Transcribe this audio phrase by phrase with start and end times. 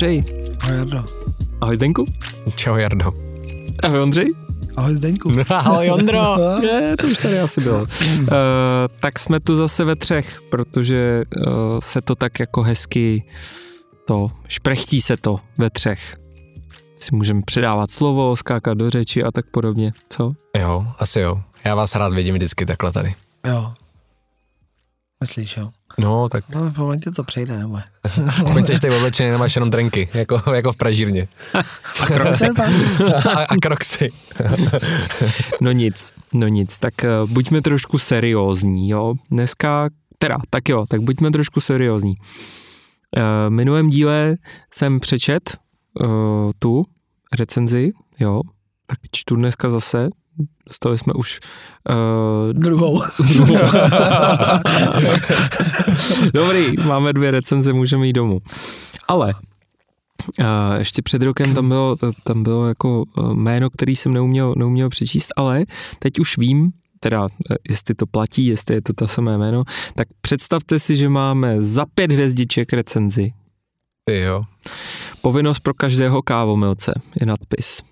[0.00, 0.24] Ahoj Ondřej.
[0.60, 1.04] Ahoj Jardo.
[1.60, 2.04] Ahoj Zdenku.
[2.56, 3.12] Čau Jardo.
[3.82, 4.28] Ahoj Ondřej.
[4.76, 5.32] Ahoj Zdeňku.
[5.54, 6.20] Ahoj Ondro.
[6.62, 7.80] Je, to už tady asi bylo.
[7.80, 7.86] Uh,
[9.00, 13.24] tak jsme tu zase ve třech, protože uh, se to tak jako hezky
[14.06, 16.16] to, šprechtí se to ve třech.
[16.98, 19.92] Si můžeme předávat slovo, skákat do řeči a tak podobně.
[20.08, 20.32] Co?
[20.56, 21.42] Jo, asi jo.
[21.64, 23.14] Já vás rád vidím vždycky takhle tady.
[23.46, 23.72] Jo.
[25.20, 25.70] Myslíš, jo?
[25.98, 27.78] No, tak No, v momentě to přejde, nebo?
[28.44, 31.28] aspoň seš tady oblečený, nemáš jenom drenky, jako, jako v pražírně.
[32.00, 32.44] A kroky?
[33.28, 34.08] A, a kroxy.
[35.60, 36.78] No nic, no nic.
[36.78, 39.14] Tak uh, buďme trošku seriózní, jo.
[39.30, 42.14] Dneska, teda, tak jo, tak buďme trošku seriózní.
[43.16, 44.34] Uh, v minulém díle
[44.74, 45.56] jsem přečet
[46.00, 46.08] uh,
[46.58, 46.84] tu
[47.38, 48.40] recenzi, jo,
[48.86, 50.08] tak čtu dneska zase,
[50.66, 51.40] dostali jsme už
[51.90, 53.02] uh, Druhou.
[56.34, 58.38] Dobrý, máme dvě recenze, můžeme jít domů.
[59.08, 59.34] Ale
[60.40, 60.46] Uh,
[60.78, 65.28] ještě před rokem tam bylo, tam bylo jako uh, jméno, který jsem neuměl, neuměl přečíst,
[65.36, 65.64] ale
[65.98, 70.08] teď už vím, teda eh, jestli to platí, jestli je to to samé jméno, tak
[70.20, 73.32] představte si, že máme za pět hvězdiček recenzi.
[74.04, 74.44] Ty jo.
[75.22, 77.82] Povinnost pro každého kávomilce je nadpis.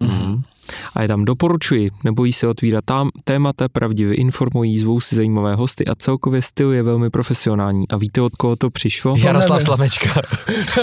[0.00, 0.42] Mhm.
[0.94, 5.86] A je tam doporučuji, nebojí se otvírat tam, témata pravdivě informují, zvou si zajímavé hosty
[5.86, 7.88] a celkově styl je velmi profesionální.
[7.88, 9.16] A víte, od koho to přišlo?
[9.18, 9.62] Jaroslav.
[9.62, 10.20] Slamečka.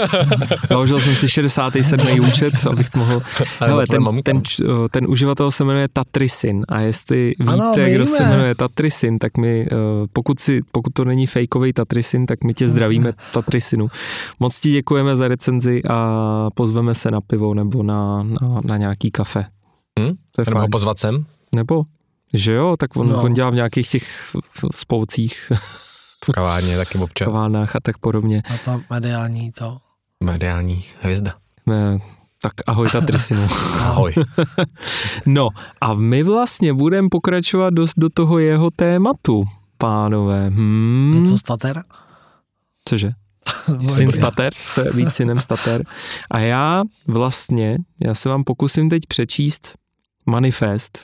[0.68, 2.20] Založil jsem si 67.
[2.28, 3.22] účet, abych mohl...
[3.60, 4.42] Ale Hele, ten, ten,
[4.90, 9.68] ten uživatel se jmenuje Tatrisin a jestli víte, Ano, kdo se jmenuje Tatrisin, tak my,
[9.72, 9.76] eh,
[10.12, 13.88] pokud, si, pokud to není fejkový Tatrisin, tak my tě zdravíme Tatrisinu.
[14.40, 19.10] Moc ti děkujeme za recenzi a pozveme se na pivo nebo na, na, na nějaký
[19.10, 19.46] kafe.
[20.00, 20.14] Hm?
[20.32, 20.70] To je Nebo ho fajn.
[20.70, 21.26] pozvat sem?
[21.54, 21.82] Nebo?
[22.34, 23.22] Že jo, tak on, no.
[23.22, 24.34] On dělá v nějakých těch
[24.74, 25.52] spolcích,
[26.24, 27.26] V kavárně taky občas.
[27.26, 28.42] kavárnách a tak podobně.
[28.54, 29.76] A ta mediální to.
[30.24, 31.34] Mediální hvězda.
[31.72, 31.98] Eh,
[32.42, 33.42] Tak ahoj Tatrisinu.
[33.80, 34.14] Ahoj.
[35.26, 35.48] No
[35.80, 39.44] a my vlastně budeme pokračovat dost do toho jeho tématu,
[39.78, 40.48] pánové.
[40.48, 41.12] Hmm.
[41.14, 41.82] Něco stater?
[42.88, 43.10] Cože?
[43.94, 45.84] Syn stater, co je víc synem stater.
[46.30, 49.72] A já vlastně, já se vám pokusím teď přečíst
[50.26, 50.98] manifest,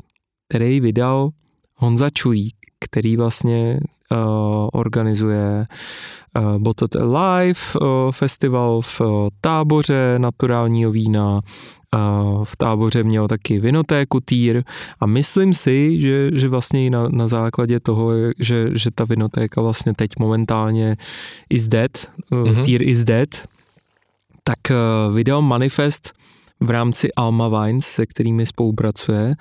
[0.49, 1.31] který vydal
[1.75, 3.81] Honza Čujík, který vlastně
[4.11, 4.19] uh,
[4.73, 5.67] organizuje
[6.39, 11.41] uh, Bottled Alive uh, festival v uh, táboře naturálního vína.
[11.95, 14.62] Uh, v táboře měl taky vinotéku Týr
[15.01, 19.61] a myslím si, že, že vlastně i na, na základě toho, že, že ta vinotéka
[19.61, 20.97] vlastně teď momentálně
[21.50, 22.65] is dead, uh, Mhm.
[22.65, 23.29] Týr is dead,
[24.45, 26.12] tak uh, vydal manifest
[26.60, 29.34] v rámci Alma Wines, se kterými spolupracuje,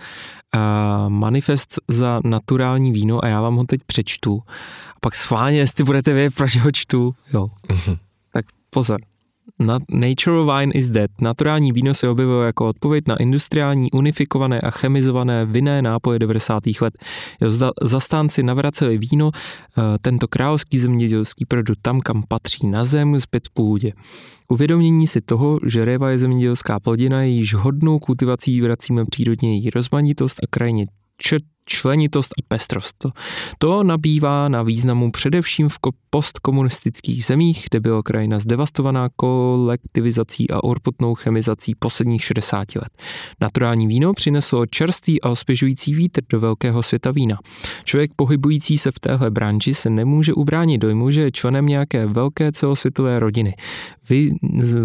[1.07, 4.41] manifest za naturální víno a já vám ho teď přečtu.
[4.89, 7.47] A pak schválně, jestli budete vědět, proč ho čtu, jo.
[8.33, 9.01] tak pozor.
[9.59, 11.11] Na- Natural wine is dead.
[11.21, 16.63] Naturální víno se objevilo jako odpověď na industriální, unifikované a chemizované vinné nápoje 90.
[16.81, 16.93] let.
[17.81, 23.93] Zastánci navraceli víno, eh, tento královský zemědělský produkt tam, kam patří na zem, zpět půdě.
[24.49, 30.39] Uvědomění si toho, že réva je zemědělská plodina, jejíž hodnou kultivací vracíme přírodně její rozmanitost
[30.43, 30.85] a krajně
[31.17, 33.05] č- členitost a pestrost.
[33.57, 40.63] To, nabývá na významu především v ko- postkomunistických zemích, kde byla krajina zdevastovaná kolektivizací a
[40.63, 42.89] urputnou chemizací posledních 60 let.
[43.41, 47.39] Naturální víno přineslo čerstvý a osvěžující vítr do velkého světa vína.
[47.83, 52.51] Člověk pohybující se v téhle branži se nemůže ubránit dojmu, že je členem nějaké velké
[52.51, 53.55] celosvětové rodiny,
[54.09, 54.31] vy,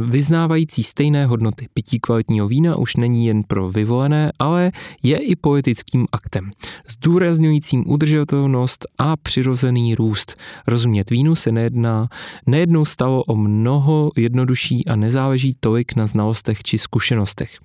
[0.06, 1.66] vyznávající stejné hodnoty.
[1.75, 4.72] Pití kvalitního vína už není jen pro vyvolené, ale
[5.03, 6.50] je i politickým aktem,
[6.88, 10.37] zdůrazňujícím udržitelnost a přirozený růst.
[10.66, 12.09] Rozumět vínu se nejedná,
[12.47, 17.58] nejednou stalo o mnoho jednodušší a nezáleží tolik na znalostech či zkušenostech.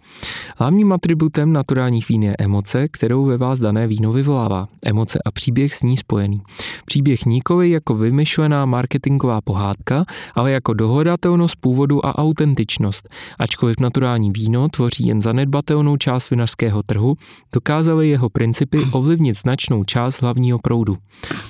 [0.57, 4.67] Hlavním atributem naturálních vín je emoce, kterou ve vás dané víno vyvolává.
[4.85, 6.41] Emoce a příběh s ní spojený.
[6.85, 10.05] Příběh nikoli jako vymyšlená marketingová pohádka,
[10.35, 13.09] ale jako dohodatelnost původu a autentičnost.
[13.39, 17.15] Ačkoliv naturální víno tvoří jen zanedbatelnou část vinařského trhu,
[17.53, 20.97] dokázaly jeho principy ovlivnit značnou část hlavního proudu.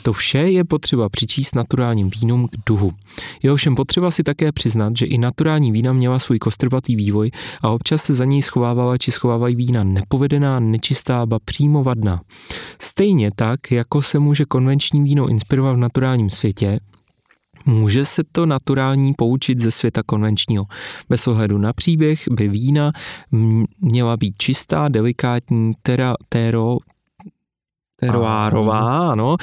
[0.04, 2.92] To vše je potřeba přičíst naturálním vínům k duhu.
[3.44, 7.70] Je ovšem potřeba si také přiznat, že i naturální vína měla svůj kostrbatý vývoj a
[7.70, 12.22] občas se za ní schovávala či schovávají vína nepovedená, nečistá, ba přímo vadná.
[12.82, 16.80] Stejně tak, jako se může konvenční víno inspirovat v naturálním světě,
[17.68, 20.66] Může se to naturální poučit ze světa konvenčního.
[21.10, 22.92] Bez ohledu na příběh by vína
[23.82, 26.78] měla být čistá, delikátní, tera, téro,
[28.00, 29.36] Teroárová, ano,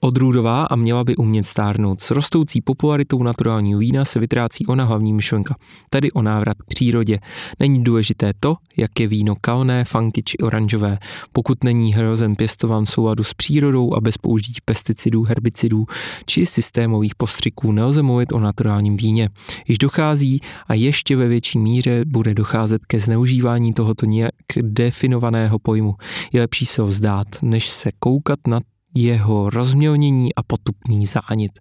[0.00, 2.00] odrůdová a měla by umět stárnout.
[2.00, 5.54] S rostoucí popularitou naturálního vína se vytrácí ona hlavní myšlenka,
[5.90, 7.18] tedy o návrat k přírodě.
[7.60, 10.98] Není důležité to, jak je víno kalné, funky či oranžové,
[11.32, 15.86] pokud není hrozen pěstován v souladu s přírodou a bez použití pesticidů, herbicidů
[16.26, 19.28] či systémových postřiků nelze mluvit o naturálním víně.
[19.68, 24.32] Již dochází a ještě ve větší míře bude docházet ke zneužívání tohoto nějak
[24.62, 25.94] definovaného pojmu.
[26.32, 28.60] Je lepší se ho vzdát, než se koukat na
[28.96, 31.52] jeho rozmělnění a potupný zánik.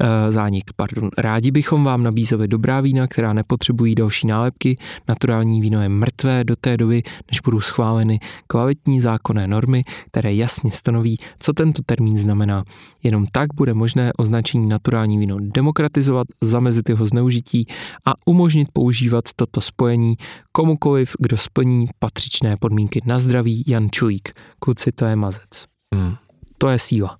[0.00, 1.10] E, zánik pardon.
[1.18, 4.78] Rádi bychom vám nabízeli dobrá vína, která nepotřebují další nálepky.
[5.08, 10.70] Naturální víno je mrtvé do té doby, než budou schváleny kvalitní zákonné normy, které jasně
[10.70, 12.64] stanoví, co tento termín znamená.
[13.02, 17.66] Jenom tak bude možné označení naturální víno demokratizovat, zamezit jeho zneužití
[18.06, 20.14] a umožnit používat toto spojení
[20.52, 24.32] komukoliv, kdo splní patřičné podmínky na zdraví Jan Čujík.
[24.58, 25.66] Kluci, to je mazec.
[25.94, 26.27] Hmm.
[26.58, 27.18] To je síla.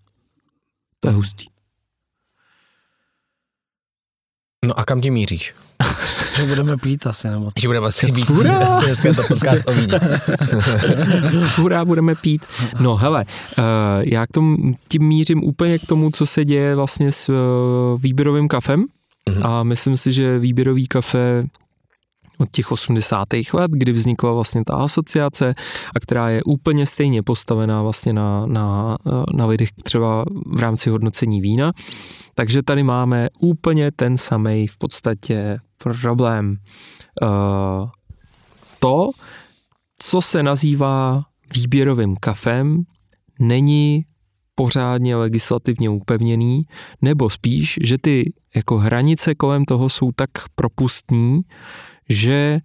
[1.00, 1.46] To je hustý.
[4.64, 5.54] No a kam ti míříš?
[6.36, 8.28] Že budeme pít asi, nebo Že budeme asi pít.
[8.28, 8.80] Hurá!
[8.84, 9.98] Dneska je to podcast o víně.
[11.56, 12.46] Hurá, budeme pít.
[12.80, 13.24] No hele,
[13.58, 13.64] uh,
[14.00, 14.56] já k tomu,
[14.88, 18.84] tím mířím úplně k tomu, co se děje vlastně s uh, výběrovým kafem.
[19.30, 19.46] Mm-hmm.
[19.46, 21.42] A myslím si, že výběrový kafe
[22.38, 23.26] od těch 80.
[23.52, 25.54] let, kdy vznikla vlastně ta asociace
[25.96, 28.96] a která je úplně stejně postavená vlastně na, na,
[29.34, 31.72] na lidech třeba v rámci hodnocení vína.
[32.34, 35.58] Takže tady máme úplně ten samý v podstatě
[36.02, 36.56] problém.
[37.22, 37.88] Uh,
[38.80, 39.10] to,
[39.98, 41.22] co se nazývá
[41.54, 42.82] výběrovým kafem,
[43.40, 44.04] není
[44.54, 46.62] pořádně legislativně upevněný,
[47.02, 51.40] nebo spíš, že ty jako hranice kolem toho jsou tak propustní,
[52.08, 52.58] že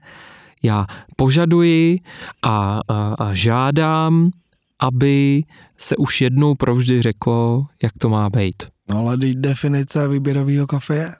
[0.63, 0.85] já
[1.15, 1.99] požaduji
[2.41, 4.31] a, a, a žádám,
[4.79, 5.43] aby
[5.77, 8.63] se už jednou provždy řeklo, jak to má být.
[8.89, 11.11] No ale definice výběrového kafe je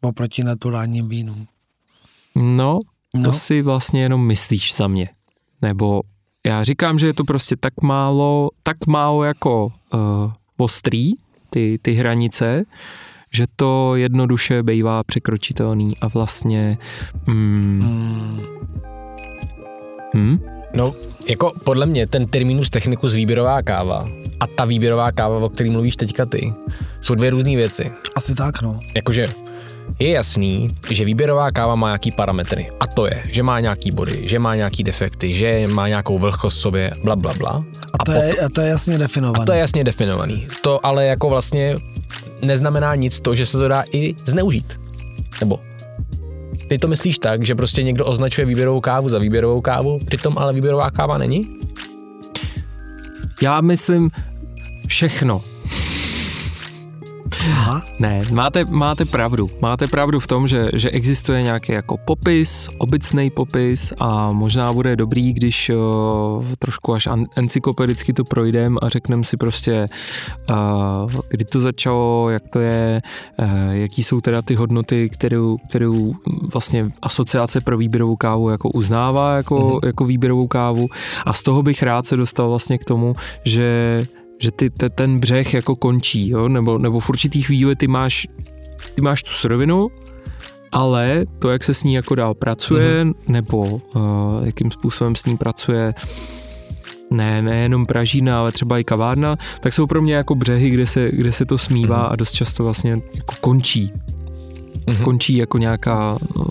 [0.00, 1.46] oproti naturálním vínům.
[2.34, 2.80] No,
[3.12, 3.32] to no.
[3.32, 5.08] si vlastně jenom myslíš za mě.
[5.62, 6.02] Nebo
[6.46, 11.12] já říkám, že je to prostě tak málo, tak málo jako uh, ostrý,
[11.50, 12.64] ty, ty hranice,
[13.34, 16.78] že to jednoduše bývá překročitelný a vlastně...
[17.26, 18.40] Mm,
[20.14, 20.38] hmm?
[20.74, 20.92] No,
[21.28, 24.08] jako podle mě ten terminus technicus výběrová káva
[24.40, 26.54] a ta výběrová káva, o který mluvíš teďka ty,
[27.00, 27.90] jsou dvě různé věci.
[28.16, 28.80] Asi tak, no.
[28.96, 29.32] Jakože
[29.98, 32.70] je jasný, že výběrová káva má nějaký parametry.
[32.80, 36.58] A to je, že má nějaký body, že má nějaký defekty, že má nějakou vlhkost
[36.58, 37.64] v sobě, bla, bla, bla.
[38.00, 39.42] A to, a, je, a to je jasně definovaný.
[39.42, 40.46] A to je jasně definovaný.
[40.62, 41.76] To ale jako vlastně
[42.44, 44.80] neznamená nic to, že se to dá i zneužít.
[45.40, 45.60] Nebo
[46.68, 50.52] ty to myslíš tak, že prostě někdo označuje výběrovou kávu za výběrovou kávu, přitom ale
[50.52, 51.56] výběrová káva není?
[53.42, 54.10] Já myslím
[54.86, 55.53] všechno.
[57.50, 57.82] Aha.
[57.98, 59.50] Ne, máte, máte pravdu.
[59.60, 64.96] Máte pravdu v tom, že, že existuje nějaký jako popis, obecný popis a možná bude
[64.96, 69.86] dobrý, když uh, trošku až encyklopedicky to projdeme a řekneme si prostě,
[70.50, 73.02] uh, kdy to začalo, jak to je,
[73.38, 76.14] uh, jaký jsou teda ty hodnoty, kterou, kterou
[76.52, 79.86] vlastně asociace pro výběrovou kávu jako uznává jako, mm-hmm.
[79.86, 80.88] jako výběrovou kávu
[81.26, 84.06] a z toho bych rád se dostal vlastně k tomu, že
[84.38, 86.48] že ty, te, ten břeh jako končí, jo?
[86.48, 88.26] Nebo, nebo v určitý chvíli ty máš,
[88.94, 89.88] ty máš tu surovinu,
[90.72, 93.14] ale to, jak se s ní jako dál pracuje, mm-hmm.
[93.28, 95.94] nebo uh, jakým způsobem s ní pracuje
[97.10, 101.10] ne, nejenom Pražína, ale třeba i kavárna, tak jsou pro mě jako břehy, kde se,
[101.10, 102.12] kde se to smívá mm-hmm.
[102.12, 103.92] a dost často vlastně jako končí.
[104.86, 105.04] Mm-hmm.
[105.04, 106.46] Končí jako nějaká uh,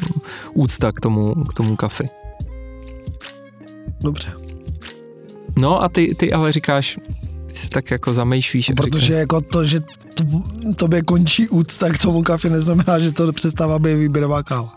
[0.53, 2.03] úcta k tomu, k tomu kafi.
[4.01, 4.29] Dobře.
[5.57, 6.99] No a ty, ty ale říkáš,
[7.53, 8.69] ty se tak jako zamýšlíš.
[8.69, 9.17] No, protože říká...
[9.17, 10.23] jako to, že to,
[10.75, 14.69] tobě končí úcta k tomu kafe, neznamená, že to přestává být výběrová káva.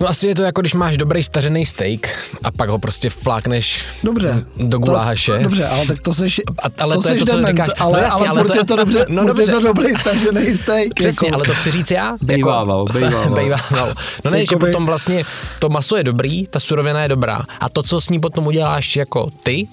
[0.00, 3.84] No asi je to jako když máš dobrý stařený steak a pak ho prostě flákneš
[4.04, 5.32] dobře, do guláše.
[5.32, 7.68] To, dobře, ale tak to seš, a, ale to, to seš je to, dement, říkáš,
[7.78, 9.42] ale, no jasně, ale, ale furt, to, je to dobře, no furt dobře.
[9.42, 10.94] je to dobrý stařený steak.
[10.94, 11.34] Přesně, jako.
[11.36, 12.16] ale to chci říct já.
[12.22, 13.34] Bejvával, jako, bejvával.
[13.34, 13.94] bejvával.
[14.24, 15.24] No ne, že potom vlastně
[15.58, 18.96] to maso je dobrý, ta surovina je dobrá a to, co s ní potom uděláš
[18.96, 19.68] jako ty,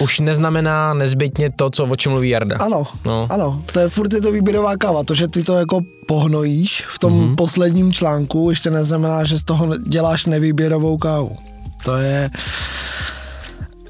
[0.00, 2.56] už neznamená nezbytně to, co o čem mluví Jarda.
[2.56, 3.26] Ano, no.
[3.30, 5.04] ano, to je furt je to výběrová káva.
[5.04, 7.34] To, že ty to jako pohnojíš v tom mm-hmm.
[7.34, 11.36] posledním článku, ještě neznamená, že z toho děláš nevýběrovou kávu.
[11.84, 12.30] To je...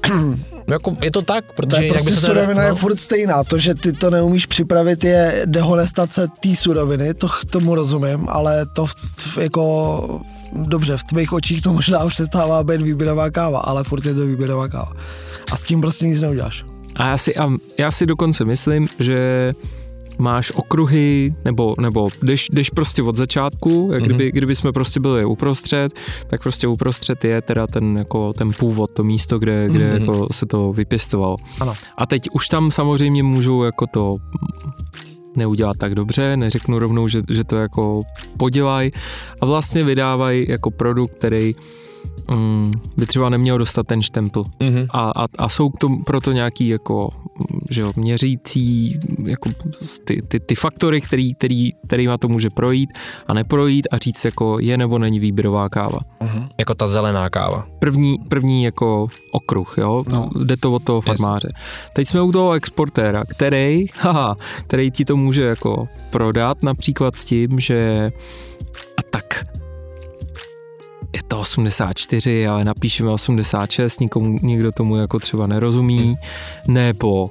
[0.67, 1.77] No jako je to tak, protože...
[1.77, 2.67] To je prostě surovina no.
[2.67, 3.43] je furt stejná.
[3.43, 8.85] To, že ty to neumíš připravit, je dehonestace té suroviny, to tomu rozumím, ale to
[8.85, 10.21] v, v, jako...
[10.53, 14.67] Dobře, v tvých očích to možná přestává být výběrová káva, ale furt je to výběrová
[14.67, 14.91] káva.
[15.51, 16.65] A s tím prostě nic neuděláš.
[16.95, 19.53] A já si, a já si dokonce myslím, že
[20.17, 24.37] máš okruhy, nebo, nebo jdeš, jdeš prostě od začátku, jak kdyby, mm-hmm.
[24.37, 29.03] kdyby jsme prostě byli uprostřed, tak prostě uprostřed je teda ten, jako, ten původ, to
[29.03, 30.01] místo, kde, kde mm-hmm.
[30.01, 31.37] jako se to vypěstovalo.
[31.59, 31.73] Ano.
[31.97, 34.15] A teď už tam samozřejmě můžou jako to
[35.35, 38.01] neudělat tak dobře, neřeknu rovnou, že, že to jako
[38.37, 38.91] podělají
[39.41, 41.55] a vlastně vydávají jako produkt, který
[42.31, 44.43] mm, by třeba neměl dostat ten štempel.
[44.43, 44.87] Mm-hmm.
[44.89, 47.09] A, a, a jsou k tomu proto nějaký jako,
[47.69, 49.49] že jo, měřící jako
[50.05, 52.89] ty, ty, ty faktory, který, který, kterýma to může projít
[53.27, 55.99] a neprojít a říct jako je nebo není výběrová káva.
[56.21, 56.49] Mm-hmm.
[56.57, 57.67] Jako ta zelená káva.
[57.79, 60.29] První, první jako okruh, jo, no.
[60.43, 61.47] jde to od toho farmáře.
[61.47, 61.91] Yes.
[61.93, 64.35] Teď jsme u toho exportéra, který, haha,
[64.67, 68.11] který ti to může jako prodat například s tím, že
[68.97, 69.45] a tak
[71.15, 76.15] je to 84, ale napíšeme 86, nikomu, nikdo tomu jako třeba nerozumí,
[76.67, 77.29] nebo uh,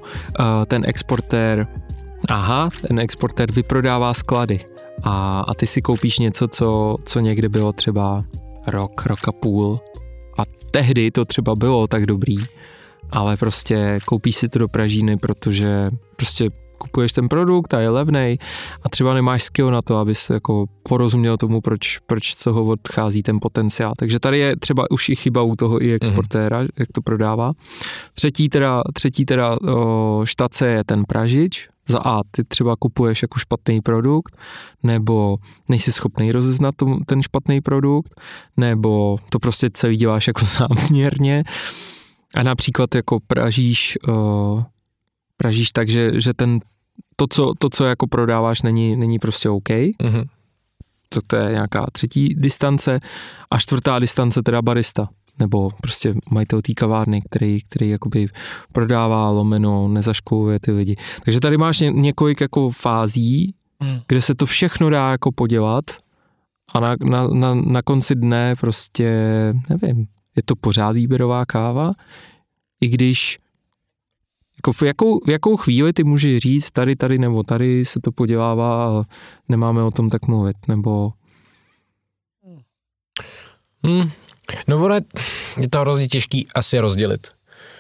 [0.67, 1.67] ten exportér,
[2.29, 4.61] aha, ten exportér vyprodává sklady.
[5.03, 8.23] A, a ty si koupíš něco, co, co někde bylo třeba
[8.67, 9.81] rok, rok a půl.
[10.39, 12.37] A tehdy to třeba bylo tak dobrý,
[13.11, 18.39] ale prostě koupíš si to do Pražíny, protože prostě kupuješ ten produkt a je levný
[18.83, 23.23] a třeba nemáš skill na to, abys jako porozuměl tomu, proč, proč co ho odchází
[23.23, 23.93] ten potenciál.
[23.99, 26.79] Takže tady je třeba už i chyba u toho i exportéra, mm-hmm.
[26.79, 27.53] jak to prodává.
[28.15, 33.39] Třetí teda, třetí teda o, štace je ten pražič, za A, ty třeba kupuješ jako
[33.39, 34.37] špatný produkt,
[34.83, 35.37] nebo
[35.69, 38.21] nejsi schopný rozeznat tom, ten špatný produkt,
[38.57, 41.45] nebo to prostě celý děláš jako záměrně
[42.35, 44.63] a například jako pražíš, uh,
[45.37, 46.59] pražíš tak, že, že ten
[47.17, 49.69] to, co, to, co jako prodáváš, není, není prostě OK.
[49.69, 50.25] Mm-hmm.
[51.09, 53.01] To, to je nějaká třetí distance.
[53.51, 58.27] A čtvrtá distance teda barista nebo prostě majitel té kavárny, který, který jakoby
[58.73, 60.97] prodává lomeno, nezaškoluje ty lidi.
[61.25, 63.99] Takže tady máš ně, několik jako fází, hmm.
[64.09, 65.85] kde se to všechno dá jako podělat
[66.75, 69.13] a na, na, na, na konci dne prostě,
[69.71, 71.93] nevím, je to pořád výběrová káva,
[72.81, 73.39] i když
[74.65, 78.13] jako v jakou, v jakou chvíli ty můžeš říct, tady, tady nebo tady se to
[78.13, 79.03] podělává a
[79.49, 81.13] nemáme o tom tak mluvit, nebo...
[83.83, 84.11] Hmm.
[84.69, 84.95] No ono
[85.61, 87.29] je to hrozně těžký asi rozdělit.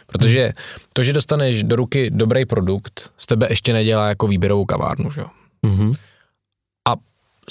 [0.07, 0.53] Protože
[0.93, 5.21] to, že dostaneš do ruky dobrý produkt, z tebe ještě nedělá jako výběrovou kavárnu, že
[5.21, 5.27] jo?
[5.67, 5.95] Mm-hmm.
[6.89, 6.95] A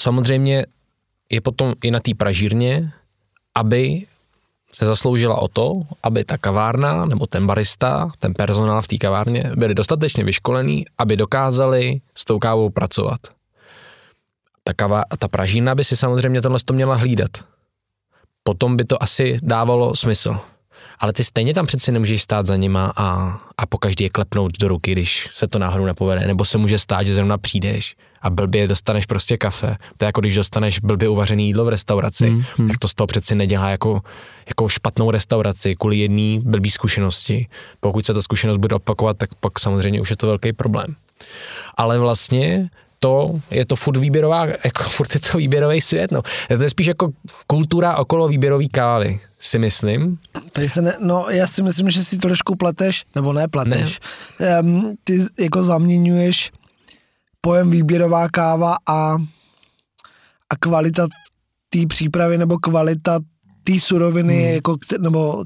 [0.00, 0.66] samozřejmě
[1.30, 2.92] je potom i na té pražírně,
[3.54, 4.06] aby
[4.74, 9.52] se zasloužila o to, aby ta kavárna nebo ten barista, ten personál v té kavárně
[9.56, 13.20] byli dostatečně vyškolení, aby dokázali s tou kávou pracovat.
[14.64, 17.30] Ta, kava, ta pražína by si samozřejmě tohle to měla hlídat.
[18.42, 20.38] Potom by to asi dávalo smysl.
[20.98, 24.58] Ale ty stejně tam přeci nemůžeš stát za nima a, a po každý je klepnout
[24.58, 26.26] do ruky, když se to náhodou nepovede.
[26.26, 29.76] Nebo se může stát, že zrovna přijdeš a blbě dostaneš prostě kafe.
[29.96, 32.68] To je jako když dostaneš blbě uvařený jídlo v restauraci, mm, mm.
[32.68, 34.00] tak to z toho přeci nedělá jako,
[34.48, 37.46] jako špatnou restauraci kvůli jedné blbý zkušenosti.
[37.80, 40.94] Pokud se ta zkušenost bude opakovat, tak pak samozřejmě už je to velký problém.
[41.76, 46.22] Ale vlastně to, je to furt výběrová, jako furt je to výběrový svět, no.
[46.56, 47.10] To je spíš jako
[47.46, 50.18] kultura okolo výběrový kávy, si myslím.
[50.52, 54.00] Tady se ne, no já si myslím, že si trošku pleteš, nebo ne pleteš,
[54.40, 54.60] ne.
[54.60, 56.52] Um, ty jako zaměňuješ
[57.40, 59.16] pojem výběrová káva a,
[60.50, 61.06] a kvalita
[61.68, 63.18] té přípravy nebo kvalita
[63.64, 64.54] té suroviny, hmm.
[64.54, 65.44] jako, nebo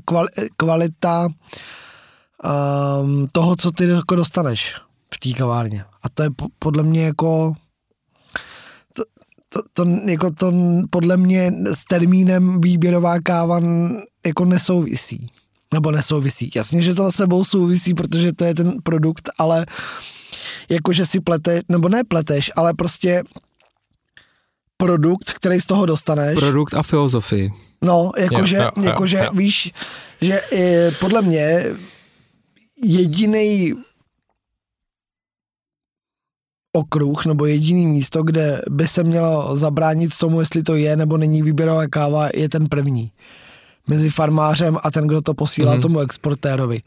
[0.57, 4.75] kvalita um, toho, co ty jako dostaneš
[5.14, 5.85] v té kavárně.
[6.02, 7.52] A to je po, podle mě jako
[9.49, 10.52] to, to, jako to
[10.90, 13.61] podle mě s termínem výběrová káva
[14.26, 15.31] jako nesouvisí.
[15.75, 16.50] Nebo nesouvisí.
[16.57, 19.67] Jasně, že to s sebou souvisí, protože to je ten produkt, ale
[20.69, 23.23] jakože si plete, nebo ne pleteš, ale prostě
[24.76, 26.38] produkt, který z toho dostaneš.
[26.38, 27.52] Produkt a filozofii.
[27.83, 29.73] No, jakože, jakože víš,
[30.21, 31.64] že je, podle mě
[32.85, 33.75] jediný
[36.72, 41.42] okruh nebo jediný místo, kde by se mělo zabránit tomu, jestli to je nebo není
[41.42, 43.12] výběrová káva, je ten první.
[43.88, 45.82] Mezi farmářem a ten, kdo to posílá mm-hmm.
[45.82, 46.80] tomu exportérovi.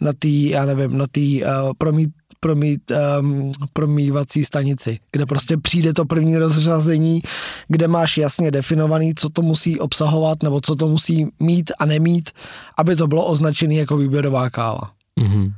[0.00, 5.92] Na tý, já nevím, na tý uh, promít, promít, um, promývací stanici, kde prostě přijde
[5.92, 7.22] to první rozřazení,
[7.68, 12.30] kde máš jasně definovaný, co to musí obsahovat nebo co to musí mít a nemít,
[12.78, 14.90] aby to bylo označené jako výběrová káva.
[15.20, 15.52] Mm-hmm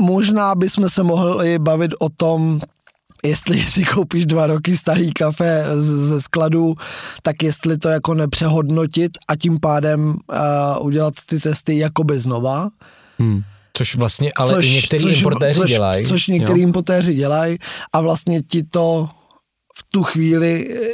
[0.00, 2.60] možná bychom se mohli bavit o tom,
[3.24, 6.74] jestli si koupíš dva roky starý kafe ze skladu,
[7.22, 12.68] tak jestli to jako nepřehodnotit a tím pádem uh, udělat ty testy jakoby znova.
[13.18, 13.42] Hmm.
[13.72, 16.06] Což vlastně ale i některý importéři což, dělají.
[16.06, 16.66] Což některý jo.
[16.66, 17.58] importéři dělají
[17.92, 19.08] a vlastně ti to
[19.78, 20.88] v tu chvíli eh,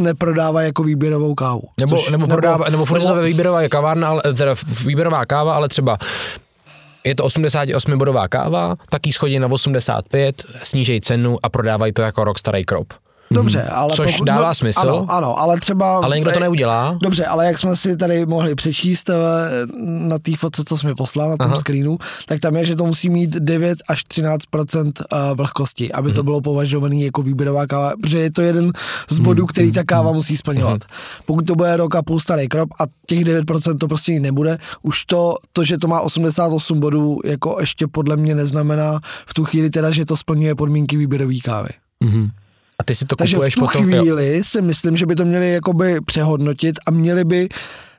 [0.00, 1.62] neprodává jako výběrovou kávu.
[1.80, 5.68] Nebo, Což- nebo, prodává, nebo furt to ve výběrová kavárna, ale, teda výběrová káva, ale
[5.68, 5.98] třeba
[7.06, 12.02] je to 88 bodová káva, tak jí schodí na 85, snížejí cenu a prodávají to
[12.02, 12.92] jako rok starý krop.
[13.30, 13.96] Dobře, ale Mhm.
[13.96, 14.80] Což dává smysl.
[14.80, 15.96] Ano, ano, ale třeba...
[15.96, 16.98] Ale nikdo to neudělá.
[17.02, 19.14] Dobře, ale jak jsme si tady mohli přečíst eh,
[19.80, 21.56] na té fotce, co jsme poslal na tom Aha.
[21.56, 24.92] screenu, tak tam je, že to musí mít 9 až 13%
[25.34, 26.14] vlhkosti, aby Mhm.
[26.14, 28.72] to bylo považované jako výběrová káva, protože je to jeden
[29.10, 30.80] z bodů, který ta káva musí splňovat.
[31.26, 35.04] Pokud to bude rok a půl starý krop a těch 9% to prostě nebude, už
[35.04, 39.70] to, to, že to má 88 bodů, jako ještě podle mě neznamená v tu chvíli
[39.70, 41.68] teda, že to splňuje podmínky výběrové kávy.
[42.04, 42.28] Mhm.
[42.78, 43.88] A ty si to Takže kupuješ v tu potom.
[43.88, 44.00] jo.
[44.02, 47.48] chvíli si myslím, že by to měli jakoby přehodnotit a měli by,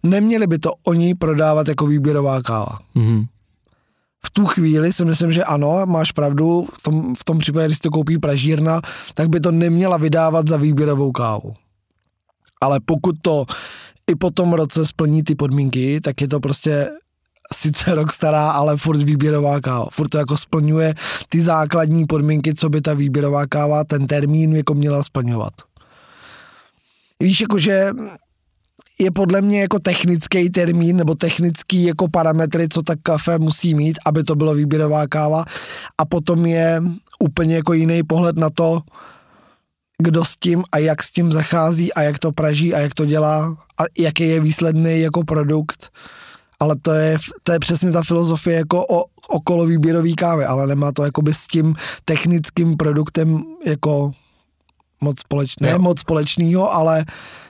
[0.04, 2.80] neměli by to oni prodávat jako výběrová káva.
[2.96, 3.26] Mhm.
[4.26, 7.78] V tu chvíli si myslím, že ano, máš pravdu, v tom, v tom případě, když
[7.78, 8.82] si to koupí pražírna,
[9.14, 11.54] tak by to neměla vydávat za výběrovou kávu.
[12.62, 13.46] Ale pokud to
[14.12, 16.90] i po tom roce splní ty podmínky, tak je to prostě
[17.54, 19.88] sice rok stará, ale furt výběrová káva.
[19.92, 20.94] Furt to jako splňuje
[21.30, 25.54] ty základní podmínky, co by ta výběrová káva, ten termín jako měla splňovat.
[27.20, 27.92] Víš, jakože
[29.00, 34.00] je podle mě jako technický termín nebo technický jako parametry, co ta kafe musí mít,
[34.06, 35.46] aby to bylo výběrová káva
[35.98, 36.84] a potom je
[37.20, 38.82] úplně jako jiný pohled na to,
[40.02, 43.06] kdo s tím a jak s tím zachází a jak to praží a jak to
[43.06, 45.90] dělá a jaký je výsledný jako produkt.
[46.60, 50.92] Ale to je, to je přesně ta filozofie jako o, okolo výběrový kávy, ale nemá
[50.92, 54.12] to jakoby s tím technickým produktem jako
[55.02, 57.06] moc společný, ne moc společného, ale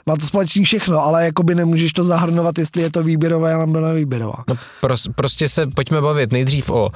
[0.06, 4.44] má to společný všechno, ale jakoby nemůžeš to zahrnovat, jestli je to výběrová nebo nevýběrová.
[4.48, 6.90] No pros, prostě se pojďme bavit nejdřív o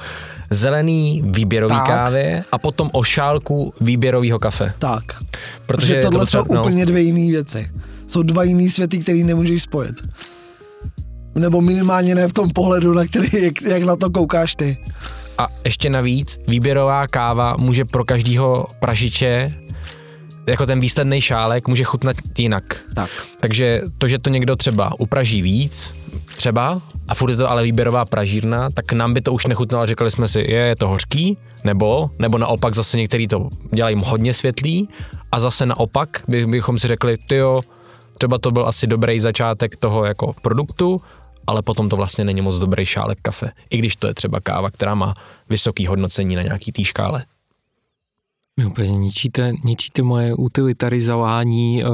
[0.50, 1.86] zelený výběrový Tak.
[1.86, 4.72] kávě a potom o šálku výběrového kafe.
[4.78, 5.04] Tak.
[5.14, 5.26] Protože
[5.66, 6.60] Protože to tohle docela- jsou no.
[6.60, 7.70] úplně dvě jiné věci.
[8.06, 9.94] Jsou dva jiný světy, které nemůžeš spojit.
[11.34, 14.76] Nebo minimálně ne v tom pohledu, na který, jak, jak na to koukáš ty.
[15.38, 19.52] A ještě navíc, výběrová káva může pro každého pražiče
[20.46, 22.76] jako ten výsledný šálek může chutnat jinak.
[22.94, 23.10] Tak.
[23.40, 25.94] Takže to, že to někdo třeba upraží víc,
[26.36, 30.10] třeba, a furt je to ale výběrová pražírna, tak nám by to už nechutnalo, řekli
[30.10, 34.88] jsme si, je, je to hořký, nebo, nebo naopak zase některý to dělají hodně světlý
[35.32, 37.62] a zase naopak by, bychom si řekli, tyjo,
[38.18, 41.00] třeba to byl asi dobrý začátek toho jako produktu,
[41.46, 44.70] ale potom to vlastně není moc dobrý šálek kafe, i když to je třeba káva,
[44.70, 45.14] která má
[45.48, 47.24] vysoký hodnocení na nějaký té škále.
[48.56, 51.90] Vy úplně ničíte, ničíte moje utilitarizování uh,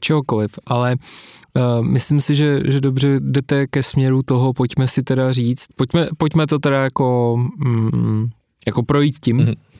[0.00, 5.32] čehokoliv, ale uh, myslím si, že, že dobře jdete ke směru toho, pojďme si teda
[5.32, 8.28] říct, pojďme, pojďme to teda jako, mm,
[8.66, 9.36] jako projít tím.
[9.36, 9.46] Mhm.
[9.46, 9.73] Mm-hmm.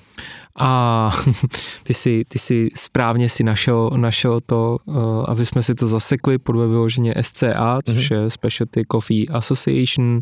[0.58, 1.10] A
[1.82, 6.38] ty si, ty si správně si našel, našel to, uh, aby jsme si to zasekli
[6.38, 8.20] podle vyloženě SCA, což Mhm.
[8.20, 10.20] je Specialty Coffee Association,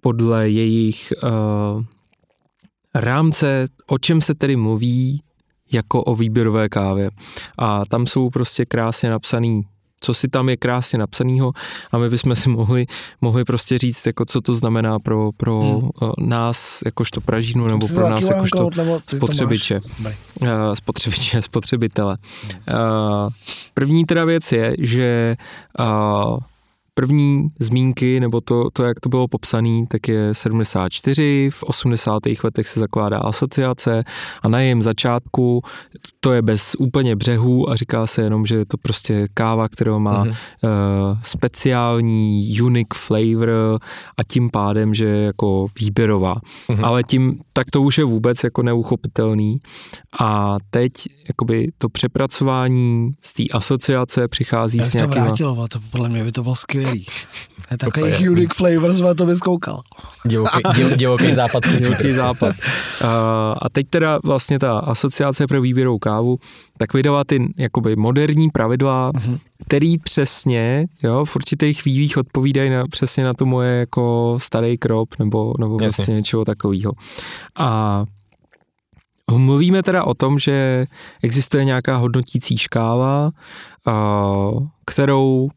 [0.00, 1.82] podle jejich uh,
[2.94, 5.22] rámce, o čem se tedy mluví
[5.72, 7.10] jako o výběrové kávě.
[7.58, 9.62] A tam jsou prostě krásně napsaný
[10.00, 11.52] co si tam je krásně napsanýho
[11.92, 12.86] a my bychom si mohli,
[13.20, 15.90] mohli prostě říct, jako co to znamená pro, pro Hmm.
[16.00, 16.28] hmm.
[16.28, 18.70] nás, jakožto pražínu, nebo pro nás, jakožto
[19.16, 19.80] spotřebiče.
[20.42, 22.16] uh, spotřebiče, spotřebitele.
[22.44, 23.32] Uh,
[23.74, 25.36] první teda věc je, že
[25.80, 26.38] uh,
[27.00, 32.22] první zmínky, nebo to, to, jak to bylo popsané, tak je 74, v 80.
[32.44, 34.04] letech se zakládá asociace
[34.42, 35.62] a na jejím začátku
[36.20, 39.98] to je bez úplně břehů a říká se jenom, že je to prostě káva, která
[39.98, 40.28] má Mhm.
[40.30, 40.36] uh,
[41.22, 43.50] speciální unique flavor
[44.18, 46.34] a tím pádem, že je jako výběrová.
[46.68, 46.84] Mhm.
[46.84, 49.58] Ale tím, tak to už je vůbec jako neuchopitelný
[50.20, 50.92] a teď
[51.28, 55.24] jakoby to přepracování z té asociace přichází Jak s to nějakýma...
[55.24, 56.54] vrátilo, to podle mě by to bylo
[56.86, 57.06] skvělý.
[57.70, 58.30] Je takový Úplně.
[58.30, 59.80] unique flavor, jsme to vyzkoukal.
[60.26, 61.62] Divoký, div, divoký západ.
[61.80, 62.56] Divoký západ.
[63.04, 66.38] A, a teď teda vlastně ta asociace pro výběrovou kávu
[66.78, 69.38] tak vydala ty jakoby moderní pravidla, Mhm.
[69.66, 75.08] který přesně jo, v určitých chvílích odpovídají na, přesně na to moje jako starý krop
[75.18, 75.86] nebo, nebo Jasně.
[75.86, 76.92] vlastně něčeho takového.
[77.58, 78.04] A
[79.32, 80.86] mluvíme teda o tom, že
[81.22, 83.30] existuje nějaká hodnotící škála,
[83.86, 84.22] a,
[84.86, 85.48] kterou,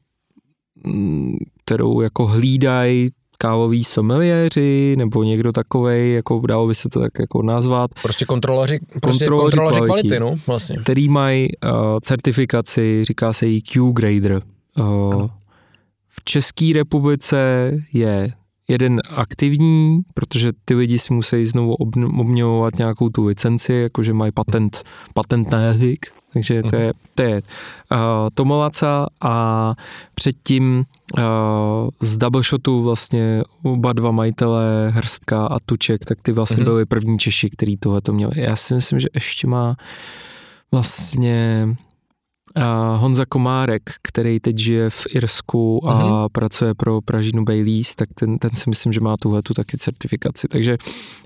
[1.63, 7.41] kterou jako hlídají kávoví someliéři nebo někdo takovej, jako dalo by se to tak jako
[7.41, 7.91] nazvat.
[8.01, 10.75] Prostě kontroloři, prostě kontroloři, kontroloři kvality, kvality, no, vlastně.
[10.75, 14.41] Který mají uh, certifikaci, říká se jí Q-grader.
[14.79, 15.27] Uh,
[16.07, 18.33] v České republice je
[18.67, 24.83] jeden aktivní, protože ty lidi si musí znovu obměňovat nějakou tu licenci, jakože mají patent,
[25.13, 27.41] patent na jazyk, takže to je, to je
[27.91, 27.97] uh,
[28.33, 29.75] Tomolaca a
[30.15, 30.83] předtím
[31.17, 31.23] uh,
[32.01, 36.63] z double shotu vlastně oba dva majitelé Hrstka a Tuček, tak ty vlastně mm-hmm.
[36.63, 38.31] byli první Češi, který tohle to měli.
[38.35, 39.75] Já si myslím, že ještě má
[40.71, 41.67] vlastně
[42.97, 46.29] Honza Komárek, který teď žije v Irsku a uh-huh.
[46.31, 50.47] pracuje pro Pražinu Baileys, tak ten, ten si myslím, že má tuhle tu taky certifikaci.
[50.47, 50.77] Takže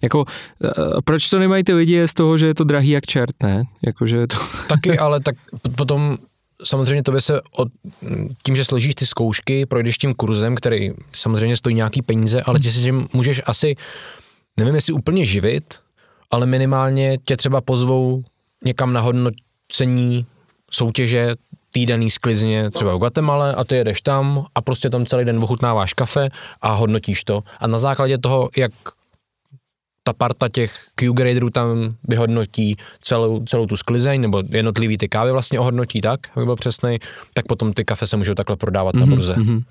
[0.04, 0.72] jako, uh,
[1.06, 3.64] proč to nemají ty lidi je z toho, že je to drahý jak čert, ne?
[3.86, 4.36] Jako, že je to...
[4.68, 5.36] Taky, ale tak
[5.76, 6.18] potom
[6.64, 7.68] samozřejmě to by se od,
[8.44, 12.72] tím, že složíš ty zkoušky, projdeš tím kurzem, který samozřejmě stojí nějaký peníze, ale ty
[12.72, 13.76] si tím můžeš asi,
[14.58, 15.80] nevím jestli úplně živit,
[16.32, 18.24] ale minimálně tě třeba pozvou
[18.66, 20.26] někam na hodnocení
[20.76, 21.36] soutěže
[21.72, 25.94] týdenní sklizně třeba v Guatemala a ty jedeš tam a prostě tam celý den ochutnáváš
[25.94, 26.30] kafe
[26.62, 27.44] a hodnotíš to.
[27.60, 28.72] A na základě toho, jak
[30.04, 35.60] ta parta těch Q-graderů tam vyhodnotí celou, celou tu sklizeň, nebo jednotlivý ty kávy vlastně
[35.60, 36.98] ohodnotí tak, aby byl přesný,
[37.34, 39.34] tak potom ty kafe se můžou takhle prodávat mm-hmm, na mhm, burze.
[39.34, 39.64] Mm-hmm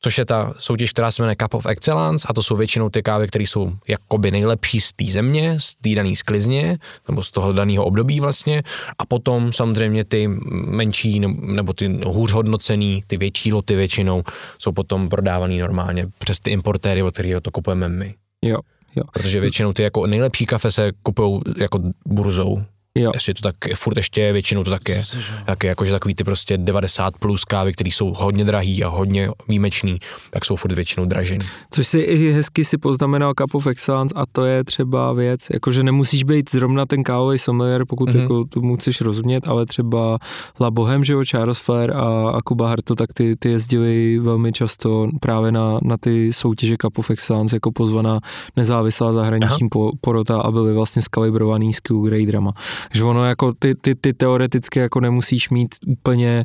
[0.00, 3.02] což je ta soutěž, která se jmenuje Cup of Excellence a to jsou většinou ty
[3.02, 7.52] kávy, které jsou jakoby nejlepší z té země, z té dané sklizně, nebo z toho
[7.52, 8.62] daného období vlastně
[8.98, 10.28] a potom samozřejmě ty
[10.66, 14.22] menší nebo ty hůř hodnocený, ty větší loty většinou
[14.58, 18.14] jsou potom prodávaný normálně přes ty importéry, od kterých to kupujeme my.
[18.42, 18.58] Jo.
[18.96, 19.04] Jo.
[19.12, 22.62] Protože většinou ty jako nejlepší kafe se kupují jako burzou,
[22.98, 23.10] Jo.
[23.14, 25.02] Jestli to tak furt ještě většinou to tak je.
[25.46, 29.30] Tak je jakože takový ty prostě 90 plus kávy, které jsou hodně drahý a hodně
[29.48, 29.98] výjimečný,
[30.30, 31.46] tak jsou furt většinou dražený.
[31.70, 35.82] Což si i hezky si poznamenal Cup of Excellence a to je třeba věc, jakože
[35.82, 38.20] nemusíš být zrovna ten kávový sommelier, pokud mm-hmm.
[38.20, 40.18] jako tomu chceš rozumět, ale třeba
[40.60, 44.52] La Bohem, že jo, Charles Flair a, a Kuba Harto, tak ty, ty jezdili velmi
[44.52, 48.20] často právě na, na ty soutěže Cup of Excellence jako pozvaná
[48.56, 52.52] nezávislá zahraniční po, porota a byly vlastně skalibrovaný s Q-graderama.
[52.88, 56.44] Takže ono jako ty, ty, ty teoreticky jako nemusíš mít úplně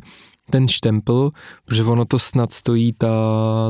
[0.50, 1.30] ten štempel,
[1.64, 3.08] protože ono to snad stojí, ta,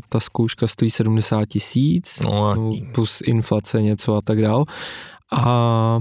[0.09, 2.55] ta zkouška stojí 70 tisíc, no,
[2.95, 4.65] plus inflace něco a tak dál.
[5.33, 5.99] A,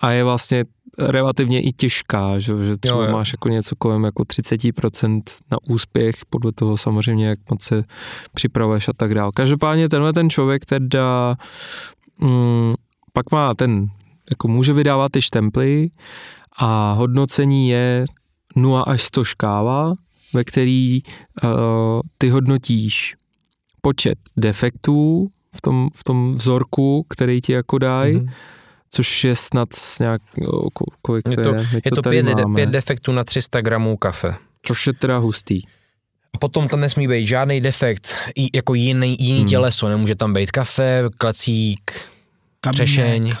[0.00, 0.64] a je vlastně
[0.98, 3.12] relativně i těžká, že, že třeba jo, jo.
[3.12, 7.84] máš jako něco kolem jako 30% na úspěch, podle toho samozřejmě, jak moc se
[8.34, 9.32] připravuješ a tak dál.
[9.32, 11.36] Každopádně tenhle ten člověk teda
[12.20, 12.72] mm,
[13.12, 13.86] pak má ten
[14.30, 15.90] jako může vydávat ty štemply
[16.58, 18.06] a hodnocení je
[18.56, 19.94] 0 až 100 škála,
[20.32, 21.50] ve který uh,
[22.18, 23.14] ty hodnotíš
[23.80, 28.32] počet defektů v tom, v tom vzorku, který ti jako dají, mm-hmm.
[28.90, 29.68] což je snad
[30.00, 30.22] nějak,
[31.02, 31.60] kolik je to, je?
[31.84, 34.34] Je to pět, pět defektů na 300 gramů kafe.
[34.62, 35.62] Což je teda hustý.
[36.34, 38.14] A potom tam nesmí být žádný defekt,
[38.54, 39.48] jako jiný, jiný hmm.
[39.48, 42.00] těleso, nemůže tam být kafe, klacík,
[42.72, 43.32] třešeň,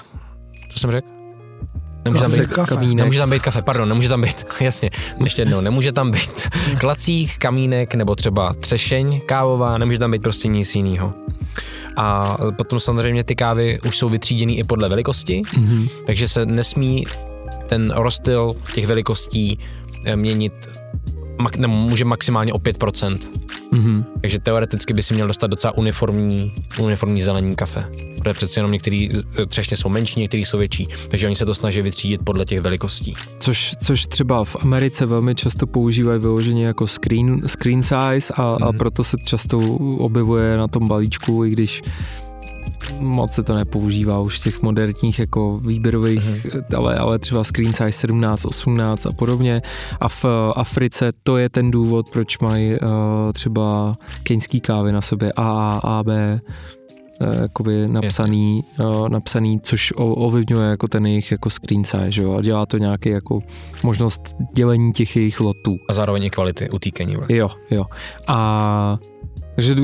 [0.76, 1.08] co jsem řekl?
[2.04, 2.74] Nemůže tam být kafe.
[2.74, 2.96] Kamínek.
[2.96, 4.90] Nemůže tam být kafe, pardon, nemůže tam být, jasně,
[5.24, 6.48] ještě jednou, nemůže tam být
[6.80, 11.14] klacích, kamínek nebo třeba třešeň kávová, nemůže tam být prostě nic jiného.
[11.96, 15.88] A potom samozřejmě ty kávy už jsou vytříděny i podle velikosti, mm-hmm.
[16.06, 17.06] takže se nesmí
[17.66, 19.58] ten rozstyl těch velikostí
[20.04, 20.52] eh, měnit
[21.38, 23.18] mak, nebo může maximálně o 5%.
[23.72, 24.04] Mm-hmm.
[24.20, 27.84] Takže teoreticky by si měl dostat docela uniformní, uniformní zelení kafe.
[28.18, 31.54] Protože přece jenom některý eh, třešně jsou menší, některý jsou větší, takže oni se to
[31.54, 33.14] snaží vytřídit podle těch velikostí.
[33.38, 38.58] Což, což třeba v Americe velmi často používají vyloženě jako screen, screen size a, mm-hmm.
[38.62, 38.78] a mhm.
[38.78, 39.58] proto se často
[39.98, 41.82] objevuje na tom balíčku, i když
[42.98, 46.76] moc se to nepoužívá už v těch moderních jako výběrových, uh-huh.
[46.76, 49.62] ale, ale třeba screen size 17, 18 a podobně.
[50.00, 50.24] A v
[50.56, 52.88] Africe to je ten důvod, proč mají uh,
[53.32, 56.40] třeba keňský kávy na sobě A, A, B,
[57.20, 62.34] uh, jakoby napsaný, uh, napsaný, což ovlivňuje jako ten jejich jako screen size, že jo,
[62.34, 63.40] a dělá to nějaký jako
[63.82, 65.76] možnost dělení těch jejich lotů.
[65.88, 67.36] A zároveň i kvality utíkení vlastně.
[67.36, 67.84] Jo, jo.
[68.28, 68.98] A
[69.56, 69.74] takže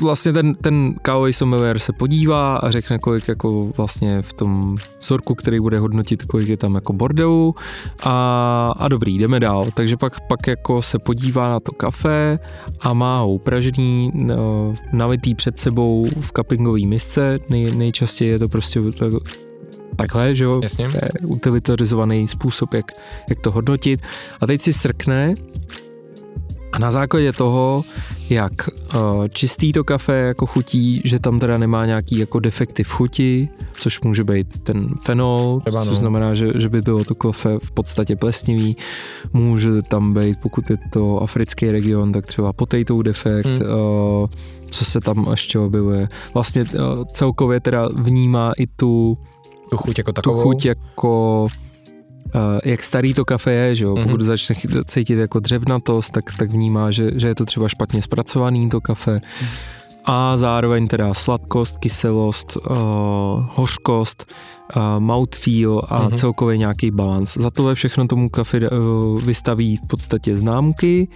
[0.00, 5.34] vlastně ten, ten kávový sommelier se podívá a řekne, kolik jako vlastně v tom vzorku,
[5.34, 7.54] který bude hodnotit, kolik je tam jako bordelu
[8.02, 9.68] a, a dobrý, jdeme dál.
[9.74, 12.38] Takže pak, pak jako se podívá na to kafe
[12.80, 18.48] a má ho upražený, no, nalitý před sebou v cuppingové misce, Nej, nejčastěji je to
[18.48, 18.80] prostě
[19.96, 20.88] takhle, že jo, Jasně.
[21.26, 22.92] utilitarizovaný způsob, jak,
[23.28, 24.00] jak to hodnotit.
[24.40, 25.34] A teď si srkne
[26.72, 27.84] A na základě toho,
[28.30, 32.88] jak uh, čistý to kafe jako chutí, že tam teda nemá nějaký jako defekty v
[32.88, 35.90] chuti, což může být ten fenol, Třeba, no.
[35.90, 38.76] což znamená, že, že by bylo to kafe v podstatě plesnivý.
[39.32, 43.62] Může tam být, pokud je to africký region, tak třeba potato defekt, hmm.
[43.62, 44.26] uh,
[44.70, 46.08] co se tam ještě objevuje.
[46.34, 49.18] Vlastně uh, celkově teda vnímá i tu
[49.72, 50.36] tu chuť jako takovou.
[50.36, 51.46] Tu chuť jako
[52.64, 53.94] jak starý to kafe je, že jo?
[53.94, 54.02] Mm-hmm.
[54.02, 54.54] pokud začne
[54.86, 59.20] cítit jako dřevnatost, tak, tak vnímá, že, že je to třeba špatně zpracovaný to kafe.
[60.04, 62.76] A zároveň teda sladkost, kyselost, uh,
[63.54, 64.32] hořkost,
[64.76, 66.14] uh, mouthfeel a mm-hmm.
[66.14, 67.36] celkově nějaký balans.
[67.36, 71.08] Za to ve všechno tomu kafe uh, vystaví v podstatě známky,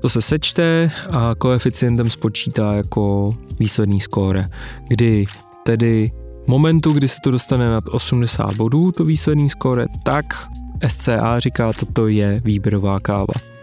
[0.00, 4.44] to se sečte a koeficientem spočítá jako výsledný skóre,
[4.88, 5.24] kdy
[5.64, 6.10] tedy
[6.46, 10.48] momentu, kdy se to dostane nad 80 bodů, to výsledný skóre, tak
[10.88, 13.55] SCA říká, toto je výběrová káva.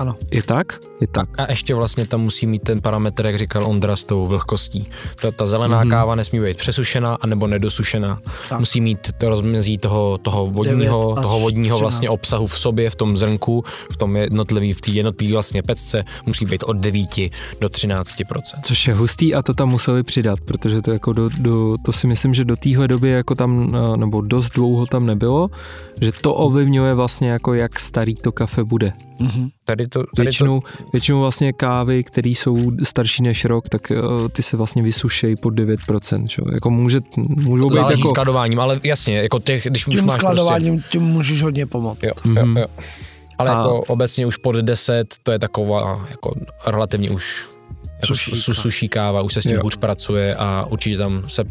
[0.00, 0.16] Ano.
[0.30, 0.78] Je tak?
[1.00, 1.28] Je tak.
[1.38, 4.86] A ještě vlastně tam musí mít ten parametr, jak říkal Ondra, s tou vlhkostí.
[5.20, 5.90] Ta, ta zelená mm-hmm.
[5.90, 8.18] káva nesmí být přesušená anebo nedosušená.
[8.48, 8.58] Tak.
[8.58, 13.16] Musí mít to rozmezí toho, toho vodního, toho vodního vlastně obsahu v sobě, v tom
[13.16, 18.40] zrnku, v tom jednotlivý, v té jednotlivé vlastně pecce, musí být od 9 do 13%
[18.62, 22.06] Což je hustý a to tam museli přidat, protože to jako do, do to si
[22.06, 25.50] myslím, že do téhle doby jako tam, eh, nebo dost dlouho tam nebylo,
[26.00, 28.92] že to ovlivňuje vlastně jako jak starý to kafe bude.
[29.20, 29.48] Mm-hmm.
[29.64, 30.84] Tady to, tady většinou, to...
[30.92, 35.54] většinou vlastně kávy, které jsou starší než rok, tak uh, ty se vlastně vysušejí pod
[35.54, 36.26] 9%.
[36.26, 36.42] Čo?
[36.52, 38.08] Jako může, můžou být Záleží jako...
[38.08, 40.98] skladováním, ale jasně, jako těch, když tím už máš skladováním prostě...
[40.98, 42.02] tím můžeš hodně pomoct.
[42.02, 42.38] Jo, mm-hmm.
[42.38, 42.56] jo, mhm.
[42.56, 42.66] jo.
[43.38, 43.56] Ale a...
[43.56, 46.34] jako obecně už pod 10, to je taková jako
[46.66, 47.48] relativně už
[48.02, 49.62] jako suší, suší káva, už se s tím jo.
[49.64, 51.44] už pracuje a určitě tam se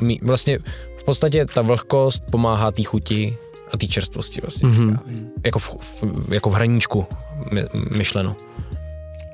[0.00, 0.58] mý, vlastně
[0.96, 3.36] v podstatě ta vlhkost pomáhá té chuti
[3.72, 4.68] a té čerstvosti vlastně.
[4.68, 4.98] Mm-hmm.
[5.44, 7.06] Jako, v, v, jako v hraníčku
[7.52, 7.64] my,
[7.96, 8.36] myšleno.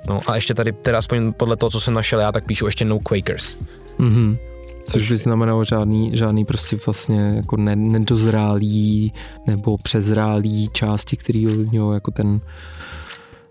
[0.09, 2.85] No a ještě tady, teda aspoň podle toho, co jsem našel já, tak píšu ještě
[2.85, 3.57] no Quakers.
[3.99, 4.39] Mm-hmm.
[4.89, 9.13] Což by znamenalo žádný, žádný prostě vlastně jako ne, nedozrálý
[9.47, 12.41] nebo přezrálý části, který ovlivňují jako ten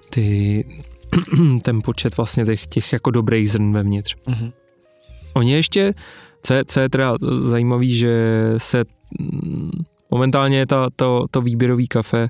[0.10, 0.66] ty,
[1.62, 4.16] ten počet vlastně těch, těch jako dobrých zrn vevnitř.
[4.16, 4.54] Mm-hmm.
[5.34, 5.94] Oni ještě,
[6.44, 7.16] co je, co je teda
[7.50, 8.14] zajímavý, že
[8.58, 8.84] se
[10.12, 12.28] momentálně ta, to, to výběrový kafe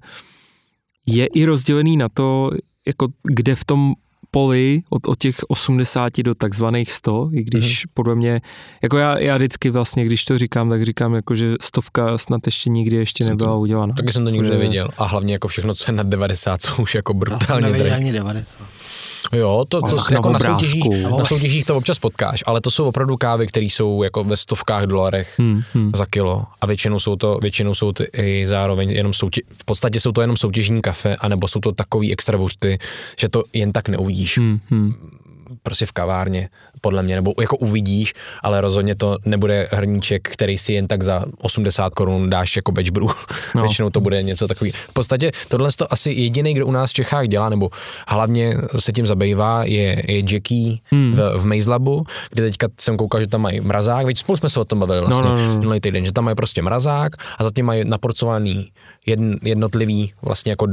[1.05, 2.51] je i rozdělený na to,
[2.87, 3.93] jako kde v tom
[4.35, 7.91] poli od, od těch 80 do takzvaných 100, i když mm.
[7.93, 8.41] podle mě,
[8.83, 12.69] jako já, já vždycky vlastně, když to říkám, tak říkám jako, že stovka snad ještě
[12.69, 13.93] nikdy ještě jsem nebyla to, udělána.
[13.93, 16.95] Taky jsem to nikdy neviděl a hlavně jako všechno, co je nad 90, jsou už
[16.95, 17.95] jako brutálně drahé.
[17.95, 18.63] ani 90.
[19.33, 20.83] Jo, to, to, jako na, soutěžích,
[21.17, 24.83] na soutěžích to občas potkáš, ale to jsou opravdu kávy, které jsou jako ve stovkách
[24.83, 25.91] dolarech hmm, hmm.
[25.95, 29.99] za kilo a většinou jsou to, většinou jsou to i zároveň jenom soutěž, v podstatě
[29.99, 32.79] jsou to jenom soutěžní kafe, anebo jsou to takový extra bušty,
[33.19, 34.37] že to jen tak neuvidíš.
[34.37, 34.93] Hmm, hmm
[35.65, 36.49] prostě v kavárně,
[36.81, 41.25] podle mě, nebo jako uvidíš, ale rozhodně to nebude hrníček, který si jen tak za
[41.41, 43.07] 80 korun dáš jako batch brew.
[43.55, 43.61] No.
[43.61, 44.71] Většinou to bude něco takový.
[44.71, 47.69] V podstatě tohle to asi jediný, kdo u nás v Čechách dělá, nebo
[48.07, 51.15] hlavně se tím zabývá, je, je Jackie hmm.
[51.15, 54.49] v, v Maze Labu, kde teďka jsem koukal, že tam mají mrazák, víc spolu jsme
[54.49, 55.59] se o tom bavili vlastně no, no, no.
[55.59, 58.71] minulý týden, že tam mají prostě mrazák a zatím mají naporcovaný
[59.05, 60.67] jedn, jednotlivý vlastně jako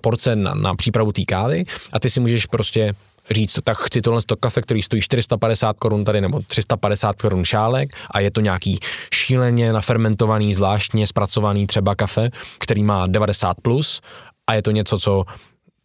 [0.00, 2.92] porce na, na přípravu té kávy a ty si můžeš prostě
[3.30, 7.96] říct, tak chci tohle to kafe, který stojí 450 korun tady nebo 350 korun šálek
[8.10, 8.78] a je to nějaký
[9.14, 14.00] šíleně nafermentovaný, zvláštně zpracovaný třeba kafe, který má 90 plus
[14.46, 15.24] a je to něco, co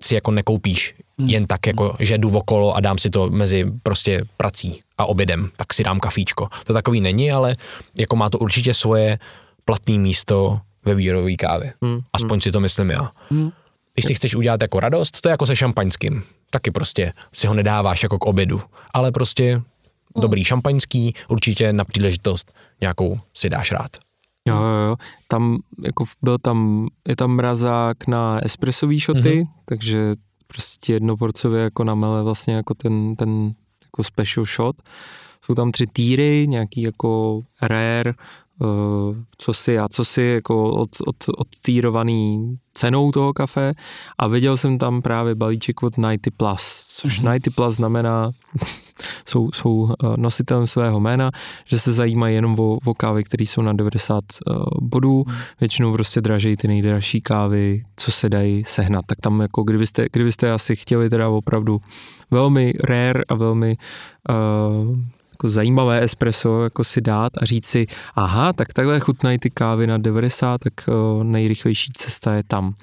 [0.02, 1.30] si jako nekoupíš hmm.
[1.30, 5.50] jen tak jako, že jdu okolo a dám si to mezi prostě prací a obědem,
[5.56, 6.48] tak si dám kafíčko.
[6.64, 7.56] To takový není, ale
[7.96, 9.20] jako má to určitě svoje
[9.66, 11.74] platné místo ve výrobové kávě.
[11.82, 12.00] Hmm.
[12.14, 12.42] Aspoň hmm.
[12.42, 13.12] si to myslím já.
[13.94, 17.54] Když si chceš udělat jako radost, to je jako se šampaňským taky prostě si ho
[17.54, 18.62] nedáváš jako k obědu,
[18.94, 19.62] ale prostě
[20.22, 23.92] dobrý šampaňský, určitě na příležitost nějakou si dáš rád.
[24.48, 24.96] Jo, jo, jo.
[25.28, 29.48] Tam, jako byl tam, je tam mrazák na espressový šoty, mm-hmm.
[29.66, 30.16] takže
[30.48, 33.52] prostě jednoporcově jako namele vlastně jako ten, ten
[33.84, 34.76] jako special shot.
[35.42, 38.14] Jsou tam tři týry, nějaký jako rare,
[39.38, 43.74] co si a co si jako od, od, odtýrovaný cenou toho kafe
[44.18, 47.32] a viděl jsem tam právě balíček od Nighty Plus, což mm-hmm.
[47.32, 48.32] Nighty Plus znamená,
[49.26, 51.32] jsou, jsou eh, nositelem svého jména,
[51.66, 55.36] že se zajímají jenom o, o kávy, které jsou na 90 uh, eh, bodů, mm.
[55.60, 60.52] většinou prostě dražejí ty nejdražší kávy, co se dají sehnat, tak tam jako kdybyste, kdybyste
[60.52, 61.82] asi chtěli teda opravdu
[62.32, 63.78] velmi rare a velmi
[64.30, 64.98] uh,
[65.38, 69.88] jako zajímavé espresso jako si dát a říct si, aha, tak takhle chutnají ty kávy
[69.88, 72.74] na 90, tak uh, nejrychlejší cesta je tam.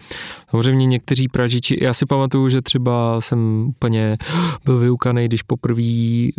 [0.50, 4.16] Samozřejmě někteří pražiči, já si pamatuju, že třeba jsem úplně
[4.64, 5.82] byl vyukaný, když poprvé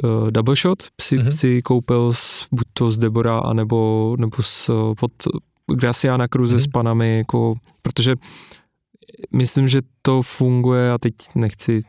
[0.03, 1.29] uh, double shot si, mm-hmm.
[1.29, 5.11] si koupil s, buď to z Debora, anebo, nebo s, pod
[5.75, 6.63] Graciana Cruze mm-hmm.
[6.63, 8.15] s panami, jako, protože
[9.33, 11.83] myslím, že to funguje a teď nechci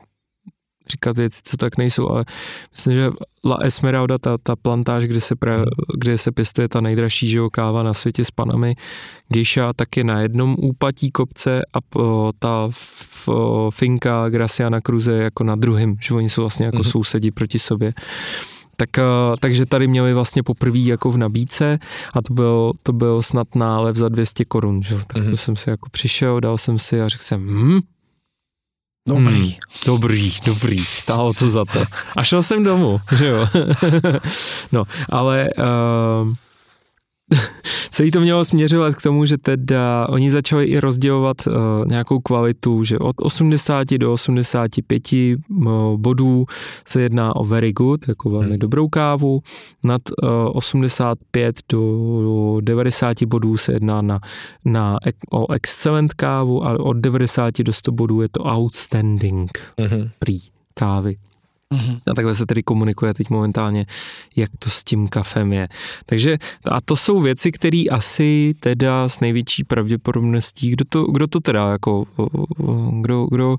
[0.91, 2.25] říkat věci, co tak nejsou, ale
[2.73, 3.11] myslím, že
[3.45, 5.65] La Esmeralda, ta, ta plantáž, kde se, pra,
[5.99, 8.75] kde se pěstuje ta nejdražší že káva na světě s panami,
[9.29, 15.13] Geisha, tak je na jednom úpatí kopce a o, ta f, o, finka Graciana Cruze
[15.13, 16.91] jako na druhém, že oni jsou vlastně jako mm-hmm.
[16.91, 17.93] sousedi proti sobě.
[18.77, 18.91] Tak,
[19.41, 21.79] takže tady měli vlastně poprvé jako v nabídce
[22.15, 24.95] a to byl, to byl snad nálev za 200 korun, že?
[24.95, 25.25] tak mm-hmm.
[25.25, 25.37] to mhm.
[25.37, 27.81] jsem si jako přišel, dal jsem si a řekl jsem, hm,
[29.07, 29.43] Dobrý.
[29.43, 29.53] Hmm,
[29.87, 31.85] dobrý, dobrý, stálo to za to.
[32.17, 33.49] A šel jsem domů, že jo.
[34.73, 36.35] no, ale uh,
[37.91, 41.55] celý to mělo směřovat k tomu, že teda oni začali i rozdělovat uh,
[41.87, 46.47] nějakou kvalitu, že od 80 do 85 uh, bodů
[46.87, 48.59] se jedná o very good, jako velmi hmm.
[48.59, 49.43] dobrou kávu,
[49.85, 54.21] nad uh, 85 do 90 bodů se jedná na,
[54.65, 54.99] na
[55.31, 60.09] o excellent kávu a od 90 do 100 bodů je to outstanding hmm.
[60.19, 60.39] prý
[60.75, 61.17] kávy.
[61.75, 62.01] Mm-hmm.
[62.11, 63.87] A takhle se tedy komunikuje teď momentálně,
[64.37, 65.69] jak to s tím kafem je.
[66.07, 66.39] Takže
[66.71, 71.71] a to jsou věci, které asi teda s největší pravděpodobností, kdo to, kdo to teda
[71.71, 72.05] jako,
[73.01, 73.57] kdo, kdo,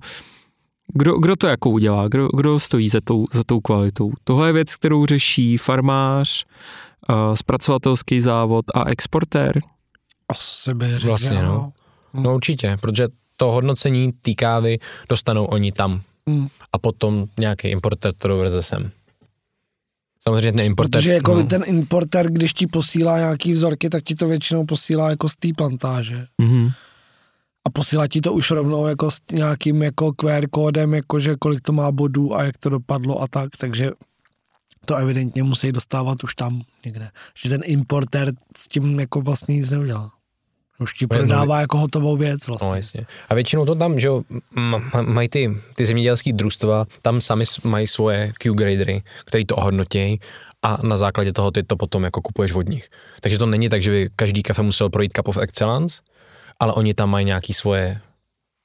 [0.93, 4.11] kdo, kdo to jako udělá, kdo, kdo stojí za tou, za tou kvalitou.
[4.23, 6.45] Tohle je věc, kterou řeší farmář,
[7.33, 9.61] zpracovatelský závod a exportér.
[10.29, 11.71] Asi by řekl, Vlastně, no.
[12.13, 16.47] No určitě, protože to hodnocení té kávy dostanou oni tam Hmm.
[16.73, 18.91] A potom nějaký importer to doveze sem.
[20.27, 20.99] Samozřejmě ten importer...
[20.99, 21.43] Protože jako no.
[21.43, 25.47] ten importer, když ti posílá nějaký vzorky, tak ti to většinou posílá jako z té
[25.57, 26.27] plantáže.
[26.41, 26.73] Mm-hmm.
[27.65, 31.71] A posílá ti to už rovnou jako s nějakým jako QR kódem, jakože kolik to
[31.71, 33.91] má bodů a jak to dopadlo a tak, takže
[34.85, 37.09] to evidentně musí dostávat už tam někde.
[37.43, 40.11] Že ten importer s tím jako vlastně nic neudělá.
[40.79, 42.69] Už ti prodává no, jako hotovou věc vlastně.
[42.69, 43.05] No, jasně.
[43.29, 44.09] A většinou to tam, že
[45.01, 50.19] mají ty, ty zemědělské družstva, tam sami mají svoje Q-gradery, který to ohodnotí
[50.61, 52.89] a na základě toho ty to potom jako kupuješ od nich.
[53.21, 56.01] Takže to není tak, že by každý kafe musel projít Cup of Excellence,
[56.59, 58.01] ale oni tam mají nějaký svoje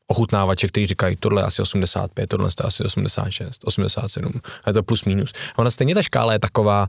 [0.07, 4.33] ochutnávače, kteří říkají, tohle je asi 85, tohle je asi 86, 87,
[4.65, 5.33] a je to plus minus.
[5.55, 6.87] A ona stejně ta škála je taková,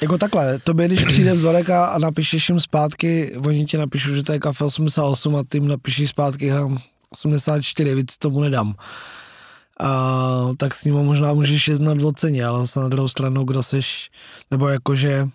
[0.00, 4.14] jako takhle, to by, když přijde vzorek a, a napíšeš jim zpátky, oni ti napíšou,
[4.14, 6.52] že to je kafe 88 a ty jim napíšeš zpátky
[7.10, 8.74] 84, víc tomu nedám.
[9.80, 13.62] A, tak s ním možná můžeš jednat v oceně, ale zase na druhou stranu, kdo
[13.62, 14.10] seš,
[14.50, 15.28] nebo jakože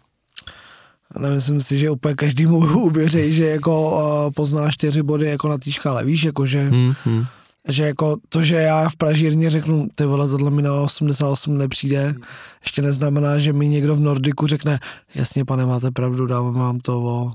[1.20, 5.58] nemyslím si, že úplně každý mu uvěří, že jako uh, pozná čtyři body jako na
[5.58, 7.26] té škále, víš, jakože hmm, hmm
[7.70, 12.16] že jako to, že já v Pražírně řeknu, ty vole, tohle mi na 88 nepřijde,
[12.62, 14.80] ještě neznamená, že mi někdo v Nordiku řekne,
[15.16, 17.32] jasně, pane, máte pravdu, dávám vám to o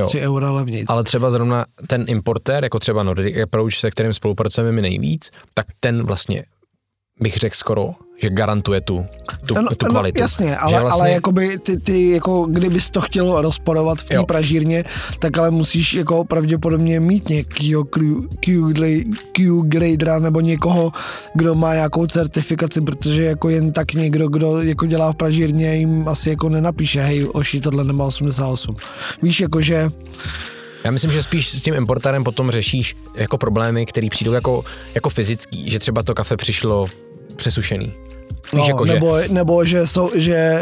[0.00, 0.86] o 3 eura levnějc.
[0.88, 5.66] Ale třeba zrovna ten importér, jako třeba Nordic Approach, se kterým spolupracujeme my nejvíc, tak
[5.80, 6.44] ten vlastně
[7.20, 9.06] bych řekl skoro, že garantuje tu,
[9.46, 10.18] tu, no, tu kvalitu.
[10.18, 11.02] No, jasně, ale, vlastně...
[11.02, 14.84] ale jakoby ty, ty, jako kdybys to chtěl rozporovat v té pražírně,
[15.18, 17.84] tak ale musíš jako pravděpodobně mít nějakýho
[19.32, 20.92] Q-gradera nebo někoho,
[21.34, 26.08] kdo má nějakou certifikaci, protože jako jen tak někdo, kdo jako dělá v pražírně, jim
[26.08, 28.76] asi jako nenapíše, hej, oši, tohle nemá 88.
[29.22, 29.90] Víš, jakože
[30.84, 35.10] já myslím, že spíš s tím importérem potom řešíš jako problémy, které přijdou jako, jako
[35.10, 36.88] fyzický, že třeba to kafe přišlo
[37.36, 37.92] přesušený.
[38.52, 39.28] No, jako, nebo, že...
[39.28, 40.60] nebo že, jsou, že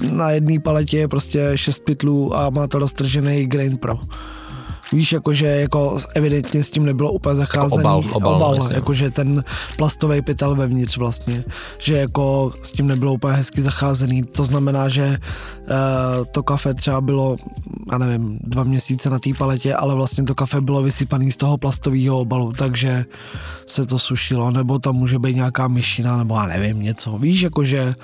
[0.00, 3.98] uh, na jedné paletě je prostě šest pytlů a má to roztržený Grain Pro.
[4.92, 7.82] Víš, jakože jako evidentně s tím nebylo úplně zacházený.
[7.82, 8.76] Jako obal, obal, obal vlastně.
[8.76, 9.44] jakože ten
[9.76, 11.44] plastový pytel vevnitř vlastně,
[11.78, 14.22] že jako s tím nebylo úplně hezky zacházený.
[14.22, 17.36] To znamená, že uh, to kafe třeba bylo,
[17.92, 21.58] já nevím, dva měsíce na té paletě, ale vlastně to kafe bylo vysypané z toho
[21.58, 23.04] plastového obalu, takže
[23.66, 27.18] se to sušilo, nebo tam může být nějaká myšina, nebo já nevím, něco.
[27.18, 27.94] Víš, jakože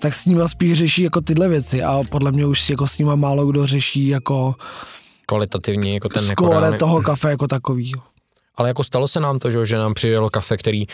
[0.00, 3.16] tak s nima spíš řeší jako tyhle věci a podle mě už jako s nima
[3.16, 4.54] málo kdo řeší jako
[5.28, 6.78] kvalitativní, jako ten jako reálný...
[6.78, 8.02] toho kafe jako takovýho.
[8.56, 10.86] Ale jako stalo se nám to, že, nám přijelo kafe, který,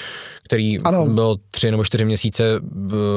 [0.42, 1.06] který ano.
[1.06, 2.44] byl tři nebo čtyři měsíce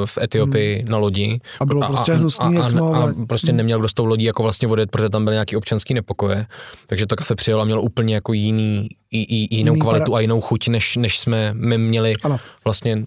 [0.05, 0.91] v Etiopii hmm.
[0.91, 1.39] na lodi.
[1.59, 3.57] A bylo a, prostě hnusný, a, a, a, prostě hmm.
[3.57, 6.45] neměl kdo s tou lodí jako vlastně odjet, protože tam byly nějaký občanský nepokoje.
[6.87, 10.17] Takže to kafe přijelo a mělo úplně jako jiný, i, i, jinou jiný kvalitu para...
[10.17, 12.39] a jinou chuť, než, než jsme my měli ano.
[12.63, 13.05] vlastně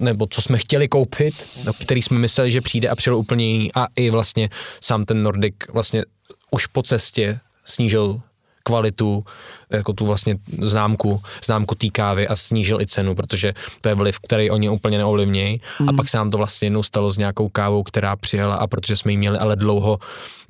[0.00, 3.70] nebo co jsme chtěli koupit, no, který jsme mysleli, že přijde a přijel úplně jiný
[3.74, 4.50] a i vlastně
[4.80, 6.04] sám ten Nordic vlastně
[6.52, 8.20] už po cestě snížil
[8.62, 9.24] kvalitu,
[9.70, 14.18] jako tu vlastně známku, známku té kávy a snížil i cenu, protože to je vliv,
[14.18, 15.60] který oni úplně neovlivnějí.
[15.80, 15.88] Mm.
[15.88, 18.96] A pak se nám to vlastně jednou stalo s nějakou kávou, která přijela a protože
[18.96, 19.98] jsme ji měli ale dlouho,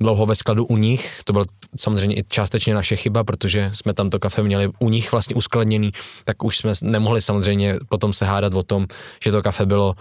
[0.00, 1.44] dlouho ve skladu u nich, to byla
[1.76, 5.92] samozřejmě i částečně naše chyba, protože jsme tam to kafe měli u nich vlastně uskladněný,
[6.24, 8.86] tak už jsme nemohli samozřejmě potom se hádat o tom,
[9.24, 9.94] že to kafe bylo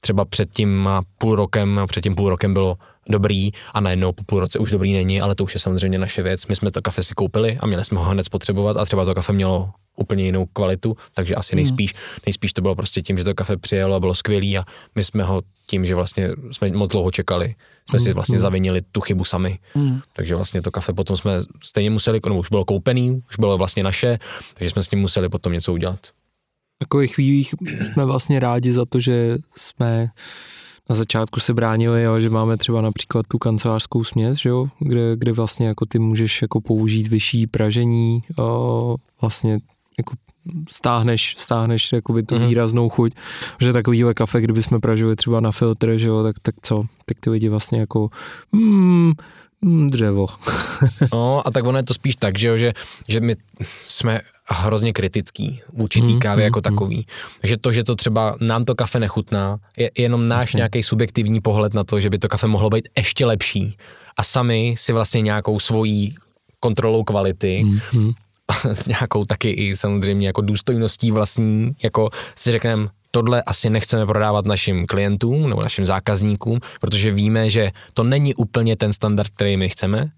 [0.00, 0.88] třeba před tím
[1.18, 2.76] půl rokem, a před tím půl rokem bylo
[3.08, 6.22] dobrý a najednou po půl roce už dobrý není, ale to už je samozřejmě naše
[6.22, 6.46] věc.
[6.46, 9.14] My jsme to kafe si koupili a měli jsme ho hned spotřebovat a třeba to
[9.14, 11.94] kafe mělo úplně jinou kvalitu, takže asi nejspíš,
[12.26, 15.22] nejspíš to bylo prostě tím, že to kafe přijelo a bylo skvělý a my jsme
[15.22, 17.54] ho tím, že vlastně jsme moc dlouho čekali,
[17.90, 19.58] jsme si vlastně zavinili tu chybu sami.
[19.74, 20.00] Mm.
[20.12, 21.32] Takže vlastně to kafe potom jsme
[21.62, 24.18] stejně museli, no už bylo koupený, už bylo vlastně naše,
[24.54, 26.00] takže jsme s tím museli potom něco udělat.
[26.76, 30.08] V takových chvílích jsme vlastně rádi za to, že jsme
[30.90, 35.16] na začátku se bránili, jo, že máme třeba například tu kancelářskou směs, že jo, kde,
[35.16, 39.58] kde vlastně jako ty můžeš jako použít vyšší pražení, o, vlastně
[39.98, 40.14] jako
[40.70, 42.48] stáhneš, stáhneš jakoby tu Mhm.
[42.48, 43.12] výraznou chuť,
[43.60, 47.20] že takovýhle kafe, kdyby jsme pražili třeba na filtr, že jo, tak, tak co, tak
[47.20, 48.08] ty lidi vlastně jako
[48.52, 49.12] mm,
[49.66, 50.26] dřevo.
[51.12, 52.72] No a tak ono je to spíš tak, že, jo, že,
[53.08, 53.36] že my
[53.82, 56.62] jsme hrozně kritický vůči té Mm, kávě mm, jako mm.
[56.62, 57.06] takový.
[57.40, 61.74] Takže to, že to třeba nám to kafe nechutná, je jenom náš nějaký subjektivní pohled
[61.74, 63.76] na to, že by to kafe mohlo být ještě lepší.
[64.16, 66.14] A sami si vlastně nějakou svojí
[66.60, 68.12] kontrolou kvality, Mm, mm.
[68.86, 74.86] nějakou taky i samozřejmě jako důstojností vlastní, jako si řekneme, tohle asi nechceme prodávat našim
[74.86, 80.10] klientům nebo našim zákazníkům, protože víme, že to není úplně ten standard, který my chceme,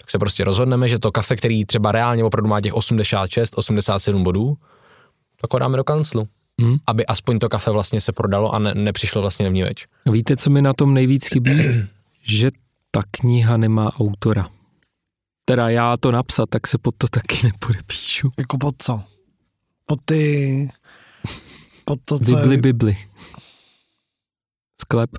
[0.00, 4.24] tak se prostě rozhodneme, že to kafe, který třeba reálně opravdu má těch 86, 87
[4.24, 4.56] bodů,
[5.40, 6.28] tak ho dáme do kanclu.
[6.60, 6.76] Mm.
[6.86, 9.86] Aby aspoň to kafe vlastně se prodalo a ne, nepřišlo vlastně nevníveč.
[10.10, 11.62] Víte, co mi na tom nejvíc chybí?
[12.22, 12.50] že
[12.90, 14.48] ta kniha nemá autora.
[15.44, 18.30] Teda já to napsat, tak se pod to taky nepodepíšu.
[18.38, 19.02] Jako pod co?
[19.86, 20.68] Pod ty...
[21.84, 22.62] Pod to, co Bibli, je...
[22.62, 22.96] Bibli.
[24.80, 25.10] Sklep.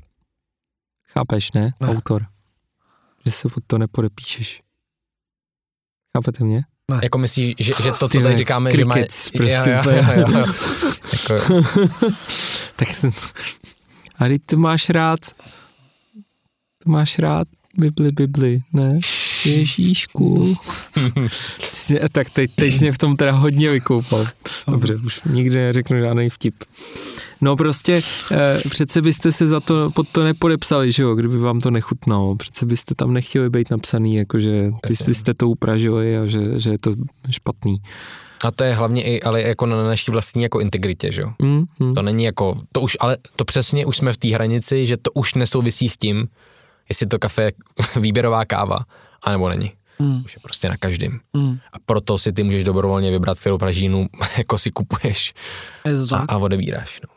[1.08, 1.74] Chápeš, ne?
[1.82, 1.88] Ne.
[1.88, 2.26] Autor.
[3.26, 4.62] Že se pod to nepodepíšeš.
[6.18, 6.66] Chápete mě?
[7.04, 8.94] Jako myslíš, že, že to, co Ty tady říkáme, že má...
[8.94, 10.46] crickets, prostě Jo, jo, jo, jo.
[11.14, 11.64] Jako,
[12.76, 13.12] tak jsem...
[14.20, 15.20] A to máš rád...
[16.84, 17.48] To máš rád
[17.78, 19.00] Bibli, Bibli, ne?
[19.46, 20.56] Ježíšku.
[22.12, 24.26] Tak teď, teď jsi mě v tom teda hodně vykoupal.
[24.68, 26.56] Dobře, už nikdy neřeknu žádný vtip.
[27.42, 31.60] No prostě, eh, přece byste se za to, pod to nepodepsali, že jo, kdyby vám
[31.60, 32.36] to nechutnalo.
[32.36, 36.70] Přece byste tam nechtěli být napsaný, jako že ty byste to upražili a že, že
[36.70, 36.96] je to
[37.32, 37.78] špatný.
[38.44, 41.32] a to je hlavně i ale jako na naší vlastní jako integritě, že jo?
[41.42, 41.96] Mm, mm.
[41.96, 45.12] To není jako, to už, ale to přesně už jsme v té hranici, že to
[45.12, 46.28] už nesouvisí s tím,
[46.90, 47.52] jestli to kafe je
[48.02, 48.80] výběrová káva,
[49.26, 49.72] anebo není.
[50.00, 51.20] Mm, Už je prostě na každém.
[51.34, 51.58] mm.
[51.74, 54.08] A proto si ty můžeš dobrovolně vybrat, kterou pražínu
[54.38, 55.34] jako si kupuješ
[56.16, 57.02] a, a odebíráš.
[57.04, 57.10] No.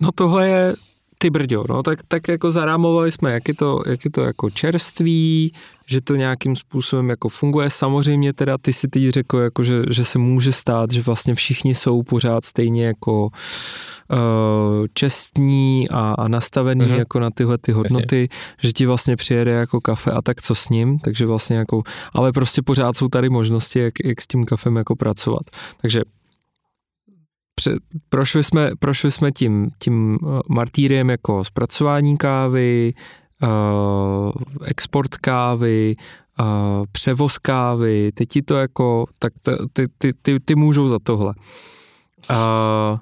[0.00, 0.74] No tohle je
[1.22, 4.50] ty brďo, no tak, tak jako zarámovali jsme, jak je, to, jak je to jako
[4.50, 5.52] čerství,
[5.86, 7.70] že to nějakým způsobem jako funguje.
[7.70, 11.74] Samozřejmě teda ty si teď řekl, jako že, že se může stát, že vlastně všichni
[11.74, 13.28] jsou pořád stejně jako uh,
[14.94, 16.90] čestní a, a nastavení Mhm.
[16.90, 16.98] mm-hmm.
[16.98, 18.28] jako na tyhle ty hodnoty,
[18.62, 22.32] že ti vlastně přijede jako kafe a tak co s ním, takže vlastně jako, ale
[22.32, 25.42] prostě pořád jsou tady možnosti, jak, jak s tím kafem jako pracovat.
[25.82, 26.00] Takže
[28.08, 32.92] prošli jsme, prošli jsme tím, tím uh, martýriem jako zpracování kávy,
[33.42, 34.32] uh,
[34.64, 35.94] export kávy,
[36.40, 36.46] uh,
[36.92, 39.32] převoz kávy, teď ti to jako, tak
[39.72, 41.34] ty, ty, ty, ty můžou za tohle.
[42.30, 42.98] Uh,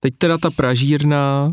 [0.00, 1.52] teď teda ta pražírna,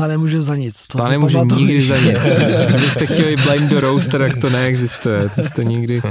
[0.00, 0.86] Ta nemůže za nic.
[0.86, 1.60] To ta nemůže pamatuju.
[1.60, 2.18] nikdy za nic.
[2.68, 5.28] Kdybyste chtěli blame the roaster, tak to neexistuje.
[5.34, 6.02] To jste nikdy...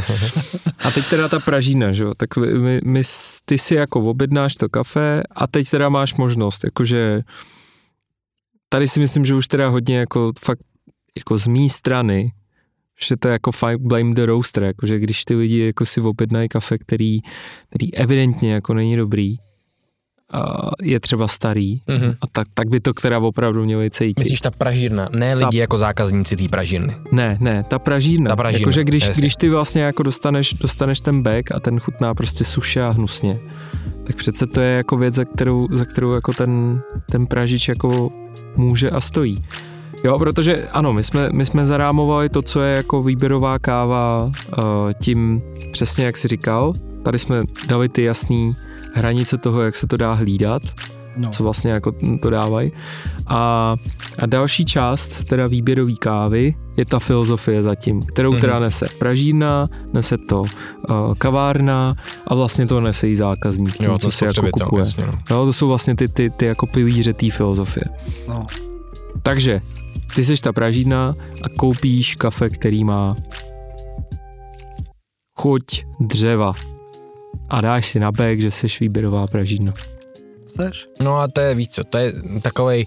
[0.80, 2.14] A teď teda ta pražína, že jo?
[2.18, 3.02] Tak my, my,
[3.46, 7.22] ty si jako objednáš to kafe a teď teda máš možnost, jakože
[8.70, 10.60] tady si myslím, že už teda hodně jako fakt
[11.18, 12.32] jako z mý strany,
[13.08, 16.50] že to je jako fakt blame the roaster, jakože když ty lidi jako si objednají
[16.50, 17.20] kafe, který,
[17.70, 19.36] který evidentně jako není dobrý,
[20.84, 22.14] je třeba starý, Mhm.
[22.22, 24.20] a tak, tak by to která opravdu měli cítit.
[24.20, 26.96] Myslíš ta pražírna, ne lidi jako zákazníci té pražírny.
[27.12, 28.30] Ne, ne, ta pražírna.
[28.30, 29.22] Ta pražírna, Jakože když, jasně.
[29.22, 33.40] když ty vlastně jako dostaneš, dostaneš ten bek a ten chutná prostě suše a hnusně,
[34.04, 38.10] tak přece to je jako věc, za kterou, za kterou jako ten, ten pražič jako
[38.56, 39.42] může a stojí.
[40.04, 44.32] Jo, protože ano, my jsme, my jsme zarámovali to, co je jako výběrová káva uh,
[45.02, 46.74] tím přesně, jak jsi říkal.
[47.04, 48.56] Tady jsme dali ty jasný
[48.94, 50.62] hranice toho, jak se to dá hlídat.
[51.18, 51.30] No.
[51.30, 52.72] co vlastně jako to dávají.
[53.28, 53.76] A,
[54.20, 58.42] a další část teda výběrový kávy je ta filozofie zatím, kterou Mhm.
[58.42, 60.48] teda nese pražírna, nese to uh,
[61.18, 61.96] kavárna
[62.28, 64.80] a vlastně to nese i zákazník, tím, Jo, to co si jako kupuje.
[64.82, 65.14] jasně, no.
[65.30, 67.84] Jo, to jsou vlastně ty, ty, ty jako pilíře té filozofie.
[68.28, 68.46] No.
[69.24, 69.62] Takže
[70.16, 73.16] ty seš ta pražírna a koupíš kafe, který má
[75.40, 75.64] chuť
[76.00, 76.54] dřeva
[77.50, 79.74] a dáš si na bek, že seš výběrová pražírna.
[80.48, 80.86] Seš?
[81.04, 82.86] No a to je víc, co, to je takovej,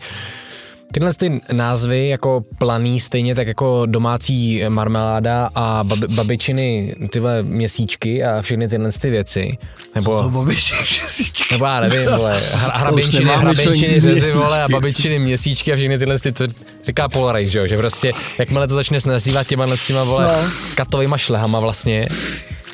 [0.95, 8.25] Tyhle ty názvy jako planý, stejně tak jako domácí marmeláda a bab, babičiny tyhle měsíčky
[8.25, 9.59] a všechny tyhle ty věci.
[9.95, 11.45] Nebo, Co babičky měsíčky?
[11.55, 15.77] nebo já nevím, vole, hra, hraběnčiny, nemám hraběnčiny myšlení řezy, vole, a babičiny měsíčky a
[15.77, 16.45] všechny tyhle ty, to
[16.85, 20.51] říká Polaris, že jo, že prostě, jakmile to začne nazývat těma s těma, vole, No.
[20.75, 22.07] katovýma šlehama vlastně,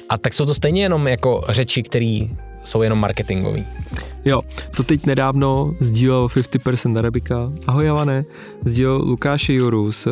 [0.09, 2.21] a tak jsou to stejně jenom jako řeči, které
[2.65, 3.67] jsou jenom marketingový.
[4.25, 4.43] Jo,
[4.77, 7.53] to teď nedávno sdílel 50% Arabika.
[7.67, 8.25] Ahoj Javane,
[8.65, 10.09] sdílel Lukáše Juru z,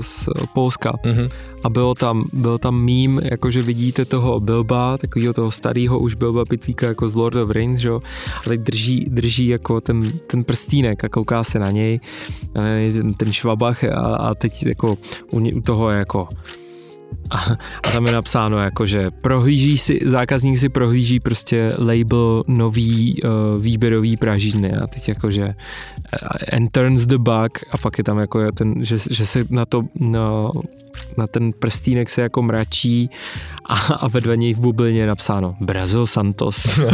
[0.00, 0.92] z Polska.
[1.04, 1.24] Mhm.
[1.64, 6.44] A bylo tam, byl tam mím, jakože vidíte toho Bilba, takového toho starého už Bilba
[6.44, 8.00] Pitvíka jako z Lord of Rings, jo?
[8.38, 12.00] A teď drží, drží jako ten, ten prstínek a kouká se na něj,
[12.92, 14.98] ten, ten švabach a, a teď jako
[15.30, 16.28] u, ně- u toho je jako
[17.30, 17.38] a,
[17.82, 23.62] a tam je napsáno jako, že prohlíží si, zákazník si prohlíží prostě label nový uh,
[23.62, 25.52] výběrový pražírny a teď jako, že uh,
[26.52, 29.82] and turns the bug a pak je tam jako ten, že, že se na to
[30.00, 30.52] no,
[31.16, 33.10] na ten prstínek se jako mračí
[33.68, 36.80] a, a vedle něj v bublině je napsáno Brazil Santos.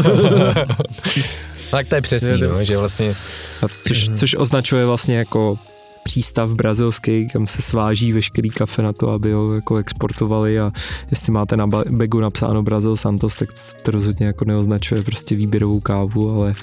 [1.73, 2.53] Tak to je přesný, jo.
[2.53, 3.15] no, že vlastně
[3.63, 5.59] A což, což označuje vlastně jako
[6.05, 10.73] přístav brazilský, kam se sváží veškerý kafe na to, aby ho jako exportovali a
[11.11, 13.49] jestli máte na begu napsáno Brazil Santos, tak
[13.83, 16.55] to rozhodně jako neoznačuje prostě výběrovou kávu, ale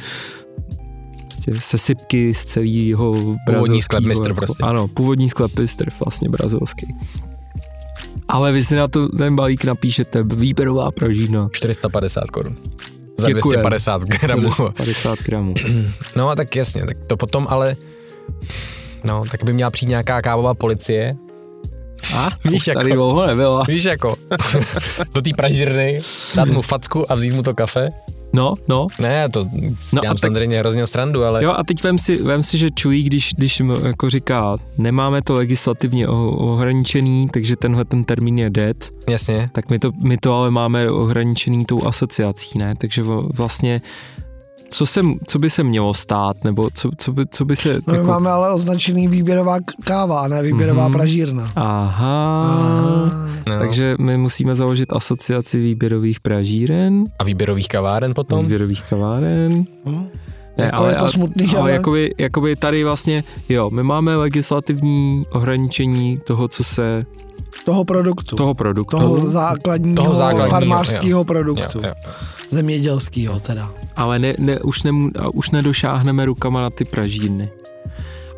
[1.44, 3.82] prostě sesypky z celého brazilského.
[3.82, 4.64] sklep mistr jako, prostě.
[4.64, 6.96] Ano, původní sklep mistr vlastně brazilský.
[8.28, 11.50] Ale vy si na to ten balík napíšete výběrová pražína.
[11.52, 12.58] 450 korun.
[13.18, 13.62] Za Děkujem.
[13.62, 14.52] 250 gramů.
[14.78, 15.54] 50 gramů.
[16.16, 17.76] No a tak jasně, tak to potom ale,
[19.04, 21.16] no, tak by měla přijít nějaká kávová policie,
[22.16, 23.64] A Víš, jako- tady dlouho nebyla.
[23.68, 24.16] víš jako,
[25.14, 26.00] do té pražírny,
[26.36, 27.89] dát mu facku a vzít mu to kafe.
[28.34, 29.39] No, no, Ne, to
[29.93, 32.58] No a dělám tak- samozřejmě hrozně srandu, ale Jo a teď vem si, vem si
[32.58, 38.50] že čují, když, když jako říká, nemáme to legislativně ohraničený, takže tenhle ten termín je
[38.50, 38.78] dead,
[39.10, 42.74] jasně, tak my to, my to ale máme ohraničený tou asociací, ne?
[42.78, 43.82] Takže vlastně
[44.70, 47.80] co, se, co by se mělo stát, nebo co, co, by, co by se...
[47.88, 50.94] No my máme ale označený výběrová káva, ne výběrová Mhm.
[50.94, 51.52] pražírna.
[51.56, 53.60] Aha, A, no.
[53.60, 58.42] takže my musíme založit asociaci výběrových pražíren, a výběrových kaváren potom.
[58.42, 59.66] výběrových kaváren.
[59.86, 60.08] hm?
[60.58, 65.26] Jako je to ale- smutný, ale ale- jakoby, jakoby tady vlastně, jo, my máme legislativní
[65.32, 67.06] ohraničení toho, co se,
[67.66, 68.36] toho produktu.
[68.36, 68.98] toho produktu.
[68.98, 71.82] toho základního, Toho základního, farmářského Jo, produktu.
[71.84, 71.94] jo.
[72.50, 73.72] Zemědělského teda.
[74.00, 77.50] Ale ne, ne, už, nemů, a už nedošáhneme rukama na ty pražírny.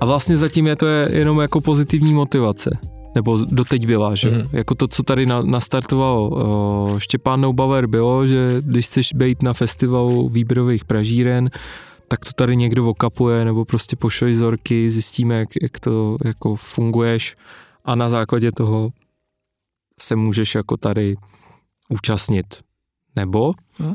[0.02, 2.78] A vlastně zatím je to je jenom jako pozitivní motivace.
[3.16, 4.32] Nebo doteď byla, že?
[4.32, 4.44] Mm.
[4.52, 9.54] Jako to, co tady na, nastartoval o, Štěpán Noubauer bylo, že když chceš být na
[9.54, 11.50] festivalu výběrových pražíren,
[12.08, 17.36] tak to tady někdo okapuje, nebo prostě pošleš zorky, zjistíme, jak, jak to jako funguješ
[17.86, 18.90] a na základě toho
[20.00, 21.16] se můžeš jako tady
[21.90, 22.46] účastnit.
[23.16, 23.54] Nebo?
[23.80, 23.94] Hm.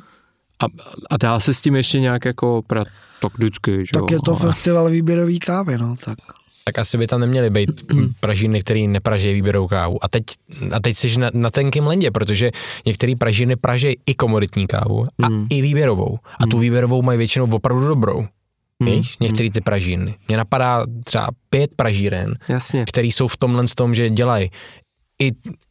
[0.63, 0.65] A,
[1.11, 2.85] a dá se s tím ještě nějak jako pra,
[3.21, 4.07] tak vždycky, že Tak jo?
[4.11, 6.19] je to ale- festival výběrový kávy, no tak.
[6.65, 10.05] Tak asi by tam neměly být pražírny, který nepražejí výběrovou kávu.
[10.05, 10.25] A teď,
[10.73, 12.51] a teď jsi na, na tenkém lendě, protože
[12.87, 15.47] některé pražírny pražejí i komoditní kávu a Hmm.
[15.51, 16.19] i výběrovou.
[16.41, 18.27] A tu výběrovou mají většinou opravdu dobrou.
[18.83, 18.93] Hmm.
[18.93, 20.15] Víš, některé ty pražírny.
[20.29, 22.85] Mně napadá třeba pět pražíren, Jasně.
[22.89, 24.51] který jsou v tomhle tom, že dělají
[25.23, 25.27] i,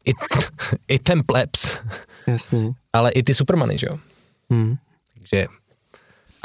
[0.05, 0.11] i,
[0.88, 1.77] i ten plebs,
[2.27, 2.71] Jasně.
[2.93, 3.97] ale i ty supermany, že jo?
[4.49, 4.75] Hmm.
[5.13, 5.47] Takže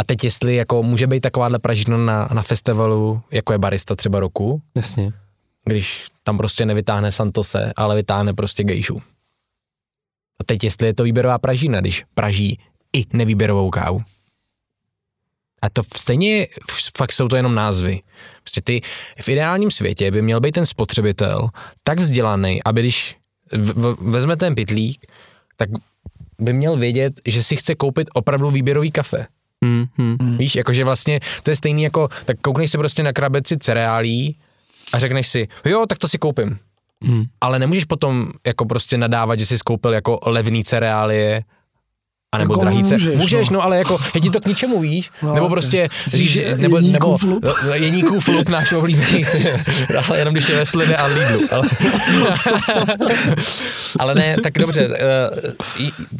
[0.00, 4.20] a teď jestli jako může být takováhle pražírna na, na festivalu, jako je barista třeba
[4.20, 5.12] roku, Jasně.
[5.64, 9.02] když tam prostě nevytáhne Santose, ale vytáhne prostě gejšu.
[10.40, 12.60] A teď jestli je to výběrová pražína, když praží
[12.92, 14.02] i nevýběrovou kávu.
[15.62, 16.46] A to stejně
[16.96, 18.00] fakt jsou to jenom názvy.
[18.42, 18.80] Prostě ty
[19.20, 21.48] v ideálním světě by měl být ten spotřebitel
[21.84, 23.16] tak vzdělaný, aby když
[24.00, 25.06] vezme ten pitlík,
[25.56, 25.68] tak
[26.40, 29.26] by měl vědět, že si chce koupit opravdu výběrový kafe.
[29.64, 29.86] Hmm.
[29.96, 30.38] Hmm.
[30.38, 34.36] Víš, jakože vlastně to je stejný jako, tak koukneš se prostě na krabici cereálí
[34.92, 36.58] a řekneš si, jo, tak to si koupím.
[37.04, 37.24] Hmm.
[37.40, 41.44] Ale nemůžeš potom jako prostě nadávat, že jsi skoupil jako levný cereálie
[42.34, 42.94] A nebo Jako drahýce.
[42.94, 43.58] můžeš, můžeš no.
[43.58, 43.64] no.
[43.64, 45.10] ale jako je ti to k ničemu, víš?
[45.22, 47.44] No, nebo prostě, Myslíš, že nebo, Jeníkův nebo flup?
[47.66, 49.24] no, Jeníkův flup, náš oblíbený,
[50.08, 51.48] ale jenom když je ve Slivě a Lidlu.
[51.50, 51.62] Ale,
[53.98, 54.94] ale ne, tak dobře, uh,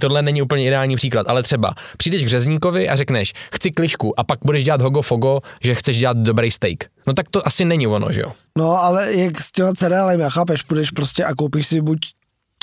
[0.01, 4.25] tohle není úplně ideální příklad, ale třeba přijdeš k řezníkovi a řekneš, chci klišku a
[4.25, 6.85] pak budeš dělat hogo fogo, že chceš dělat dobrý steak.
[7.07, 8.33] No tak to asi není ono, že jo?
[8.59, 11.99] No, ale jak s těma cereálemi, chápeš, půjdeš prostě a koupíš si buď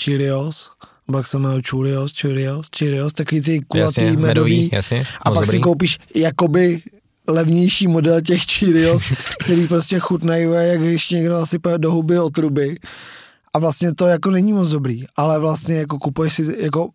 [0.03, 0.69] Cheerios,
[1.15, 5.45] jak se jmenuje Cheerios, Cheerios, Cheerios, takový ty kulatý Jasně, medový, medový, jasně, a pak
[5.45, 5.61] si dobrý.
[5.61, 6.81] koupíš jakoby
[7.27, 9.01] levnější model těch Cheerios,
[9.39, 12.77] který prostě chutnají, jak když někdo nasype do huby otruby.
[13.53, 16.89] A vlastně to jako není moc dobrý, ale vlastně jako kupuješ si, jako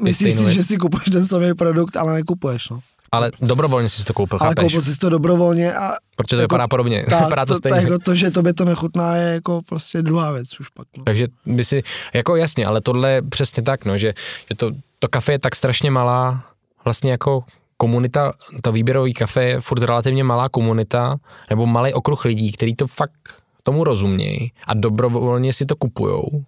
[0.00, 2.80] myslíš si, že si kupuješ ten samý produkt, ale nekupuješ, no.
[3.16, 4.64] Ale dobrovolně jsi to koupil, Ale chápeš?
[4.64, 7.78] koupil jsi to dobrovolně a Protože to vypadá podobně, tak, vypadá to to, stejně.
[7.78, 10.86] jako to, že tobě to nechutná, je jako prostě druhá věc už pak.
[10.96, 11.04] No.
[11.04, 11.82] Takže by si,
[12.14, 14.14] jako jasně, ale tohle je přesně tak, no, že,
[14.50, 16.44] že to, to kafe je tak strašně malá,
[16.84, 17.44] vlastně jako
[17.76, 21.16] komunita, to výběrový kafe je furt relativně malá komunita,
[21.50, 26.44] nebo malý okruh lidí, který to fakt tomu rozumějí a dobrovolně si to kupujou.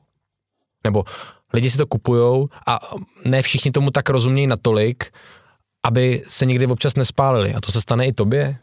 [0.85, 1.05] Nebo
[1.53, 2.79] lidi si to kupujou a
[3.25, 5.05] ne všichni tomu tak rozumějí natolik,
[5.87, 7.55] aby se někdy občas nespálili.
[7.55, 8.59] A to se stane i tobě.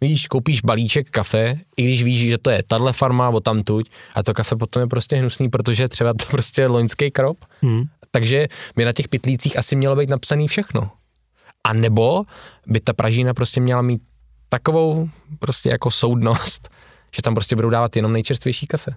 [0.00, 4.22] Víš, koupíš balíček kafe, i když víš, že to je tahle farma o tamtuť, a
[4.22, 7.44] to kafe potom je prostě hnusný, protože třeba to prostě je loňský krop.
[7.62, 7.84] Hmm.
[8.10, 10.90] Takže by na těch pitlících asi mělo být napsaný všechno.
[11.64, 12.24] A nebo
[12.66, 14.02] by ta pražína prostě měla mít
[14.48, 15.08] takovou
[15.38, 16.68] prostě jako soudnost,
[17.16, 18.94] že tam prostě budou dávat jenom nejčerstvější kafe.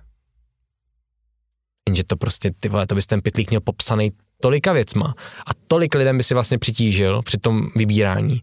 [1.89, 4.11] Jenže to prostě, ty vole, to bys ten pitlík měl popsaný
[4.41, 5.15] tolika věcma
[5.45, 8.41] a tolik lidem by si vlastně přitížil při tom vybírání.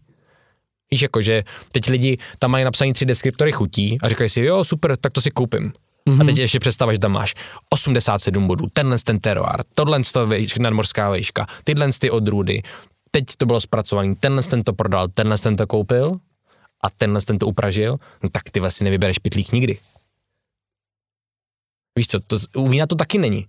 [0.91, 4.63] Víš, jako, že teď lidi tam mají napsaný tři deskriptory chutí a říkají si, jo,
[4.63, 5.73] super, tak to si koupím.
[6.09, 6.21] Mm-hmm.
[6.21, 7.35] A teď ještě představa, že tam máš
[7.69, 10.29] 87 bodů, tenhle ten teroár, tohle to
[10.59, 12.61] nadmorská vejška, tyhle ty odrůdy,
[13.11, 16.17] teď to bylo zpracovaný, tenhle ten to prodal, tenhle ten to koupil
[16.81, 19.79] a tenhle ten to upražil, no tak ty vlastně nevybereš pitlík nikdy.
[21.97, 23.47] Víš co, to, u vína to taky není.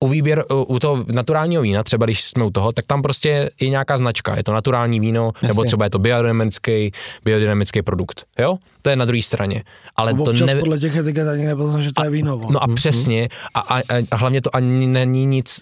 [0.00, 3.68] U, výběr, u, toho naturálního vína, třeba když jsme u toho, tak tam prostě je
[3.68, 4.36] nějaká značka.
[4.36, 5.48] Je to naturální víno, Jasně.
[5.48, 6.92] nebo třeba je to biodynamický,
[7.24, 8.24] biodynamický produkt.
[8.38, 8.56] Jo?
[8.82, 9.64] To je na druhé straně.
[9.96, 10.54] Ale to ne...
[10.54, 12.40] podle těch etiket ani nepoznáš, že to je víno.
[12.50, 13.28] No a přesně.
[13.54, 13.80] A, a,
[14.10, 15.60] a hlavně to ani není nic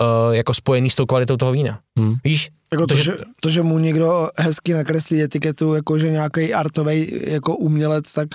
[0.00, 1.80] uh, jako spojený s tou kvalitou toho vína.
[1.98, 2.14] Hmm.
[2.24, 2.50] Víš?
[2.72, 7.20] Jako to, Protože- že, to, že mu někdo hezky nakreslí etiketu, jako že nějaký artový
[7.26, 8.28] jako umělec, tak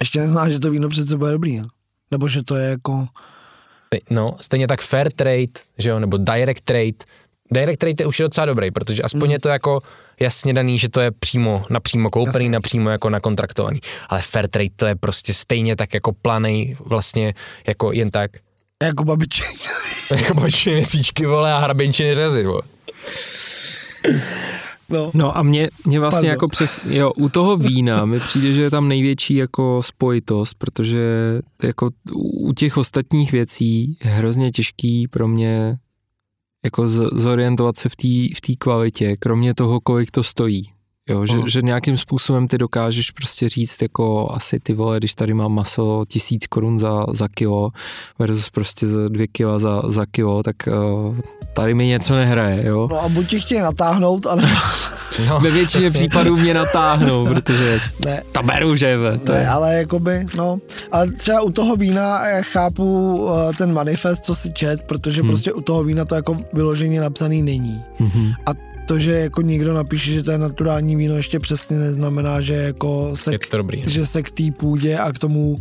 [0.00, 1.56] ještě nezná, že to víno přece bude dobrý.
[1.56, 1.68] No?
[2.10, 3.06] Nebo že to je jako...
[4.10, 5.46] No, stejně tak fair trade,
[5.78, 6.92] že jo, nebo direct trade.
[7.52, 9.30] Direct trade je už je docela dobrý, protože aspoň Mhm.
[9.30, 9.80] je to jako
[10.20, 12.48] jasně daný, že to je přímo, napřímo koupený, Jasně.
[12.50, 13.80] napřímo jako nakontraktovaný.
[14.08, 17.34] Ale fair trade to je prostě stejně tak jako planej vlastně
[17.66, 18.30] jako jen tak.
[18.82, 19.46] Jako babičky.
[20.16, 22.62] Jako boční měsíčky, vole, a hrabenčiny řezy, vole.
[24.90, 25.10] No.
[25.14, 26.30] No a mě, mě vlastně Pardon.
[26.30, 31.02] jako přes, jo, u toho vína mi přijde, že je tam největší jako spojitost, protože
[31.62, 35.78] jako u těch ostatních věcí je hrozně těžký pro mě
[36.64, 40.70] jako z, zorientovat se v té v té kvalitě, kromě toho, kolik to stojí.
[41.08, 41.48] Jo, že, Mhm.
[41.48, 46.04] že nějakým způsobem ty dokážeš prostě říct jako asi ty vole, když tady mám maso
[46.08, 47.70] tisíc korun za, za kilo
[48.18, 50.56] versus prostě za dvě kila za, za kilo, tak
[51.08, 51.16] uh,
[51.54, 52.88] tady mi něco nehraje, jo.
[52.90, 54.42] no a buď ti chtějí natáhnout, ale
[55.28, 55.98] No, Ve většině přesně.
[56.08, 58.22] případů mě natáhnou, protože ne.
[58.32, 59.48] to beru, že ve, to Ne, je.
[59.48, 60.58] ale jakoby, no,
[60.92, 65.30] ale třeba u toho vína já chápu uh, ten manifest, co si čet, protože Hmm.
[65.30, 67.82] prostě u toho vína to jako vyloženě napsaný není.
[67.98, 68.32] Mhm.
[68.46, 68.50] A
[68.88, 73.10] to, že jako někdo napíše, že to je naturální víno, ještě přesně neznamená, že jako
[73.14, 73.82] se, Je k, to dobrý.
[73.82, 73.88] no.
[73.88, 75.56] že se k té půdě a k tomu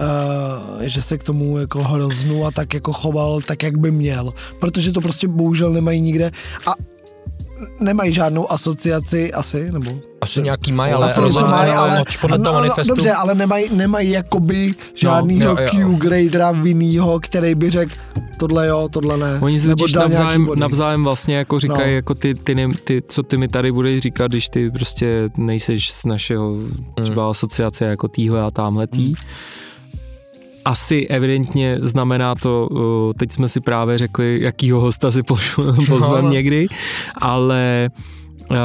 [0.00, 4.32] Uh, že se k tomu jako hroznu a tak jako choval tak, jak by měl.
[4.58, 6.30] Protože to prostě bohužel nemají nikde
[6.66, 6.72] a
[7.80, 9.90] nemají žádnou asociaci asi, nebo
[10.20, 12.94] Asi nějaký mají, ale, asi ale, mají, ale, ale, podle no, toho no, manifestu.
[12.94, 15.68] Dobře, ale nemají, nemají jakoby žádnýho jo, jo.
[15.68, 17.92] Q-gradera vinnýho, který by řekl
[18.38, 19.38] tohle jo, tohle ne.
[19.40, 21.96] Oni si totiž navzájem, navzájem vlastně jako říkají, No.
[21.96, 25.92] jako ty, ty, ne, ty, co ty mi tady budeš říkat, když ty prostě nejseš
[25.92, 26.56] z našeho
[27.02, 29.14] třeba asociace jako týhle a tamhletý.
[30.66, 32.68] Asi evidentně znamená to,
[33.18, 35.22] teď jsme si právě řekli, jakýho hosta si
[35.88, 36.30] pozvem No.
[36.30, 36.66] někdy,
[37.20, 37.88] ale
[38.50, 38.56] uh,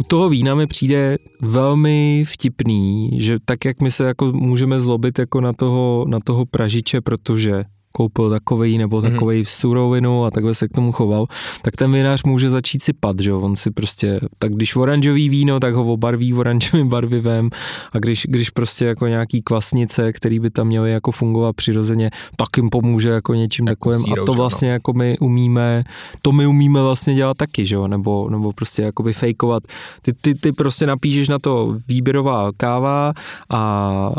[0.00, 5.18] u toho vína mi přijde velmi vtipný, že tak, jak my se jako můžeme zlobit
[5.18, 9.58] jako na toho, na toho pražiče, protože koupil takový nebo takový mm-hmm.
[9.60, 11.26] surovinu a takhle se k tomu choval,
[11.62, 15.74] tak ten vinař může začít sypat, že on si prostě, tak když oranžový víno, tak
[15.74, 17.50] ho obarví oranžovým barvivem
[17.92, 22.56] a když, když prostě jako nějaký kvasnice, který by tam měly jako fungovat přirozeně, tak
[22.56, 24.72] jim pomůže jako něčím jako takovým a to vlastně no.
[24.72, 25.84] jako my umíme,
[26.22, 29.62] to my umíme vlastně dělat taky, že jo, nebo, nebo prostě jakoby fejkovat.
[30.02, 33.12] Ty, ty, ty prostě napíšeš na to výběrová káva
[33.50, 33.60] a,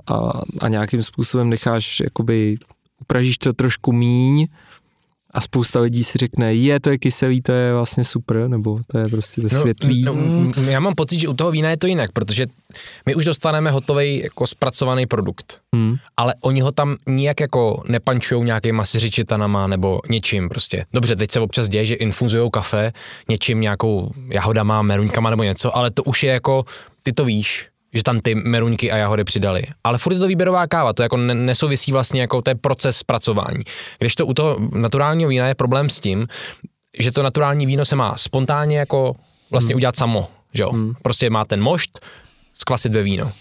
[0.07, 2.57] a, a nějakým způsobem necháš jakoby
[3.11, 4.47] upražíš to trošku míň
[5.33, 8.97] a spousta lidí si řekne, je, to je kyselý, to je vlastně super, nebo to
[8.97, 10.03] je prostě to no, světlý.
[10.03, 10.15] No,
[10.69, 12.47] já mám pocit, že u toho vína je to jinak, protože
[13.05, 15.95] my už dostaneme hotový jako zpracovaný produkt, hmm.
[16.17, 20.85] ale oni ho tam nijak jako nepančujou nějakýma siřičitanama nebo něčím prostě.
[20.93, 22.93] Dobře, teď se občas děje, že infuzujou kafe
[23.29, 26.65] něčím nějakou jahodama, meruňkama nebo něco, ale to už je jako,
[27.03, 29.63] ty to víš, že tam ty meruňky a jahody přidali.
[29.83, 33.63] Ale furt je to výběrová káva, to jako nesouvisí vlastně jako ten proces zpracování.
[33.99, 36.27] Když to u toho naturálního vína je problém s tím,
[36.99, 39.15] že to naturální víno se má spontánně jako
[39.51, 39.77] vlastně hmm.
[39.77, 40.71] udělat samo, že jo?
[40.71, 40.93] Hmm.
[41.01, 41.99] Prostě má ten mošt,
[42.53, 43.31] skvasit ve víno.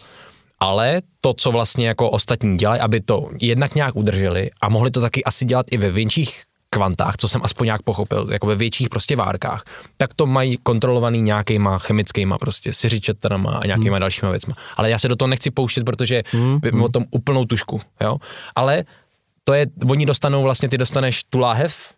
[0.60, 5.00] Ale to, co vlastně jako ostatní dělají, aby to jednak nějak udrželi a mohli to
[5.00, 8.88] taky asi dělat i ve větších kvantách, co jsem aspoň nějak pochopil, jako ve větších
[8.88, 9.64] prostě várkách,
[9.96, 14.00] tak to mají kontrolovaný nějakýma chemickýma prostě siřičetanama a nějakýma hmm.
[14.00, 14.54] dalšíma věcma.
[14.76, 16.60] Ale já se do toho nechci pouštět, protože hmm.
[16.62, 18.16] vím o tom úplnou tušku, jo.
[18.54, 18.84] Ale
[19.44, 21.94] to je, oni dostanou vlastně, ty dostaneš tu láhev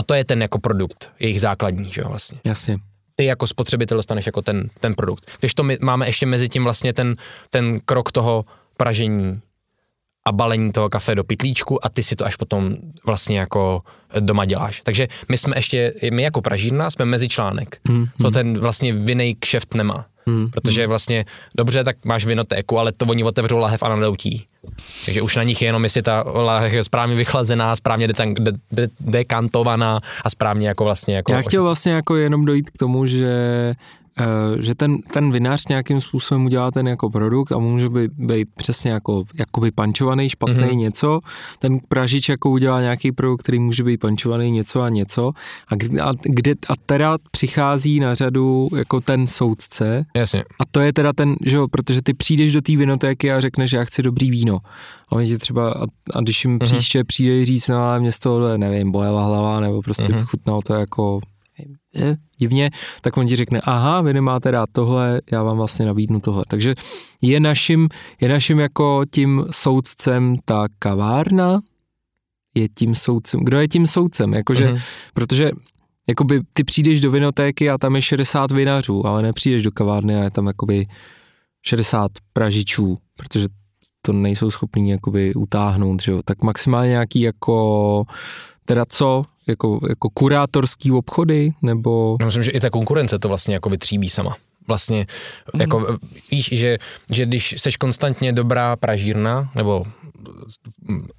[0.00, 2.40] a to je ten jako produkt, jejich základní, že jo vlastně.
[2.46, 2.78] Jasně
[3.16, 5.30] ty jako spotřebitel dostaneš jako ten, ten produkt.
[5.40, 7.14] Když to my máme ještě mezi tím vlastně ten,
[7.50, 8.44] ten krok toho
[8.76, 9.40] pražení,
[10.26, 13.82] a balení toho kafe do pitlíčku a ty si to až potom vlastně jako
[14.20, 14.80] doma děláš.
[14.84, 19.34] Takže my jsme ještě, my jako pražírna jsme mezi článek, mm, co ten vlastně vinej
[19.34, 20.06] kšeft nemá.
[20.28, 20.88] Mm, Protože mm.
[20.88, 21.24] vlastně,
[21.56, 24.46] dobře, tak máš vinotéku, ale to oni otevřou lahev a nadoutí.
[25.04, 28.52] Takže už na nich je jenom, jestli ta lahev je správně vychlazená, správně de- de-
[28.72, 31.32] de- dekantovaná a správně jako vlastně jako...
[31.32, 33.74] Já chtěl vlastně jako jenom dojít k tomu, že
[34.60, 38.90] že ten, ten vinař nějakým způsobem udělá ten jako produkt a může být, být přesně
[38.90, 40.76] jako jakoby pančovaný, špatný mm-hmm.
[40.76, 41.20] něco.
[41.58, 45.32] Ten pražič jako udělá nějaký produkt, který může být pančovaný něco a něco.
[45.68, 50.04] A, kde, a, kde, a teda přichází na řadu jako ten soudce.
[50.14, 50.44] Jasně.
[50.60, 53.70] A to je teda ten, že jo, protože ty přijdeš do té vinotéky a řekneš,
[53.70, 54.58] že já chci dobrý víno.
[55.08, 56.64] A oni ti třeba, a, a když jim mm-hmm.
[56.64, 60.24] příště přijde říct, no mě z toho, nevím, bojela hlava, nebo prostě mm-hmm.
[60.24, 61.20] chutnalo to jako
[62.38, 66.44] divně, tak on ti řekne, aha, vy nemáte rád tohle, já vám vlastně nabídnu tohle.
[66.48, 66.74] Takže
[67.22, 67.88] je naším,
[68.20, 71.60] je naším jako tím soudcem ta kavárna,
[72.54, 74.82] je tím soudcem, kdo je tím soudcem, jakože, uh-huh.
[75.14, 75.50] protože
[76.06, 80.24] jakoby ty přijdeš do vinotéky a tam je 60 vinařů, ale nepřijdeš do kavárny a
[80.24, 80.86] je tam jakoby
[81.62, 83.48] 60 pražičů, protože
[84.02, 86.20] to nejsou schopní jakoby utáhnout, že jo?
[86.24, 88.04] tak maximálně nějaký jako,
[88.64, 92.16] teda co, jako, jako kurátorský obchody, nebo...
[92.20, 94.36] Já myslím, že i ta konkurence to vlastně jako vytříbí sama.
[94.68, 95.06] Vlastně,
[95.54, 95.60] mm.
[95.60, 95.96] jako,
[96.30, 96.78] víš, že,
[97.10, 99.84] že když jsi konstantně dobrá pražírna, nebo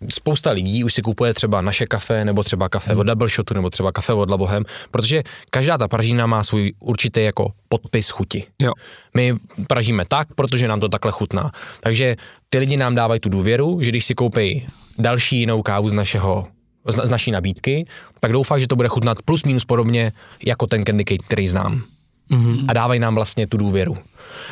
[0.10, 3.00] spousta lidí už si kupuje třeba naše kafe, nebo třeba kafe mm.
[3.00, 7.24] od Double Shotu, nebo třeba kafe od Labohem, protože každá ta pražírna má svůj určitý
[7.24, 8.44] jako podpis chuti.
[8.60, 8.72] Jo.
[9.14, 9.36] My
[9.68, 11.52] pražíme tak, protože nám to takhle chutná.
[11.80, 12.16] Takže
[12.50, 14.68] ty lidi nám dávají tu důvěru, že když si koupí
[14.98, 16.48] další jinou kávu z našeho
[16.88, 17.86] z, z naší nabídky,
[18.20, 20.12] tak doufám, že to bude chutnat plus minus podobně
[20.46, 21.84] jako ten candy cake, který znám.
[22.32, 22.66] Mm-hmm.
[22.68, 23.98] A dávají nám vlastně tu důvěru.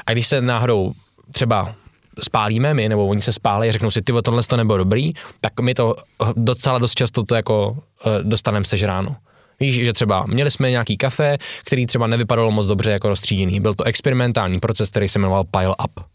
[0.05, 0.93] A když se náhodou
[1.31, 1.75] třeba
[2.23, 5.59] spálíme my, nebo oni se spálí a řeknou si, ty tohle to nebylo dobrý, tak
[5.61, 5.95] my to
[6.35, 9.15] docela dost často to jako eh, dostaneme sežráno.
[9.59, 13.59] Víš, že třeba měli jsme nějaký kafe, který třeba nevypadalo moc dobře jako rozstříděný.
[13.59, 16.14] Byl to experimentální proces, který se jmenoval Pile Up.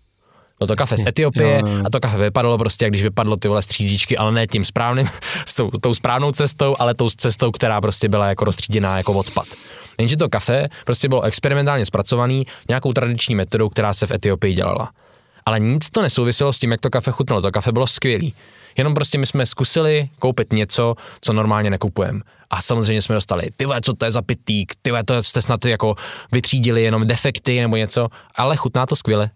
[0.60, 1.82] No to kafe z Etiopie jo, jo.
[1.84, 5.08] a to kafe vypadalo prostě, jak když vypadlo ty vole střídičky, ale ne tím správným,
[5.46, 9.46] s tou, tou správnou cestou, ale tou cestou, která prostě byla jako rozstříděná jako odpad.
[9.98, 14.90] Jenže to kafe prostě bylo experimentálně zpracovaný nějakou tradiční metodou, která se v Etiopii dělala.
[15.46, 17.42] Ale nic to nesouviselo s tím, jak to kafe chutnalo.
[17.42, 18.34] To kafe bylo skvělý.
[18.76, 22.20] Jenom prostě my jsme zkusili koupit něco, co normálně nekupujeme.
[22.50, 25.94] A samozřejmě jsme dostali, ty co to je za pitík, ty to jste snad jako
[26.32, 29.30] vytřídili jenom defekty nebo něco, ale chutná to skvěle.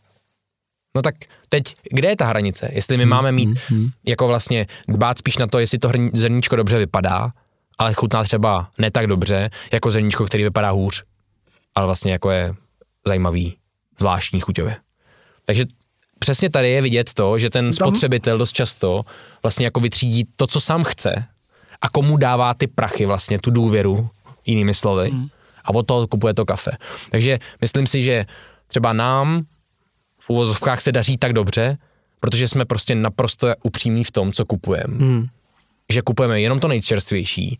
[0.94, 1.14] No tak
[1.48, 2.70] teď, kde je ta hranice?
[2.72, 3.90] Jestli my hmm, máme mít hmm, hmm.
[4.06, 7.32] jako vlastně dbát spíš na to, jestli to zrníčko dobře vypadá,
[7.78, 11.04] ale chutná třeba ne tak dobře, jako zrníčko, který vypadá hůř,
[11.74, 12.54] ale vlastně jako je
[13.06, 13.56] zajímavý,
[13.98, 14.76] zvláštní chuťově.
[15.44, 15.64] Takže
[16.18, 19.04] přesně tady je vidět to, že ten spotřebitel dost často
[19.42, 21.24] vlastně jako vytřídí to, co sám chce
[21.80, 24.08] a komu dává ty prachy vlastně, tu důvěru,
[24.46, 25.28] jinými slovy, hmm.
[25.64, 26.70] a od toho kupuje to kafe.
[27.10, 28.26] Takže myslím si, že
[28.68, 29.44] třeba nám
[30.24, 31.78] v úvozovkách se daří tak dobře,
[32.20, 34.96] protože jsme prostě naprosto upřímní v tom, co kupujeme.
[34.98, 35.26] Hmm.
[35.92, 37.58] že kupujeme jenom to nejčerstvější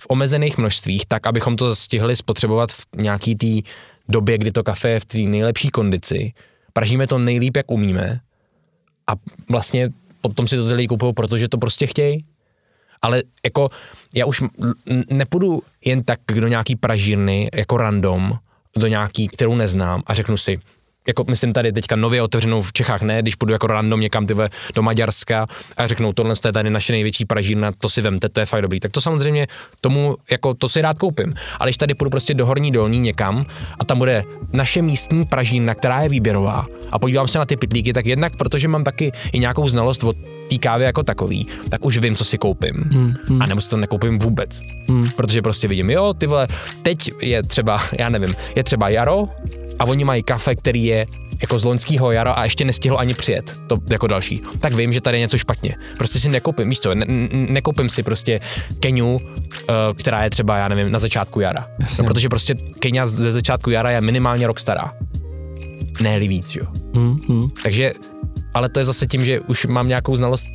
[0.00, 3.70] v omezených množstvích, tak abychom to stihli spotřebovat v nějaký té
[4.08, 6.32] době, kdy to kafe je v té nejlepší kondici.
[6.72, 8.20] Pražíme to nejlíp, jak umíme
[9.06, 9.12] a
[9.50, 9.88] vlastně
[10.20, 12.24] potom si to ty lidi kupují, protože to prostě chtějí.
[13.02, 13.70] Ale jako
[14.14, 14.42] já už
[15.10, 18.38] nepůjdu jen tak do nějaký pražírny jako random,
[18.76, 20.60] do nějaký, kterou neznám a řeknu si,
[21.06, 24.50] jako myslím tady teďka nově otevřenou v Čechách, ne, když půjdu jako random někam tyhle
[24.74, 25.46] do Maďarska
[25.76, 28.80] a řeknou, tohle je tady naše největší pražírna, to si vemte, to je fakt dobrý,
[28.80, 29.46] tak to samozřejmě
[29.80, 31.34] tomu, jako to si rád koupím.
[31.60, 33.46] Ale když tady půjdu prostě do Horní Dolní někam
[33.78, 37.92] a tam bude naše místní pražírna, která je výběrová a podívám se na ty pitlíky,
[37.92, 40.16] tak jednak, protože mám taky i nějakou znalost od
[40.48, 42.74] té kávy jako takový, tak už vím, co si koupím.
[42.74, 43.42] Hmm, hmm.
[43.42, 44.60] A nebo si to nekoupím vůbec.
[44.88, 45.10] Hmm.
[45.16, 46.48] Protože prostě vidím, jo, ty vole,
[46.82, 49.28] teď je třeba, já nevím, je třeba jaro
[49.78, 51.06] a oni mají kafe, který je
[51.40, 55.00] jako z loňského jara a ještě nestihlo ani přijet, to jako další, tak vím, že
[55.00, 55.76] tady je něco špatně.
[55.98, 58.40] Prostě si nekoupím, víš co, ne, nekoupím si prostě
[58.80, 59.20] Keniu, uh,
[59.98, 61.66] která je třeba, já nevím, na začátku jara.
[61.98, 64.92] No, protože prostě Kenia ze začátku jara je minimálně rok stará.
[66.00, 66.66] ne víc, jo.
[66.94, 67.48] Hmm, hmm.
[67.62, 67.92] Takže
[68.56, 70.48] ale to je zase tím, že už mám nějakou znalost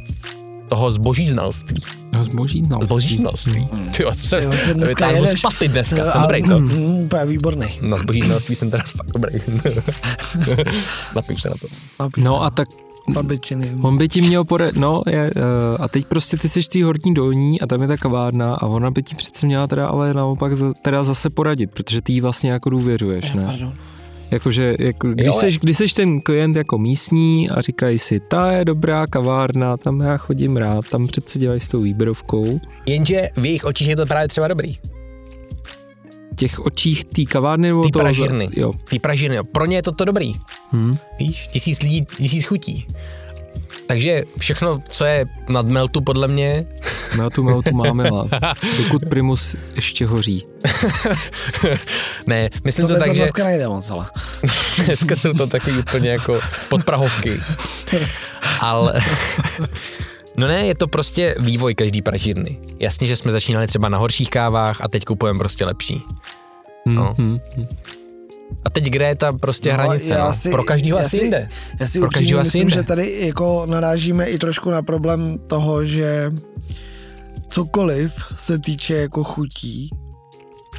[0.70, 1.84] toho zboží znalství.
[2.14, 2.88] No, zboží znalství.
[2.88, 3.68] Zboží znalství.
[3.72, 3.89] Hmm.
[3.89, 5.39] Ty jo, se, jo, ty dneska jedeš.
[5.39, 6.60] spaty dneska, jo, jsem dobrý, co?
[6.60, 7.68] Mm, úplně výborný.
[7.82, 9.34] Na zboží znalství jsem teda fakt dobrý.
[11.16, 11.68] Napím se na to.
[11.99, 12.68] Napím no a tak
[13.10, 13.72] Babičiny.
[13.82, 15.41] On by ti měl poradit, no je, uh,
[15.80, 18.91] a teď prostě ty jsi tý horní dolní a tam je ta kavárna a ona
[18.91, 22.52] by ti přece měla teda ale naopak za, teda zase poradit, protože ty jí vlastně
[22.52, 23.45] jako důvěřuješ, ne?
[23.45, 23.74] Pardon.
[24.32, 28.65] Jakože, jako, když, seš, když seš ten klient jako místní a říkají si, ta je
[28.65, 32.59] dobrá kavárna, tam já chodím rád, tam přece dělají s tou výběrovkou.
[32.86, 34.77] Jenže v jejich očích je to právě třeba dobrý.
[36.36, 38.49] Těch očích té kavárny nebo Tý pražírny.
[38.55, 38.71] Jo.
[38.89, 39.43] Tý pražírny, jo.
[39.43, 40.34] Pro ně je to to dobrý.
[40.71, 40.97] Hmm.
[41.19, 42.88] Víš, tisíc lidí, tisíc chutí.
[43.88, 46.66] Takže všechno, co je nad Meltu, podle mě...
[47.18, 48.58] Meltu, Meltu máme rád.
[48.78, 50.45] Dokud Primus ještě hoří.
[52.28, 53.22] ne, myslím to, to tak, to že...
[53.22, 54.06] dneska nejde moc, ale...
[54.86, 56.39] dneska jsou to taky úplně jako
[56.70, 57.39] podprahovky.
[58.60, 59.02] ale...
[60.38, 62.60] No ne, je to prostě vývoj každý pražírny.
[62.80, 66.02] Jasně, že jsme začínali třeba na horších kávách a teď kupujeme prostě lepší.
[66.86, 67.14] No.
[67.14, 67.68] Mm-hmm.
[68.66, 70.18] A teď kde je ta prostě no, hranice?
[70.18, 70.34] No?
[70.34, 71.49] Si, Pro každého asi si, jinde.
[71.80, 72.76] Já si Pro každého asi myslím, jinde.
[72.76, 76.32] že tady jako narážíme i trošku na problém toho, že
[77.49, 79.89] cokoliv se týče jako chutí,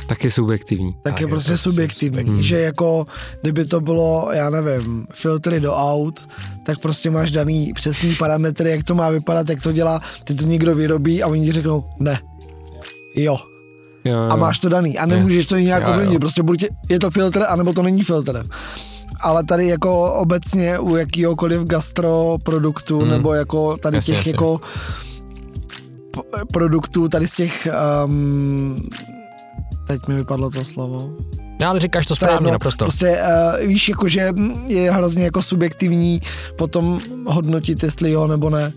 [0.07, 0.93] tak je subjektivní.
[0.93, 2.43] Tak, tak je, je prostě subjektivní, subjektivní.
[2.43, 3.07] že jako
[3.41, 6.29] kdyby to bylo, já nevím, filtry do aut,
[6.67, 10.45] tak prostě máš daný přesný parametry, jak to má vypadat, jak to dělá, ty to
[10.45, 12.19] někdo vyrobí a oni ti řeknou ne.
[13.17, 13.37] Jo,
[14.05, 14.29] jo, jo.
[14.31, 17.73] a máš to daný a nemůžeš to nějak ovlivnit, prostě buď je to filtr, anebo
[17.73, 18.47] to není filtr.
[19.21, 23.09] Ale tady jako obecně u jakýhokoliv gastroproduktu hmm.
[23.09, 24.31] nebo jako tady jasně, těch jasně.
[24.31, 24.61] jako
[26.53, 27.69] produktů, tady z těch
[28.05, 28.89] um,
[29.87, 31.11] teď mi vypadlo to slovo.
[31.61, 32.85] No, ale říkáš to správně, to naprosto.
[32.85, 33.19] Prostě
[33.61, 34.33] uh, víš, jakože
[34.67, 36.21] je hrozně jako subjektivní
[36.59, 38.73] potom hodnotit, jestli jo nebo ne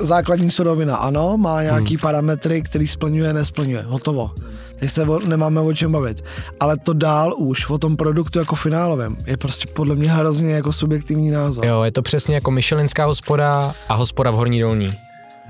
[0.00, 2.00] základní surovina ano, má nějaký hmm.
[2.00, 3.82] parametry, který splňuje, nesplňuje.
[3.82, 4.30] Hotovo.
[4.78, 6.24] Teď se o, nemáme o čem bavit.
[6.60, 10.72] Ale to dál už o tom produktu jako finálovém je prostě podle mě hrozně jako
[10.72, 11.66] subjektivní názor.
[11.66, 14.94] Jo, je to přesně jako Michelinská hospoda a hospoda v Horní dolní.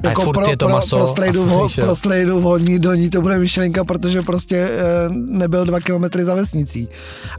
[0.04, 0.96] A jako pro, je to maso.
[0.96, 5.08] Pro, pro, strejdu, v, pro strejdu v Horní dolní to bude myšlenka, protože prostě e,
[5.10, 6.88] nebyl dva kilometry za vesnicí.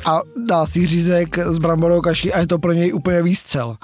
[0.06, 3.76] A dá si řízek s bramborou kaší a je to pro něj úplně výstřel.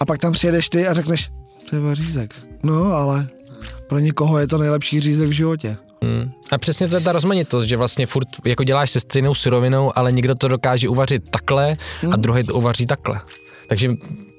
[0.00, 1.30] A pak tam přijedeš ty a řekneš,
[1.70, 2.34] to je řízek.
[2.62, 3.28] No, ale
[3.88, 5.76] pro někoho je to nejlepší řízek v životě.
[6.02, 6.30] Hmm.
[6.52, 10.12] A přesně to je ta rozmanitost, že vlastně furt jako děláš se stejnou surovinou, ale
[10.12, 12.12] někdo to dokáže uvařit takhle hmm.
[12.12, 13.20] a druhý to uvaří takhle.
[13.68, 13.88] Takže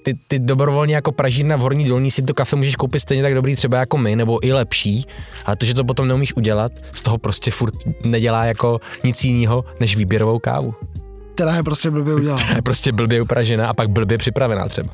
[0.03, 3.34] ty, ty dobrovolně jako pražírna v Horní dolní si to kafe můžeš koupit stejně tak
[3.34, 5.05] dobrý třeba jako my, nebo i lepší,
[5.45, 7.73] ale to, že to potom neumíš udělat, z toho prostě furt
[8.05, 10.73] nedělá jako nic jiného, než výběrovou kávu.
[11.36, 12.43] Která je prostě blbě udělaná.
[12.43, 14.89] Která je prostě blbě upražená a pak blbě připravená třeba.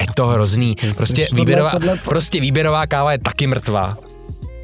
[0.00, 0.76] Je to hrozný.
[0.96, 1.70] Prostě výběrová,
[2.04, 3.96] prostě výběrová káva je taky mrtvá.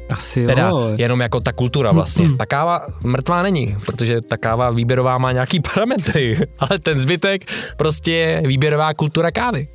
[0.09, 0.47] Asi jo.
[0.47, 2.29] Teda jenom jako ta kultura vlastně.
[2.37, 8.11] Ta káva mrtvá není, protože ta káva výběrová má nějaký parametry, ale ten zbytek prostě
[8.11, 9.67] je výběrová kultura kávy.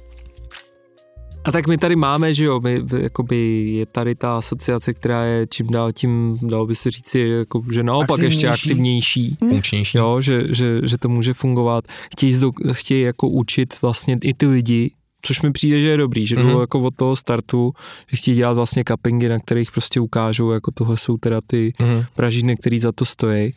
[1.44, 5.46] A tak my tady máme, že jo, my, jakoby je tady ta asociace, která je
[5.46, 8.46] čím dál tím, dalo by se říct, jako, že naopak aktivnější.
[8.46, 9.36] ještě aktivnější.
[9.38, 9.98] Funkčnější.
[9.98, 11.84] Jo, že, že, že, to může fungovat.
[12.12, 12.40] Chtějí,
[12.72, 14.90] chtějí jako učit vlastně i ty lidi,
[15.22, 16.60] což mi přijde, že je dobrý, že mm-hmm.
[16.60, 17.72] jako od toho startu,
[18.10, 22.06] že chtějí dělat vlastně cuppingy, na kterých prostě ukážou, jako tohle jsou teda ty mm-hmm.
[22.14, 23.52] pražíny, který za to stojí.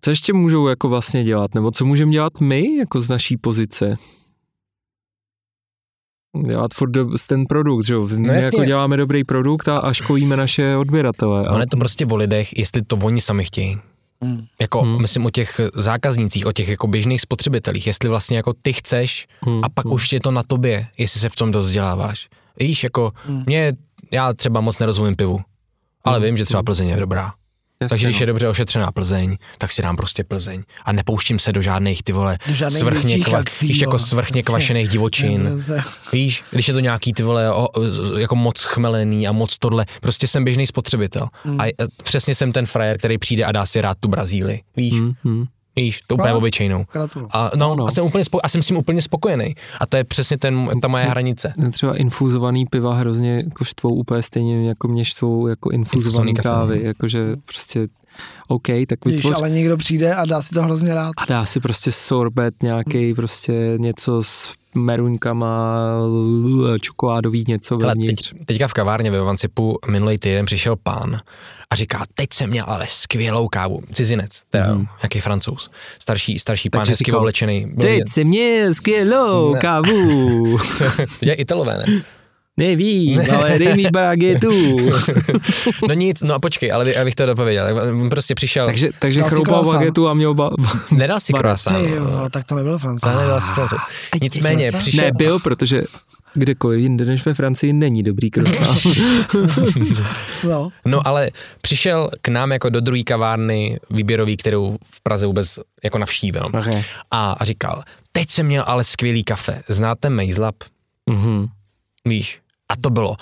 [0.00, 3.96] Co ještě můžou jako vlastně dělat, nebo co můžeme dělat my jako z naší pozice?
[6.46, 8.06] dělat furt do, ten produkt, že jo?
[8.06, 8.44] My No jasně.
[8.44, 11.48] jako děláme dobrý produkt a, a školíme naše odběratele.
[11.48, 13.78] Ono A, je to prostě o lidech, jestli to oni sami chtějí.
[14.22, 14.44] Hmm.
[14.60, 15.00] Jako, Hmm.
[15.02, 19.60] myslím o těch zákaznících, o těch jako běžných spotřebitelích, jestli vlastně jako ty chceš Hmm,
[19.64, 19.94] a pak hmm.
[19.94, 22.28] už je to na tobě, jestli se v tom dost vzděláváš.
[22.60, 23.42] Víš, jako Hmm.
[23.46, 23.72] mě,
[24.10, 25.40] já třeba moc nerozumím pivu,
[26.04, 26.64] ale Hmm, vím, že třeba hmm.
[26.64, 27.32] Plzeň je dobrá.
[27.82, 28.22] Jasně, Takže když no.
[28.22, 32.12] je dobře ošetřená Plzeň, tak si dám prostě Plzeň a nepouštím se do žádných ty
[32.12, 34.42] vole Do žádných svrchně, kva, akcí, víš, jako svrchně Prostě.
[34.42, 35.62] kvašených divočin.
[36.12, 37.68] Víš, když je to nějaký ty vole o,
[38.18, 41.28] jako moc chmelený a moc tohle, prostě jsem běžný spotřebitel.
[41.42, 41.60] Hmm.
[41.60, 41.72] A e,
[42.02, 44.62] přesně jsem ten frajer, který přijde a dá si rád tu Brazílii.
[44.76, 45.44] Víš, Hmm, hmm.
[45.82, 46.36] Víš, to úplně No.
[46.38, 46.84] obyčejnou.
[46.92, 47.28] Gratuluju.
[47.32, 47.86] A, no, No, no.
[47.86, 49.54] A, jsem úplně spo, a jsem s tím úplně spokojený.
[49.80, 51.52] A to je přesně ten, ta moje hranice.
[51.72, 56.86] Třeba infuzovaný piva hrozně jako štvou úplně stejně, jako mě štvou jako infuzovaný kávy, no.
[56.86, 57.88] jakože prostě
[58.48, 61.12] OK, tak Když vytvoř ale někdo přijde a dá si to hrozně rád.
[61.16, 65.76] a dá si prostě sorbet nějaký, prostě něco s meruňkama,
[66.80, 68.32] čokoládový něco vevnitř.
[68.32, 71.20] teď, teďka v kavárně ve Vancipu minulý týden přišel pán
[71.70, 73.80] a říká, teď jsem měl ale skvělou kávu.
[73.92, 74.86] Cizinec, teda mm.
[75.02, 75.70] nějaký francouz.
[75.98, 77.66] Starší, starší pán, Takže hezky říkal, oblečený.
[77.80, 78.08] Teď vidět.
[78.08, 79.60] se mě skvělou Ne.
[79.60, 80.58] kávu.
[81.20, 82.02] Je Italové, ne?
[82.58, 84.50] Nevím, ale dej mi bagetu.
[85.88, 87.80] No nic, no a počkej, ale abych to dopověděl.
[88.02, 90.50] On prostě přišel, takže takže chroupal bagetu a měl ba...
[90.90, 91.86] nedal si croissant.
[91.86, 93.12] Ty jo, tak to nebyl francouz.
[93.12, 93.80] Ale nedal si francouz.
[94.22, 95.82] Nicméně přišel, Ne, byl, protože
[96.34, 98.82] kdekoliv jinde než ve Francii není dobrý croissant.
[100.44, 100.68] No.
[100.84, 101.30] no ale
[101.60, 106.46] přišel k nám jako do druhé kavárny výběrový, kterou v Praze vůbec jako navštívil.
[106.58, 106.82] okay.
[107.10, 107.82] A, a říkal,
[108.12, 109.62] teď jsem měl ale skvělý kafe.
[109.68, 110.54] Znáte Maze Lab?
[111.10, 111.46] mhm.
[112.04, 112.40] Víš?
[112.72, 113.16] A to bylo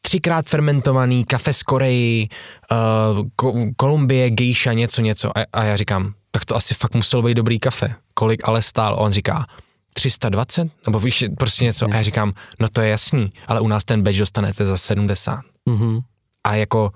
[0.00, 2.28] třikrát fermentovaný kafe z Koreji,
[2.70, 5.38] uh, ko- Kolumbie, gejša, něco, něco.
[5.38, 7.94] A, a já říkám, tak to asi fakt muselo být dobrý kafe.
[8.14, 8.94] Kolik ale stál?
[8.94, 9.46] A on říká,
[9.94, 10.68] 320?
[10.86, 11.84] Nebo víš, prostě něco.
[11.84, 11.94] Jasně.
[11.94, 15.40] A já říkám, no to je jasný, ale u nás ten badge dostanete za 70.
[15.66, 16.00] Mhm.
[16.44, 16.92] A jako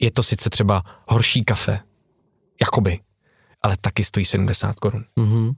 [0.00, 1.80] je to sice třeba horší kafe,
[2.60, 3.00] jakoby,
[3.62, 5.04] ale taky stojí 70 korun.
[5.16, 5.52] Mhm.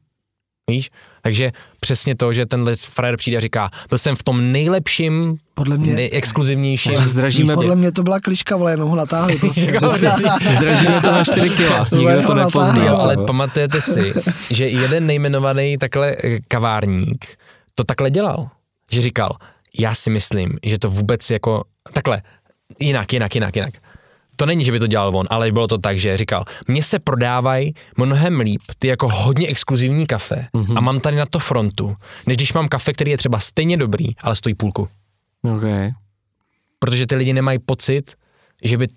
[0.71, 0.91] Víš?
[1.27, 5.79] Takže přesně to, že tenhle frajer přijde a říká, byl jsem v tom nejlepším, Podle
[5.79, 6.93] mě, nejexkluzivnějším.
[6.93, 9.37] Že zdražíme podle mě to byla kliška, vole, jenom ho natáhli.
[9.39, 9.61] Prostě.
[9.66, 10.29] Jako Přesně.
[10.57, 12.91] Zdražíme to na 4 kila, nikdo to nepozná.
[12.91, 14.12] Ale pamatujete si,
[14.51, 17.27] že jeden nejmenovaný takhle eh, kavárník
[17.74, 18.49] to takhle dělal.
[18.91, 19.37] Že říkal,
[19.79, 22.22] já si myslím, že to vůbec jako, takhle,
[22.79, 23.74] jinak, jinak, jinak, jinak.
[24.37, 26.99] To není, že by to dělal on, ale bylo to tak, že říkal, mně se
[26.99, 30.78] prodávají mnohem líp ty jako hodně exkluzivní kafe Mhm.
[30.78, 31.95] a mám tady na to frontu,
[32.26, 34.89] než když mám kafe, který je třeba stejně dobrý, ale stojí půlku.
[35.57, 35.91] okay.
[36.78, 38.14] Protože ty lidi nemají pocit,
[38.64, 38.89] že by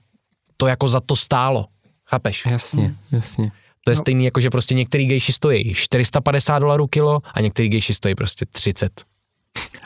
[0.58, 1.66] to jako za to stálo.
[2.10, 2.46] Chápeš?
[2.46, 3.52] Jasně, jasně.
[3.86, 4.02] To je No.
[4.02, 8.46] stejný jako, že prostě některý gejši stojí 450 dolarů kilo a některý gejši stojí prostě
[8.52, 9.02] 30.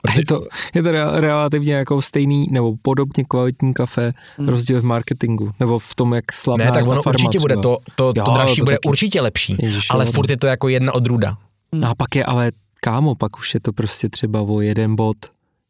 [0.07, 0.45] A je to,
[0.75, 4.49] je to re- relativně jako stejný nebo podobně kvalitní kafe, Hmm.
[4.49, 7.77] rozdíl v marketingu, nebo v tom, jak slavná Ne, tak ono farma určitě bude, to,
[7.95, 8.89] to, Jo, to dražší to bude taky.
[8.89, 11.37] určitě lepší, Ježiš, ale jo, furt je to jako jedna odrůda.
[11.73, 12.51] No a pak je ale,
[12.81, 15.17] kámo, pak už je to prostě třeba o jeden bod,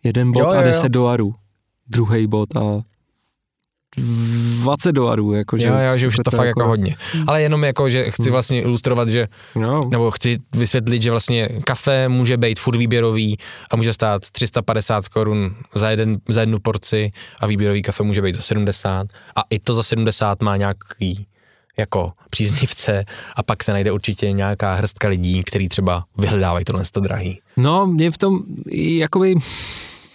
[0.04, 0.68] jeden bod Jo, a jo, jo.
[0.68, 1.36] 10 dolarů.
[1.88, 2.60] Druhý bod a
[3.98, 5.68] 20 dolarů, jakože.
[5.68, 6.96] Jo, jo, že už je to fakt jako hodně.
[7.14, 7.30] Hmm.
[7.30, 12.10] Ale jenom jako, že chci vlastně ilustrovat, že, No, nebo chci vysvětlit, že vlastně kafe
[12.10, 13.38] může být furt výběrový
[13.72, 18.36] a může stát 350 korun za, jeden, za jednu porci a výběrový kafe může být
[18.36, 21.28] za 70 a i to za 70 má nějaký
[21.78, 27.00] jako příznivce a pak se najde určitě nějaká hrstka lidí, kteří třeba vyhledávají tohle to
[27.00, 27.40] drahý.
[27.58, 28.40] no, mě v tom,
[28.76, 29.36] jakoby,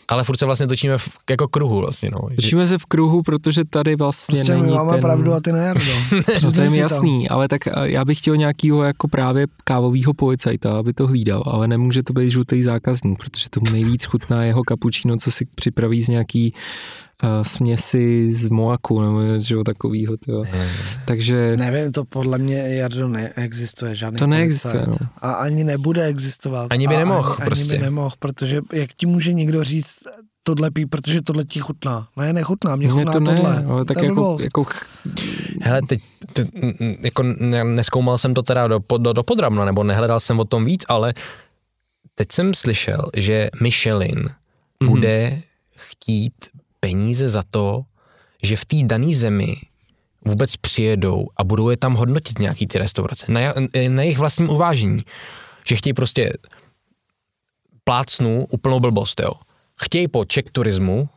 [0.08, 2.18] Ale furt se vlastně točíme v, jako kruhu vlastně, no.
[2.36, 5.00] Točíme se v kruhu, protože tady vlastně Prostě není máme ten...
[5.00, 5.74] pravdu a ty ne.
[6.42, 10.14] No to je mi jasný, ale tak a já bych chtěl nějakýho jako právě kávového
[10.14, 14.64] policajta, aby to hlídal, ale nemůže to být žlutý zákazník, protože tomu nejvíc chutná jeho
[14.64, 16.54] kapučíno, co si připraví z nějaký
[17.22, 20.16] uh, směsi z moaku nebo něčeho takového.
[21.04, 24.96] Takže Nevím, to podle mě, Jardo, neexistuje žádný To neexistuje, no.
[25.18, 26.66] A ani nebude existovat.
[26.72, 27.70] Ani by nemohl, ani, prostě.
[27.72, 29.98] Ani by nemohl, protože jak ti může někdo říct,
[30.42, 32.08] tohle pí, protože tohle ti chutná.
[32.16, 33.64] Ne, nechutná, mě chutná to ne, tohle.
[33.68, 34.44] ale tak To jako, blbost.
[34.44, 34.66] jako
[35.62, 36.00] Hele, teď,
[36.32, 36.46] te,
[37.00, 40.64] jako ne- neskoumal jsem to teda do, do, do podrobna, nebo nehledal jsem o tom
[40.64, 41.14] víc, ale
[42.14, 44.28] teď jsem slyšel, že Michelin
[44.80, 44.90] Mhm.
[44.90, 45.42] bude
[45.76, 46.32] chtít
[46.80, 47.82] peníze za to,
[48.42, 49.54] že v té dané zemi
[50.24, 53.26] vůbec přijedou a budou je tam hodnotit nějaký ty restaurace.
[53.28, 53.40] Na,
[53.88, 55.02] na jejich vlastním uvážení.
[55.68, 56.32] Že chtějí prostě
[57.84, 59.30] plácnu úplnou blbost, jo.
[59.80, 61.08] Chtějí po Czech turismu,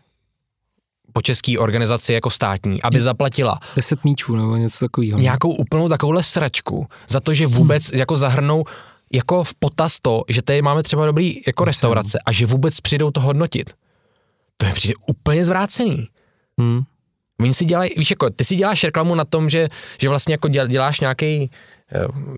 [1.13, 5.19] po české organizaci jako státní, aby zaplatila deset míčů nebo něco takového.
[5.19, 8.63] nějakou úplnou takovouhle sračku za to, že vůbec jako zahrnou
[9.13, 13.11] jako v potaz to, že tady máme třeba dobrý jako restaurace a že vůbec přijdou
[13.11, 13.73] to hodnotit.
[14.61, 16.07] To mi přijde úplně zvrácený.
[16.59, 16.81] Hmm.
[17.39, 19.67] Oni si dělají, víš, jako, ty si děláš reklamu na tom, že,
[20.01, 21.49] že vlastně jako děl, děláš nějaký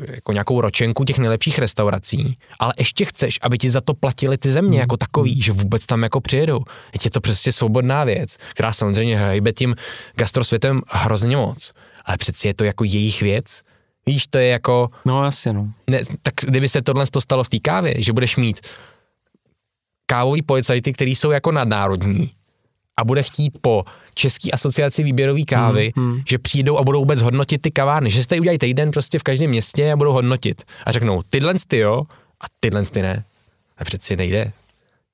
[0.08, 4.52] jako nějakou ročenku těch nejlepších restaurací, ale ještě chceš, aby ti za to platili ty
[4.52, 6.60] země jako takový, že vůbec tam jako přijedou.
[7.04, 9.76] Je to přesně svobodná věc, která samozřejmě hejbe tím
[10.16, 11.74] gastrosvětem hrozně moc,
[12.06, 13.62] ale přeci je to jako jejich věc.
[14.06, 14.90] Víš, to je jako...
[15.06, 15.70] No jasně, no.
[15.90, 18.62] Ne, tak kdyby se tohle to stalo v té kávě, že budeš mít
[20.06, 22.32] kávový policajty, který jsou jako nadnárodní
[22.98, 23.84] a bude chtít po
[24.16, 26.22] České asociaci výběrový kávy, hmm, hmm.
[26.30, 29.24] že přijdou a budou vůbec hodnotit ty kavárny, že si tady udělají týden prostě v
[29.24, 30.64] každém městě a budou hodnotit.
[30.86, 32.02] A řeknou, tyhle ty jo,
[32.42, 33.24] a tyhle ty ne.
[33.78, 34.52] A přeci nejde.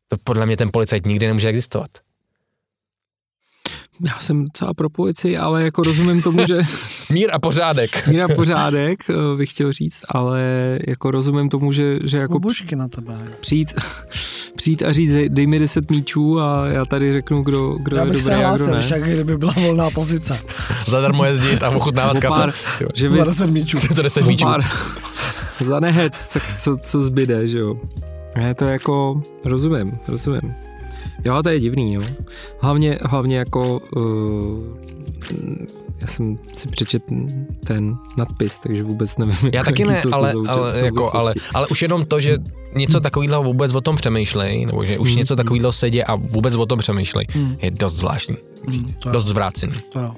[0.07, 1.89] To podle mě ten policajt nikdy nemůže existovat.
[4.07, 6.57] Já jsem docela pro policii, ale jako rozumím tomu, že...
[7.11, 8.07] Mír a pořádek.
[8.07, 10.41] Mír a pořádek, eh, bych chtěl říct, ale
[10.87, 12.39] jako rozumím tomu, že, že jako...
[12.39, 13.27] Bušky na tebe.
[13.41, 13.73] Přijít,
[14.59, 18.11] přijít a říct, dej mi 10 míčů a já tady řeknu, kdo, kdo já je
[18.11, 18.83] bych dobrý se a kdo hlásil, ne.
[18.89, 20.39] tak kdyby byla volná pozice.
[20.87, 22.51] Zadarmo jezdit a ochutnávat kafe.
[22.93, 23.77] že Za vy, 10 míčů.
[23.95, 24.45] To 10 míčů.
[24.45, 24.61] pár,
[25.65, 27.75] za nehet, co, co, co zbyde, že jo.
[28.47, 30.53] Je to jako, rozumím, rozumím.
[31.25, 32.01] Jo, to je divný, jo.
[32.61, 34.59] Hlavně, hlavně jako, uh,
[36.01, 37.03] já jsem si přečet
[37.65, 41.81] ten nadpis, takže vůbec nevím, Já taky ne, ale, souča- ale, jako, ale, ale už
[41.81, 42.37] jenom to, že
[42.75, 45.37] něco takového vůbec o tom přemýšlej, nebo že už Hmm, něco hmm.
[45.37, 47.55] takového se děje a vůbec o tom přemýšlej, Hmm.
[47.61, 48.37] je dost zvláštní.
[48.67, 49.73] Hmm, to, Dost zvrácený.
[49.93, 50.13] to jo.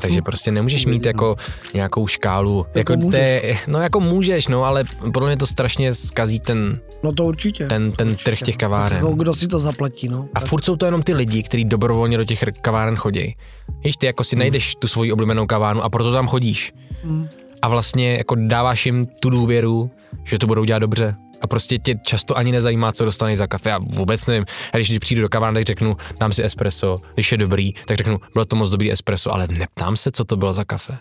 [0.00, 1.36] Takže prostě nemůžeš mít jako
[1.74, 2.66] nějakou škálu.
[2.74, 7.12] Jako Jako, je, no jako můžeš, no, ale podle mě to strašně zkazí ten, No
[7.12, 7.66] to určitě.
[7.66, 8.98] ten, ten trh těch kaváren.
[8.98, 10.28] Jako, kdo si to zaplatí, no.
[10.34, 13.36] A furt jsou to jenom ty lidi, kteří dobrovolně do těch kaváren chodí.
[13.84, 16.72] Víš, ty jako si najdeš tu svoji oblíbenou kavárnu a proto tam chodíš.
[17.02, 17.28] Hmm.
[17.62, 19.90] A vlastně jako dáváš jim tu důvěru,
[20.24, 21.14] že to budou dělat dobře.
[21.40, 23.68] A prostě tě často ani nezajímá, co dostaneš za kafe.
[23.68, 24.44] Já vůbec nevím.
[24.72, 26.96] A když přijdu do kavárny, tak řeknu, dám si espresso.
[27.14, 30.36] Když je dobrý, tak řeknu, bylo to moc dobrý espresso, ale neptám se, co to
[30.36, 30.98] bylo za kafe.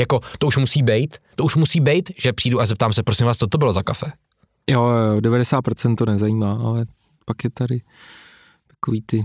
[0.00, 3.26] Jako, to už musí být, to už musí být, že přijdu a zeptám se, prosím
[3.26, 4.12] vás, co to bylo za kafe.
[4.70, 6.84] Jo, jo, 90% to nezajímá, ale
[7.24, 7.80] pak je tady
[8.66, 9.24] takový ty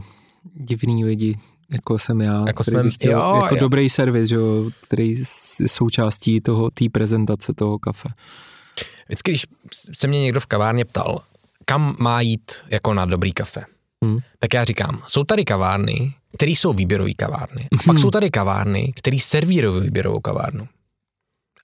[0.54, 1.38] divný lidi,
[1.72, 3.62] jako jsem já, Jako který bych chtěl, jo, jako jo.
[3.62, 5.26] dobrý servis, že jo, který je
[5.68, 8.10] součástí toho, té prezentace toho kafe.
[9.08, 9.46] Vždycky, když
[9.94, 11.20] se mě někdo v kavárně ptal,
[11.66, 13.66] kam má jít jako na dobrý kafe,
[14.06, 14.20] Hmm.
[14.40, 17.68] tak já říkám, jsou tady kavárny, které jsou výběrové kavárny.
[17.80, 20.68] A pak jsou tady kavárny, které servírují výběrovou kavárnu.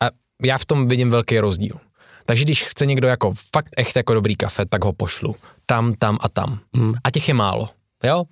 [0.03, 0.05] A
[0.43, 1.75] já v tom vidím velký rozdíl.
[2.25, 5.35] Takže když chce někdo jako fakt echt jako dobrý kafe, tak ho pošlu.
[5.65, 6.59] Tam, tam a tam.
[6.75, 6.93] Hmm.
[7.03, 7.69] A těch je málo.
[8.03, 8.23] Jo?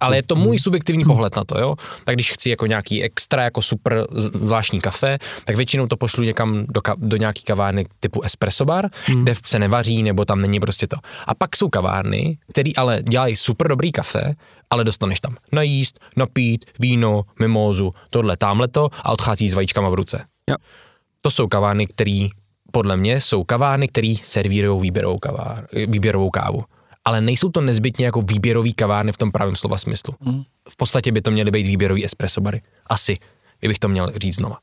[0.00, 1.74] Ale je to můj subjektivní pohled na to, jo.
[2.04, 6.66] Tak když chci jako nějaký extra, jako super zvláštní kafe, tak většinou to pošlu někam
[6.68, 9.22] do, ka- do nějaký kavárny typu espresso bar, hmm.
[9.22, 10.96] kde se nevaří, nebo tam není prostě to.
[11.26, 14.34] A pak jsou kavárny, které ale dělají super dobrý kafe,
[14.70, 20.24] ale dostaneš tam najíst, napít, víno, mimózu, tohle, tamhleto a odchází s vajíčkama v ruce.
[20.50, 20.56] Jo.
[21.22, 22.28] To jsou kavárny, které
[22.72, 26.64] podle mě jsou kavárny, které servírují výběrovou, kavár, výběrovou kávu.
[27.04, 30.14] Ale nejsou to nezbytně jako výběrový kavárny v tom pravém slova smyslu.
[30.20, 30.42] Mm.
[30.68, 32.62] V podstatě by to měly být výběrový espresso bary.
[32.86, 33.18] Asi,
[33.60, 34.58] kdybych to měl říct znova.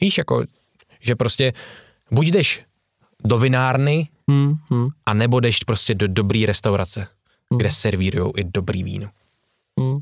[0.00, 0.44] Víš, jako,
[1.00, 1.52] že prostě
[2.10, 2.62] buď jdeš
[3.24, 7.06] do vinárny, Hmm, hmm, a nebo jdeš prostě do dobrý restaurace,
[7.50, 7.58] Hmm.
[7.58, 9.10] kde servírují i dobrý víno.
[9.80, 9.98] hmm.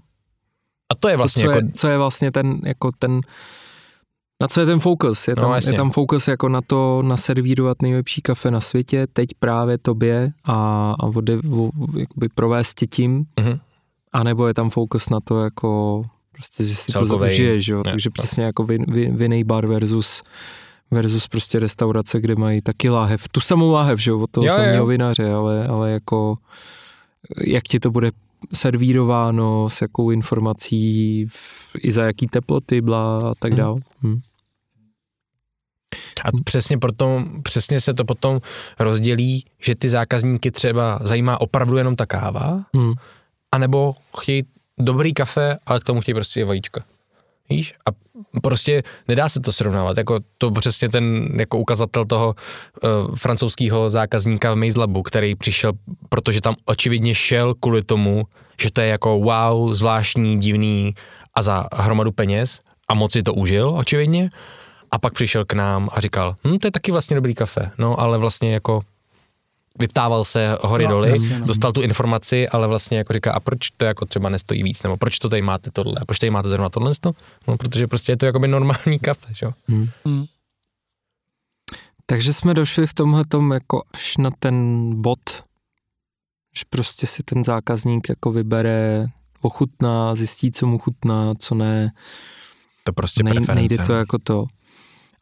[0.89, 1.66] A to je vlastně co, jako...
[1.66, 3.20] je, co je vlastně ten, jako ten,
[4.43, 5.28] na co je ten fokus?
[5.28, 5.72] Je No, tam, jasně.
[5.72, 10.57] je tam fokus jako na to naservírovat nejlepší kafe na světě, teď právě tobě a,
[11.01, 13.59] a vode, vo, jakoby provést tě tím, Mhm.
[14.12, 17.78] a nebo je tam fokus na to jako prostě, že si to Celkovej- zažiješ, jo?
[17.78, 18.12] ne, takže no.
[18.22, 20.22] přesně jako vin, vin, vinej bar versus
[20.90, 24.53] versus prostě restaurace, kde mají taky láhev, tu samou láhev, že jo, od toho Jo,
[24.53, 24.64] jo, jo.
[24.64, 26.36] samého vinaře, ale, ale jako
[27.47, 28.11] jak ti to bude
[28.53, 31.26] servírováno, s jakou informací,
[31.78, 33.53] i za jaký teploty, blá a tak
[34.03, 34.20] Hmm.
[36.24, 38.40] A přesně, proto, přesně se to potom
[38.78, 42.93] rozdělí, že ty zákazníky třeba zajímá opravdu jenom ta káva, Hm.
[43.52, 44.43] anebo chtějí
[44.81, 46.85] dobrý kafe, ale k tomu chtějí prostě vajíčka.
[47.51, 47.74] Víš?
[47.86, 47.90] A
[48.43, 49.97] prostě nedá se to srovnávat.
[49.97, 52.35] Jako to přesně ten jako ukazatel toho
[52.82, 55.73] uh, francouzského zákazníka v Maze který přišel,
[56.09, 58.24] protože tam očividně šel kvůli tomu,
[58.60, 60.94] že to je jako wow, zvláštní, divný
[61.35, 64.31] a za hromadu peněz a moc si to užil, očividně.
[64.93, 67.70] A pak přišel k nám a říkal, hm, to je taky vlastně dobrý kafe.
[67.78, 68.82] No, ale vlastně jako
[69.78, 71.47] vyptával se hory No, doly, jasně, no.
[71.47, 74.97] dostal tu informaci, ale vlastně jako říká, a proč to jako třeba nestojí víc, nebo
[74.97, 76.93] proč to tady máte tohle, a proč tady máte zrovna tohle?
[77.48, 79.52] No, protože prostě je to jakoby normální kafe, jo?
[79.69, 80.24] Mm.
[82.06, 85.20] Takže jsme došli v tomhle tom jako až na ten bod,
[86.59, 89.06] že prostě si ten zákazník jako vybere,
[89.43, 91.93] ochutná, zjistí, co mu chutná, co ne.
[92.85, 93.55] To prostě Nej, preference.
[93.55, 94.44] nejde to jako to.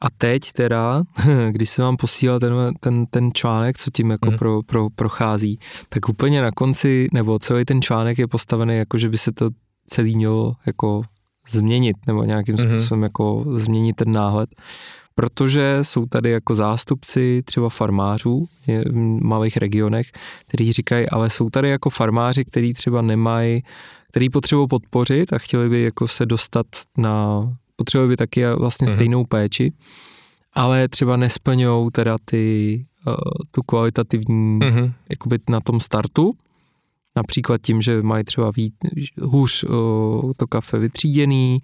[0.02, 1.02] A teď teda,
[1.50, 4.38] když se vám posílal ten, ten, ten článek, co tím jako mm.
[4.38, 5.58] pro, pro, prochází,
[5.88, 9.50] tak úplně na konci, nebo celý ten článek je postavený jako, že by se to
[9.86, 11.02] celý mělo jako
[11.50, 12.68] změnit, nebo nějakým Mhm.
[12.68, 14.50] způsobem jako změnit ten náhled.
[15.14, 20.06] Protože jsou tady jako zástupci třeba farmářů v malých regionech,
[20.46, 23.62] kteří říkají, ale jsou tady jako farmáři, kteří třeba nemají,
[24.08, 26.66] který potřebují podpořit a chtěli by jako se dostat
[26.98, 27.42] na,
[27.80, 28.94] potřebovali by taky vlastně Mhm.
[28.96, 29.72] stejnou péči,
[30.52, 32.44] ale třeba nesplňují teda ty,
[33.06, 33.14] uh,
[33.50, 34.92] tu kvalitativní, Mhm.
[35.10, 36.32] jakoby na tom startu,
[37.16, 38.74] například tím, že mají třeba víc,
[39.22, 41.58] hůř uh, to kafe vytříděný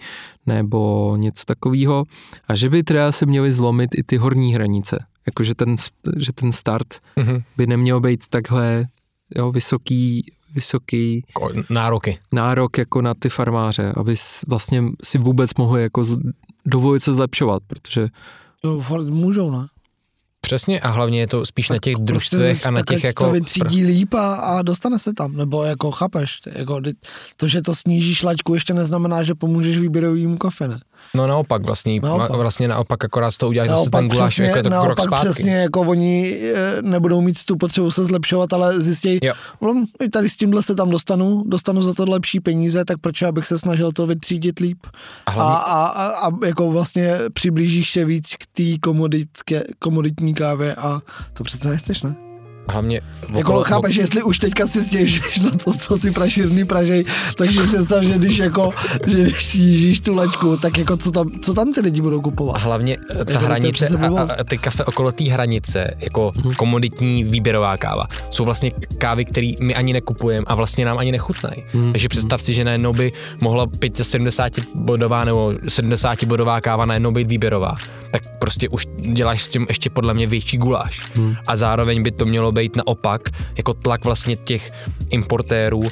[0.47, 2.05] nebo něco takového
[2.49, 5.05] a že by teda se měly zlomit i ty horní hranice.
[5.27, 5.75] Jakože ten,
[6.17, 6.87] že ten start
[7.17, 7.43] Mhm.
[7.57, 8.87] by neměl být takhle
[9.37, 12.18] jo, vysoký, vysoký Ko- Nároky.
[12.32, 14.14] nárok jako na ty farmáře, aby
[14.47, 16.05] vlastně si vůbec mohli jako
[16.66, 18.09] dovolit se zlepšovat, protože
[18.62, 19.66] To můžou, ne?
[20.40, 23.24] Přesně a hlavně je to spíš na těch družstvech a na tak těch jako...
[23.24, 26.81] to vytřídí líp a, a dostane se tam, nebo jako chápeš, jako,
[27.36, 30.78] to, že to snížíš laťku, ještě neznamená, že pomůžeš výběrovým kafe, ne?
[31.14, 32.18] No naopak vlastně, Naopak.
[32.18, 32.40] naopak.
[32.40, 35.05] vlastně naopak akorát to uděláš zase ten Naopak guláš přesně, jako je to krok naopak
[35.05, 35.28] zpátky.
[35.28, 39.35] přesně, jako oni eh, nebudou mít tu potřebu se zlepšovat, ale zjistí, Jo.
[39.64, 43.23] "Hm, i tady s tímhle se tam dostanu, dostanu za to lepší peníze, tak proč
[43.23, 44.78] abych se snažil to vytřídit líp?
[45.27, 48.89] A A, hlavně, a, a, a jako vlastně přiblížíš se víc k té
[49.78, 51.01] komoditní kávě a
[51.32, 52.16] to přece nechceš, ne?
[52.69, 53.01] Hlavně
[53.37, 57.05] Jako okolo- chápeš, že jestli už teďka si stěžuješ na to, co ty prašírny pražej,
[57.37, 58.71] tak si představ, že když jako,
[59.07, 62.23] že když snížíš tu laťku, tak jako co tam, co tam ty lidi budou A
[62.23, 62.63] kupovat?
[62.63, 67.25] hlavně eh, ta je hranice a, a, a ty kafe okolo té hranice, jako komoditní
[67.25, 71.63] výběrová káva, jsou vlastně kávy, které my ani nekupujeme a vlastně nám ani nechutnají.
[71.93, 73.67] Takže představ si, že najednou by mohla
[74.03, 77.75] 75 bodová nebo 70 bodová káva najednou být výběrová.
[78.11, 81.01] Tak prostě už děláš s tím ještě podle mě větší guláš.
[81.47, 83.20] A zároveň by to mělo být naopak,
[83.57, 84.73] jako tlak vlastně těch
[85.11, 85.83] importérů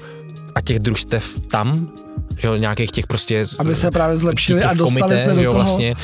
[0.54, 1.92] a těch družstev tam,
[2.38, 5.42] že jo, nějakých těch prostě Aby se právě zlepšili těch a dostali komité, se do
[5.42, 5.64] jo, toho.
[5.64, 5.94] Vlastně,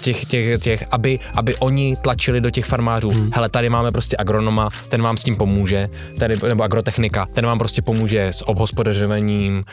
[0.00, 3.10] těch, těch, těch, aby, aby oni tlačili do těch farmářů.
[3.10, 3.30] Hmm.
[3.34, 5.88] Hele, tady máme prostě agronoma, ten vám s tím pomůže,
[6.18, 9.64] tady, nebo agrotechnika, ten vám prostě pomůže s obhospodařováním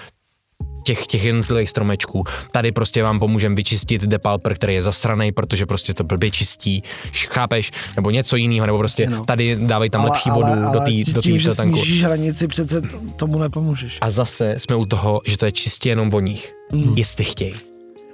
[0.85, 2.23] těch, těch jednotlivých stromečků.
[2.51, 6.83] Tady prostě vám pomůžeme vyčistit depalper, který je zasraný, protože prostě to blbě čistí,
[7.29, 9.25] chápeš, nebo něco jiného, nebo prostě No.
[9.25, 11.79] tady dávají tam lepší vodu do té tí- do tím, že tanku.
[12.01, 12.81] hranici, přece
[13.15, 13.97] tomu nepomůžeš.
[14.01, 16.93] A zase jsme u toho, že to je čistě jenom o nich, mm.
[16.97, 17.53] jestli chtějí.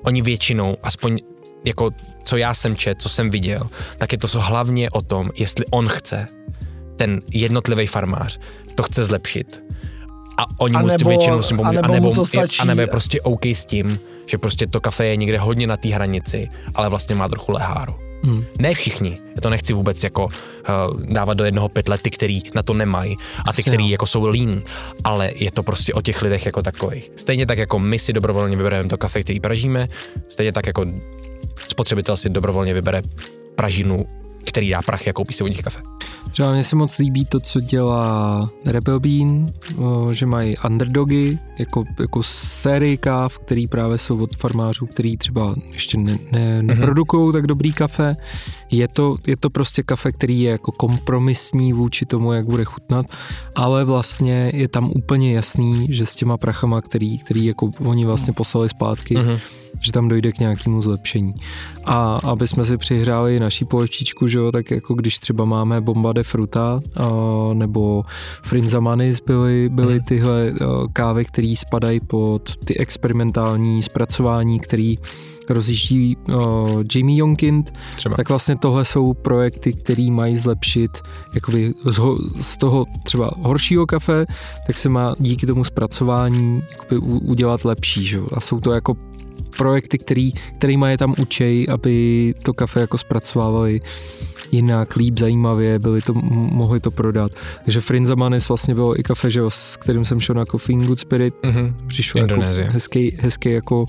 [0.03, 1.19] Oni většinou, aspoň
[1.65, 1.89] jako
[2.23, 5.88] co já jsem čet, co jsem viděl, tak je to hlavně o tom, jestli on
[5.89, 6.27] chce,
[6.98, 8.39] ten jednotlivý farmář,
[8.76, 9.61] to chce zlepšit.
[10.38, 11.80] A oni A mu nebo- většinou s tím pomůžou.
[11.84, 14.82] a nebo mu to stačí- a nebo je prostě OK s tím, že prostě to
[14.82, 17.94] kafe je někde hodně na té hranici, ale vlastně má trochu leháru.
[18.24, 18.44] Hmm.
[18.60, 20.32] Ne všichni, já to nechci vůbec jako uh,
[21.06, 23.16] dávat do jednoho pytle ty, který na to nemají
[23.48, 23.90] a ty, který no.
[23.90, 24.62] jako jsou lean,
[25.03, 27.12] ale je to prostě o těch lidech jako takových.
[27.16, 29.88] Stejně tak jako my si dobrovolně vybereme to kafe, který pražíme,
[30.30, 30.86] stejně tak jako
[31.68, 33.02] spotřebitel si dobrovolně vybere
[33.56, 34.06] pražinu,
[34.46, 35.82] který dá prachy a koupí si od nich kafe.
[36.32, 39.48] Třeba mně se moc líbí to, co dělá Rebel Bean,
[40.12, 45.98] že mají underdogy, jako, jako sérii káv, který právě jsou od farmářů, který třeba ještě
[45.98, 48.14] ne, ne, neprodukují tak dobrý kafe.
[48.72, 53.06] Je to, je to prostě kafe, který je jako kompromisní vůči tomu, jak bude chutnat,
[53.56, 58.34] ale vlastně je tam úplně jasný, že s těma prachama, který, který jako oni vlastně
[58.34, 59.38] poslali zpátky, Mhm.
[59.82, 61.34] Že tam dojde k nějakému zlepšení.
[61.86, 66.14] A aby jsme si přihráli naší polevčičku, že jo, tak jako když třeba máme Bomba
[66.14, 67.10] de Fruta a,
[67.53, 68.03] nebo
[68.44, 70.03] Frinza Manis byly, byly Mhm.
[70.03, 70.53] tyhle a,
[70.94, 74.95] kávy, které spadají pod ty experimentální zpracování, který
[75.49, 76.32] rozjíždí a,
[76.95, 78.16] Jamie Jonkind, Třeba.
[78.16, 80.91] tak vlastně tohle jsou projekty, které mají zlepšit
[81.36, 84.26] jakoby z, ho, z toho třeba horšího kafe,
[84.68, 88.03] tak se má díky tomu zpracování jakoby u, udělat lepší.
[88.03, 88.20] Že?
[88.34, 88.94] A jsou to jako
[89.57, 93.82] projekty, který, kterýma je tam učej, aby to kafe jako zpracovávali
[94.52, 97.32] jinak, líp, zajímavě, byli to, mohli to prodat.
[97.65, 100.86] Takže Frinza Manis vlastně bylo i kafe, že s kterým jsem šel na Coffee in
[100.86, 101.76] Good Spirit, Mhm.
[101.88, 102.69] přišlo jako Indonésie.
[102.69, 103.86] hezký, hezký jako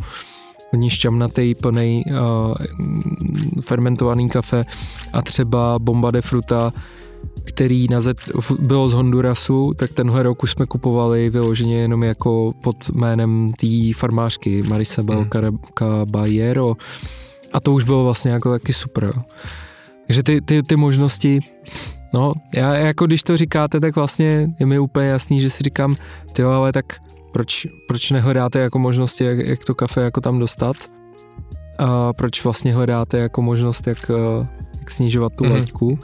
[0.72, 2.54] hodně šťamnatý, plný uh,
[3.60, 4.64] fermentovaný kafe
[5.12, 6.72] a třeba Bomba de Fruta,
[7.44, 8.16] který na Z,
[8.58, 13.66] bylo z Hondurasu, tak tenhle rok už jsme kupovali vyloženě jenom jako pod jménem té
[13.96, 15.58] farmářky Marisabel Mm.
[15.78, 16.74] Caballero
[17.52, 19.22] a to už bylo vlastně jako taky super.
[20.06, 21.40] Takže ty, ty, ty možnosti,
[22.14, 25.96] no, já jako když to říkáte, tak vlastně je mi úplně jasný, že si říkám,
[26.32, 26.84] ty ale tak
[27.32, 30.76] proč, proč nehledáte jako možnosti, jak, jak to kafe jako tam dostat?
[31.78, 34.46] A proč vlastně hledáte jako možnost, jak, eh,
[34.78, 35.52] jak snižovat tu mm-hmm.
[35.52, 35.98] laťku?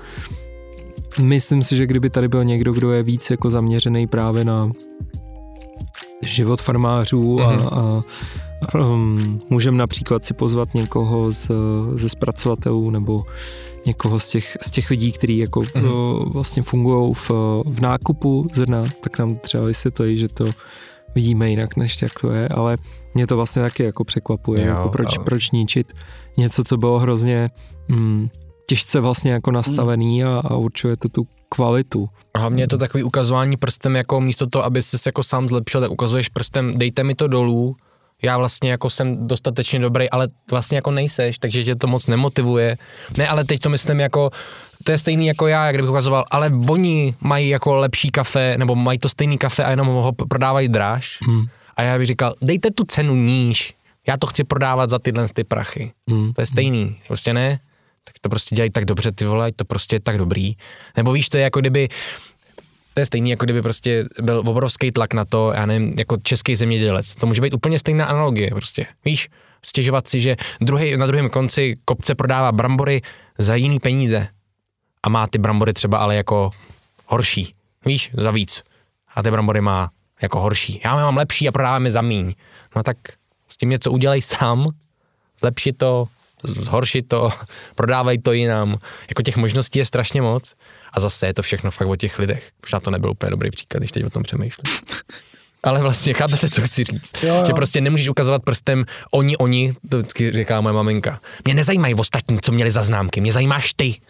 [1.21, 4.71] Myslím si, že kdyby tady byl někdo, kdo je víc jako zaměřený právě na
[6.23, 7.69] život farmářů a, mhm.
[7.73, 8.03] a
[8.75, 11.51] um, můžeme například si pozvat někoho z,
[11.95, 13.25] ze zpracovatelů nebo
[13.87, 16.33] někoho z těch, z těch lidí, kteří jako mm-hmm.
[16.33, 17.31] vlastně fungují v,
[17.67, 20.51] v nákupu zrna, tak nám třeba vysvětlí, že to
[21.15, 22.77] vidíme jinak, než jak to je, ale
[23.15, 25.25] mě to vlastně taky jako překvapuje, jo, jako proč, ale...
[25.25, 25.93] proč ničit
[26.37, 27.51] něco, co bylo hrozně
[27.89, 28.29] mm,
[28.69, 32.09] těžce vlastně jako nastavený a, a určuje to tu kvalitu.
[32.35, 35.81] A hlavně je to takový ukazování prstem, jako místo toho, aby se jako sám zlepšil,
[35.81, 37.77] tak ukazuješ prstem, dejte mi to dolů,
[38.23, 42.77] já vlastně jako jsem dostatečně dobrý, ale vlastně jako nejseš, takže tě to moc nemotivuje.
[43.17, 44.31] Ne, ale teď to myslím jako,
[44.85, 48.75] to je stejný jako já, jak kdybych ukazoval, ale oni mají jako lepší kafe, nebo
[48.75, 51.19] mají to stejný kafe a jenom ho prodávají dráž.
[51.23, 51.45] Hmm.
[51.77, 53.75] A já bych říkal, dejte tu cenu níž,
[54.07, 55.93] já to chci prodávat za tyhle ty prachy.
[56.11, 56.33] Hmm.
[56.33, 57.61] To je stejný, prostě ne?
[58.09, 60.57] Tak to prostě dělají tak dobře, ty vole, to prostě je tak dobrý.
[60.97, 61.89] Nebo víš, to je jako kdyby,
[62.95, 66.57] to je stejný, jako kdyby prostě byl obrovský tlak na to, já nevím, jako český
[66.57, 67.15] zemědělec.
[67.15, 68.87] To může být úplně stejná analogie prostě.
[69.05, 69.29] Víš,
[69.63, 73.01] stěžovat si, že druhý, na druhém konci kopce prodává brambory
[73.39, 74.29] za jiný peníze
[75.03, 76.51] a má ty brambory třeba ale jako
[77.07, 77.55] horší,
[77.87, 78.63] víš, za víc.
[79.15, 79.91] A ty brambory má
[80.23, 80.81] jako horší.
[80.85, 82.35] Já mám lepší a prodáváme za míň.
[82.77, 82.97] No tak
[83.49, 84.69] s tím něco udělej sám,
[85.41, 86.09] zlepši to,
[86.45, 87.31] zhoršit to,
[87.75, 88.79] prodávej to jinam.
[89.09, 90.55] Jako těch možností je strašně moc
[90.93, 92.51] a zase je to všechno fakt o těch lidech.
[92.63, 94.65] Možná to nebyl úplně dobrý příklad, když teď o tom přemýšlím.
[95.63, 97.13] Ale vlastně chápete, co chci říct.
[97.23, 97.45] Jo, jo.
[97.47, 101.21] Že prostě nemůžeš ukazovat prstem oni, oni, to vždycky říká moje maminka.
[101.45, 104.01] Mě nezajímají ostatní, co měli za známky, mě zajímáš ty.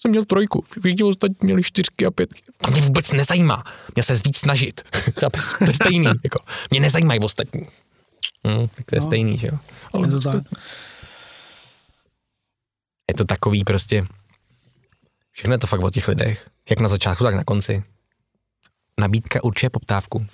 [0.00, 2.42] Jsem měl trojku, všichni ostatní měli čtyřky a pětky.
[2.64, 3.64] To mě vůbec nezajímá,
[3.94, 4.80] měl se víc snažit.
[5.58, 6.38] to je stejný, jako.
[6.70, 7.66] Mě nezajímají ostatní.
[8.46, 9.58] Hm, tak to je no, stejný, že jo.
[9.92, 10.42] Ale je to tak.
[13.08, 14.06] Je to takový prostě,
[15.30, 16.48] všechno je to fakt o těch lidech.
[16.70, 17.82] Jak na začátku, tak na konci.
[19.00, 20.26] Nabídka určuje poptávku.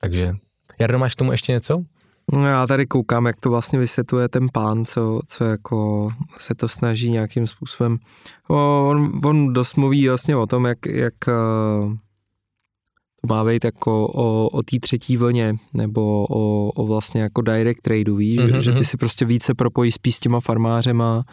[0.00, 0.34] Takže,
[0.80, 1.84] Jardo, máš k tomu ještě něco?
[2.32, 6.08] No já tady koukám, jak to vlastně vysvětluje ten pán, co, co jako
[6.38, 7.98] se to snaží nějakým způsobem.
[8.48, 11.32] On, on dost mluví vlastně o tom, jak, jak eh,
[13.26, 17.82] to má být jako o, o té třetí vlně, nebo o, o vlastně jako direct
[17.82, 18.58] trade, víš, mm-hmm.
[18.58, 18.84] že ty mhm.
[18.84, 21.24] si prostě více propojí spíš s těma farmářema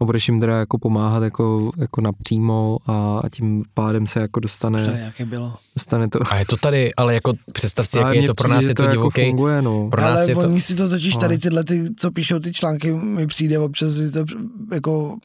[0.00, 4.40] a budeš jim teda jako pomáhat jako, jako napřímo a, a tím pádem se jako
[4.40, 4.84] dostane.
[4.84, 5.54] To jaké bylo.
[5.76, 6.18] Dostane to.
[6.30, 8.74] A je to tady, ale jako představ si, jak je to pro nás je to,
[8.74, 9.24] to jako divoký.
[9.24, 9.88] Funguje, no.
[9.90, 10.60] Pro nás ale je oni to...
[10.60, 14.24] si to totiž tady tyhle, ty, co píšou ty články, mi přijde občas si to
[14.72, 15.16] jako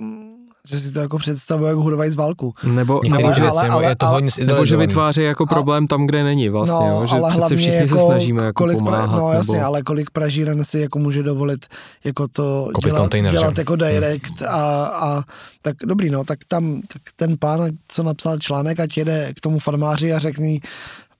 [0.69, 2.53] že si to jako představuje jako hudový z válku.
[2.63, 6.07] Nebo, nebo, ale, ale, ale, je to hodně nebo že vytváří jako problém a, tam,
[6.07, 7.07] kde není vlastně, no, jo?
[7.07, 9.07] že ale přece všichni jako, se snažíme jako kolik pomáhat.
[9.07, 9.65] Pra, no jasně, nebo...
[9.65, 11.65] ale kolik Pražíren si jako může dovolit
[12.03, 14.49] jako to dělat, dělat jako direct hmm.
[14.49, 15.23] a, a
[15.61, 19.59] tak dobrý, no, tak tam tak ten pán, co napsal článek, ať jede k tomu
[19.59, 20.59] farmáři a řekni,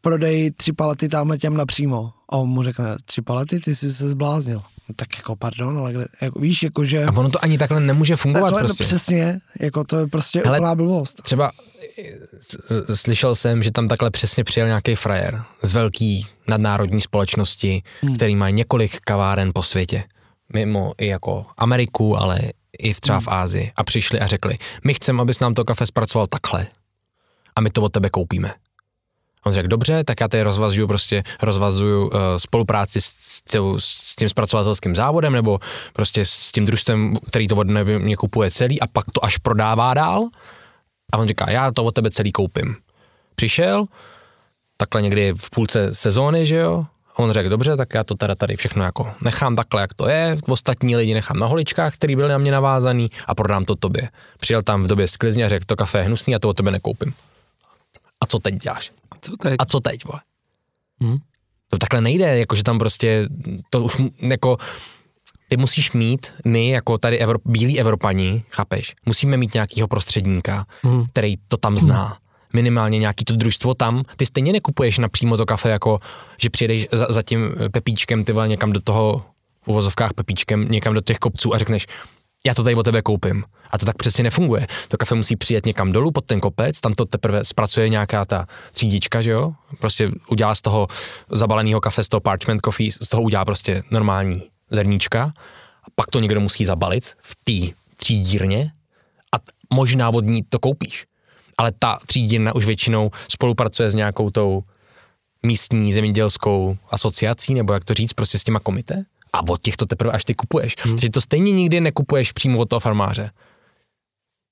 [0.02, 2.12] prodej tři palety tamhle těm napřímo.
[2.30, 4.62] A on mu řekne, tři palety, ty jsi se zbláznil.
[4.90, 7.06] No, tak jako pardon, ale kde, jako, víš, jako že...
[7.06, 8.84] A ono to ani takhle nemůže fungovat takhle, no, prostě.
[8.84, 11.22] No přesně, jako to je prostě Hele, úplná blbost.
[11.24, 11.52] Třeba
[12.94, 18.16] slyšel jsem, že tam takhle přesně přijel nějaký frajer z velký nadnárodní společnosti, hmm.
[18.16, 20.04] který má několik kaváren po světě.
[20.54, 22.40] Mimo i jako Ameriku, ale
[22.80, 23.38] i v třeba v hmm.
[23.40, 23.72] Ázii.
[23.76, 26.68] A přišli a řekli, my chceme, abys nám to kafe zpracoval takhle.
[27.56, 28.54] A my to od tebe koupíme.
[29.48, 33.42] On řekl, dobře, tak já tady rozvazuju prostě, rozvazuju uh, spolupráci s, s,
[33.78, 35.60] s tím zpracovatelským závodem nebo
[35.94, 39.94] prostě s tím družstvem, který to od mě kupuje celý a pak to až prodává
[39.94, 40.28] dál.
[41.14, 42.76] A on říká, já to od tebe celý koupím.
[43.36, 43.86] Přišel,
[44.78, 48.36] takhle někdy v půlce sezóny, že jo, a on řekl, dobře, tak já to teda
[48.36, 52.30] tady všechno jako nechám takhle, jak to je, ostatní lidi nechám na holičkách, který byly
[52.30, 54.10] na mě navázaný a prodám to tobě.
[54.40, 56.72] Přijel tam v době sklizně a řekl, to kafe je hnusný, já to od tebe
[56.72, 57.14] nekoupím.
[58.22, 58.92] A co teď děláš?
[59.12, 59.56] A co teď?
[59.60, 60.22] A co teď, vole?
[61.02, 61.18] Hmm?
[61.70, 63.30] To takhle nejde, jakože tam prostě,
[63.70, 64.58] to už jako,
[65.50, 71.06] ty musíš mít, my jako tady Evrop, bílí Evropani, chápeš, musíme mít nějakého prostředníka, hmm.
[71.06, 72.06] který to tam zná.
[72.06, 72.16] Hmm.
[72.54, 74.04] Minimálně nějaký to družstvo tam.
[74.18, 76.00] Ty stejně nekupuješ napřímo to kafe, jako
[76.42, 79.26] že přijedeš za, za tím pepíčkem, ty vole, někam do toho,
[79.62, 81.88] v uvozovkách pepíčkem, někam do těch kopců a řekneš,
[82.48, 83.44] já to tady od tebe koupím.
[83.72, 84.68] A to tak přesně nefunguje.
[84.88, 88.46] To kafe musí přijet někam dolů pod ten kopec, tam to teprve zpracuje nějaká ta
[88.72, 89.54] třídička, že jo?
[89.80, 90.88] Prostě udělá z toho
[91.32, 95.34] zabaleného kafe, z toho parchment coffee, z toho udělá prostě normální zrníčka.
[95.84, 98.72] A pak to někdo musí zabalit v té třídírně
[99.36, 99.38] a
[99.74, 101.06] možná od ní to koupíš.
[101.58, 104.64] Ale ta třídírna už většinou spolupracuje s nějakou tou
[105.44, 109.06] místní zemědělskou asociací, nebo jak to říct, prostě s těma komité.
[109.34, 110.76] A od těch to teprve až ty kupuješ.
[110.80, 110.96] Hmm.
[110.96, 113.32] Takže to stejně nikdy nekupuješ přímo od toho farmáře.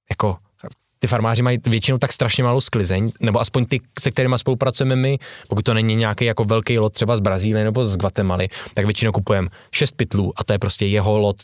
[0.10, 0.38] Jako
[1.00, 5.18] ty farmáři mají většinou tak strašně malou sklizeň, nebo aspoň ty, se kterými spolupracujeme my,
[5.48, 9.12] pokud to není nějaký jako velký lot třeba z Brazílie nebo z Guatemaly, tak většinou
[9.12, 11.36] kupujeme šest pytlů a to je prostě jeho lot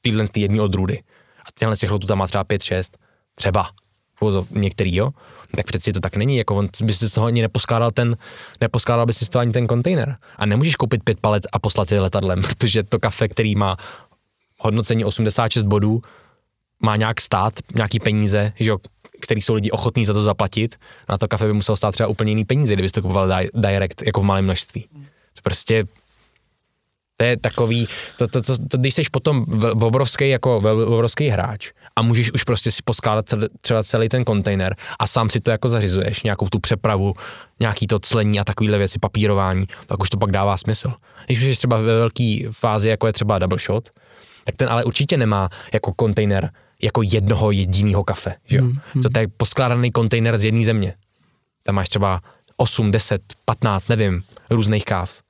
[0.00, 1.02] týhle z jedné odrůdy.
[1.40, 2.98] A těhle z těch lotů tam má třeba pět, šest,
[3.34, 3.70] třeba,
[4.50, 5.10] některý, jo.
[5.56, 8.16] Tak přeci to tak není, jako on by si z toho ani neposkládal ten,
[8.60, 10.16] neposkládal by si z toho ani ten kontejner.
[10.36, 13.76] A nemůžeš koupit pět palet a poslat je letadlem, protože to kafe, který má
[14.58, 16.02] hodnocení 86 bodů,
[16.82, 18.78] má nějak stát, nějaký peníze, že jo,
[19.20, 20.76] který jsou lidi ochotní za to zaplatit,
[21.08, 24.02] na to kafe by muselo stát třeba úplně jiný peníze, kdybyste to kupoval di- direct
[24.06, 24.88] jako v malém množství.
[25.42, 25.84] Prostě
[27.16, 30.56] to je takový, to, to, to, to když jsi potom obrovský, jako
[30.86, 31.70] obrovský hráč
[32.00, 35.50] a můžeš už prostě si poskládat celý, třeba celý ten kontejner a sám si to
[35.50, 37.14] jako zařizuješ, nějakou tu přepravu,
[37.60, 40.92] nějaký to clení a takovýhle věci, papírování, tak už to pak dává smysl.
[41.26, 43.88] Když už jsi třeba ve velké fázi, jako je třeba double shot,
[44.44, 46.50] tak ten ale určitě nemá jako kontejner
[46.82, 48.34] jako jednoho jediného kafe.
[48.46, 48.64] Že jo?
[48.64, 50.94] Hmm, To je poskládaný kontejner z jedné země.
[51.62, 52.20] Tam máš třeba
[52.56, 55.20] 8, 10, 15, nevím, různých káv.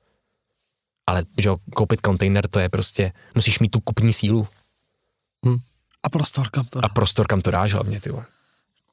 [1.07, 4.47] Ale že jo, koupit kontejner, to je prostě, musíš mít tu kupní sílu
[6.03, 8.25] A prostor, kam to a prostor, kam to dáš hlavně, ty vole.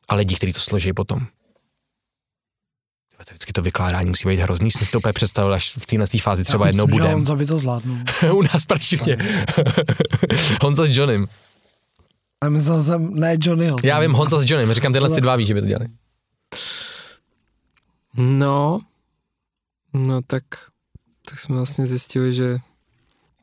[0.08, 1.26] A lidi, kteří to složí potom.
[3.18, 6.06] To vždycky to vykládání musí být hrozný, jsem si to úplně představil, až v téhle
[6.06, 7.14] fázi třeba Já jednou myslím, že budem.
[7.14, 7.98] Honza by to zvládnul.
[8.32, 9.18] U nás praštitě.
[10.62, 11.26] Honza s Johnem.
[12.40, 13.78] A myslel jsem, ne Johnnyho.
[13.84, 14.12] Já vím.
[14.12, 15.88] Honza s Johnem, říkám, tyhle ty dva ví, že by to dělali.
[18.16, 18.80] No,
[19.92, 20.42] no tak,
[21.30, 22.58] tak jsme vlastně zjistili, že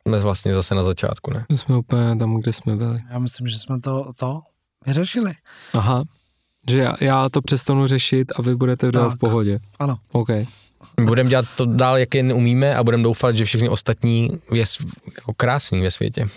[0.08, 1.46] Jsme vlastně zase na začátku, ne?
[1.56, 3.00] jsme úplně tam, kde jsme byli.
[3.12, 4.40] Já myslím, že jsme to, to
[4.88, 5.32] vyřešili.
[5.74, 6.04] Aha,
[6.70, 9.60] že já, já to přestanu řešit a vy budete dál v pohodě.
[9.80, 9.98] Ano.
[10.12, 10.30] OK.
[11.02, 14.64] Budeme dělat to dál, jak jen umíme a budeme doufat, že všechny ostatní je
[15.16, 16.28] jako krásný ve světě.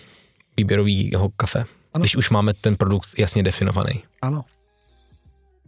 [0.57, 1.65] Výběrovýho kafe.
[1.95, 2.03] Ano.
[2.03, 4.03] Když už máme ten produkt jasně definovaný.
[4.23, 4.45] Ano.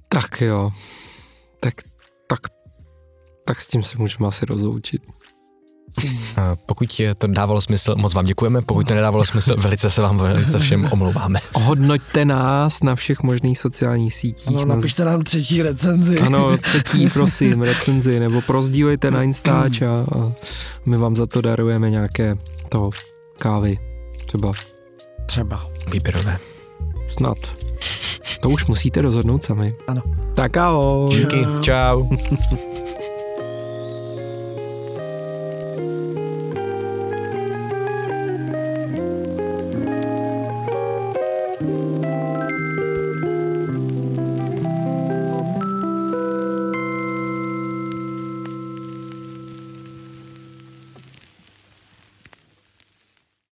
[0.08, 0.70] Tak jo.
[1.60, 1.74] Tak,
[2.26, 2.40] tak,
[3.44, 5.02] tak s tím se můžeme asi rozloučit.
[6.66, 8.62] Pokud to dávalo smysl, moc vám děkujeme.
[8.62, 11.40] Pokud to nedávalo smysl, velice se vám velice všem omlouváme.
[11.54, 14.48] Hodnoťte nás na všech možných sociálních sítích.
[14.48, 16.20] Ano, Na- napište nám třetí recenzi.
[16.20, 20.32] Ano, třetí, prosím, recenzi, nebo prozdívejte na Instač a, a
[20.86, 22.34] my vám za to darujeme nějaké
[22.68, 22.90] to
[23.38, 23.78] kávy,
[24.26, 24.52] třeba
[25.26, 25.66] Třeba.
[25.92, 26.38] Výběrové.
[27.08, 27.38] snad.
[28.40, 29.74] To už musíte rozhodnout sami.
[29.88, 30.02] Ano.
[30.34, 31.10] Tak ahoj.
[31.10, 31.46] Díky.
[31.62, 32.04] Čau.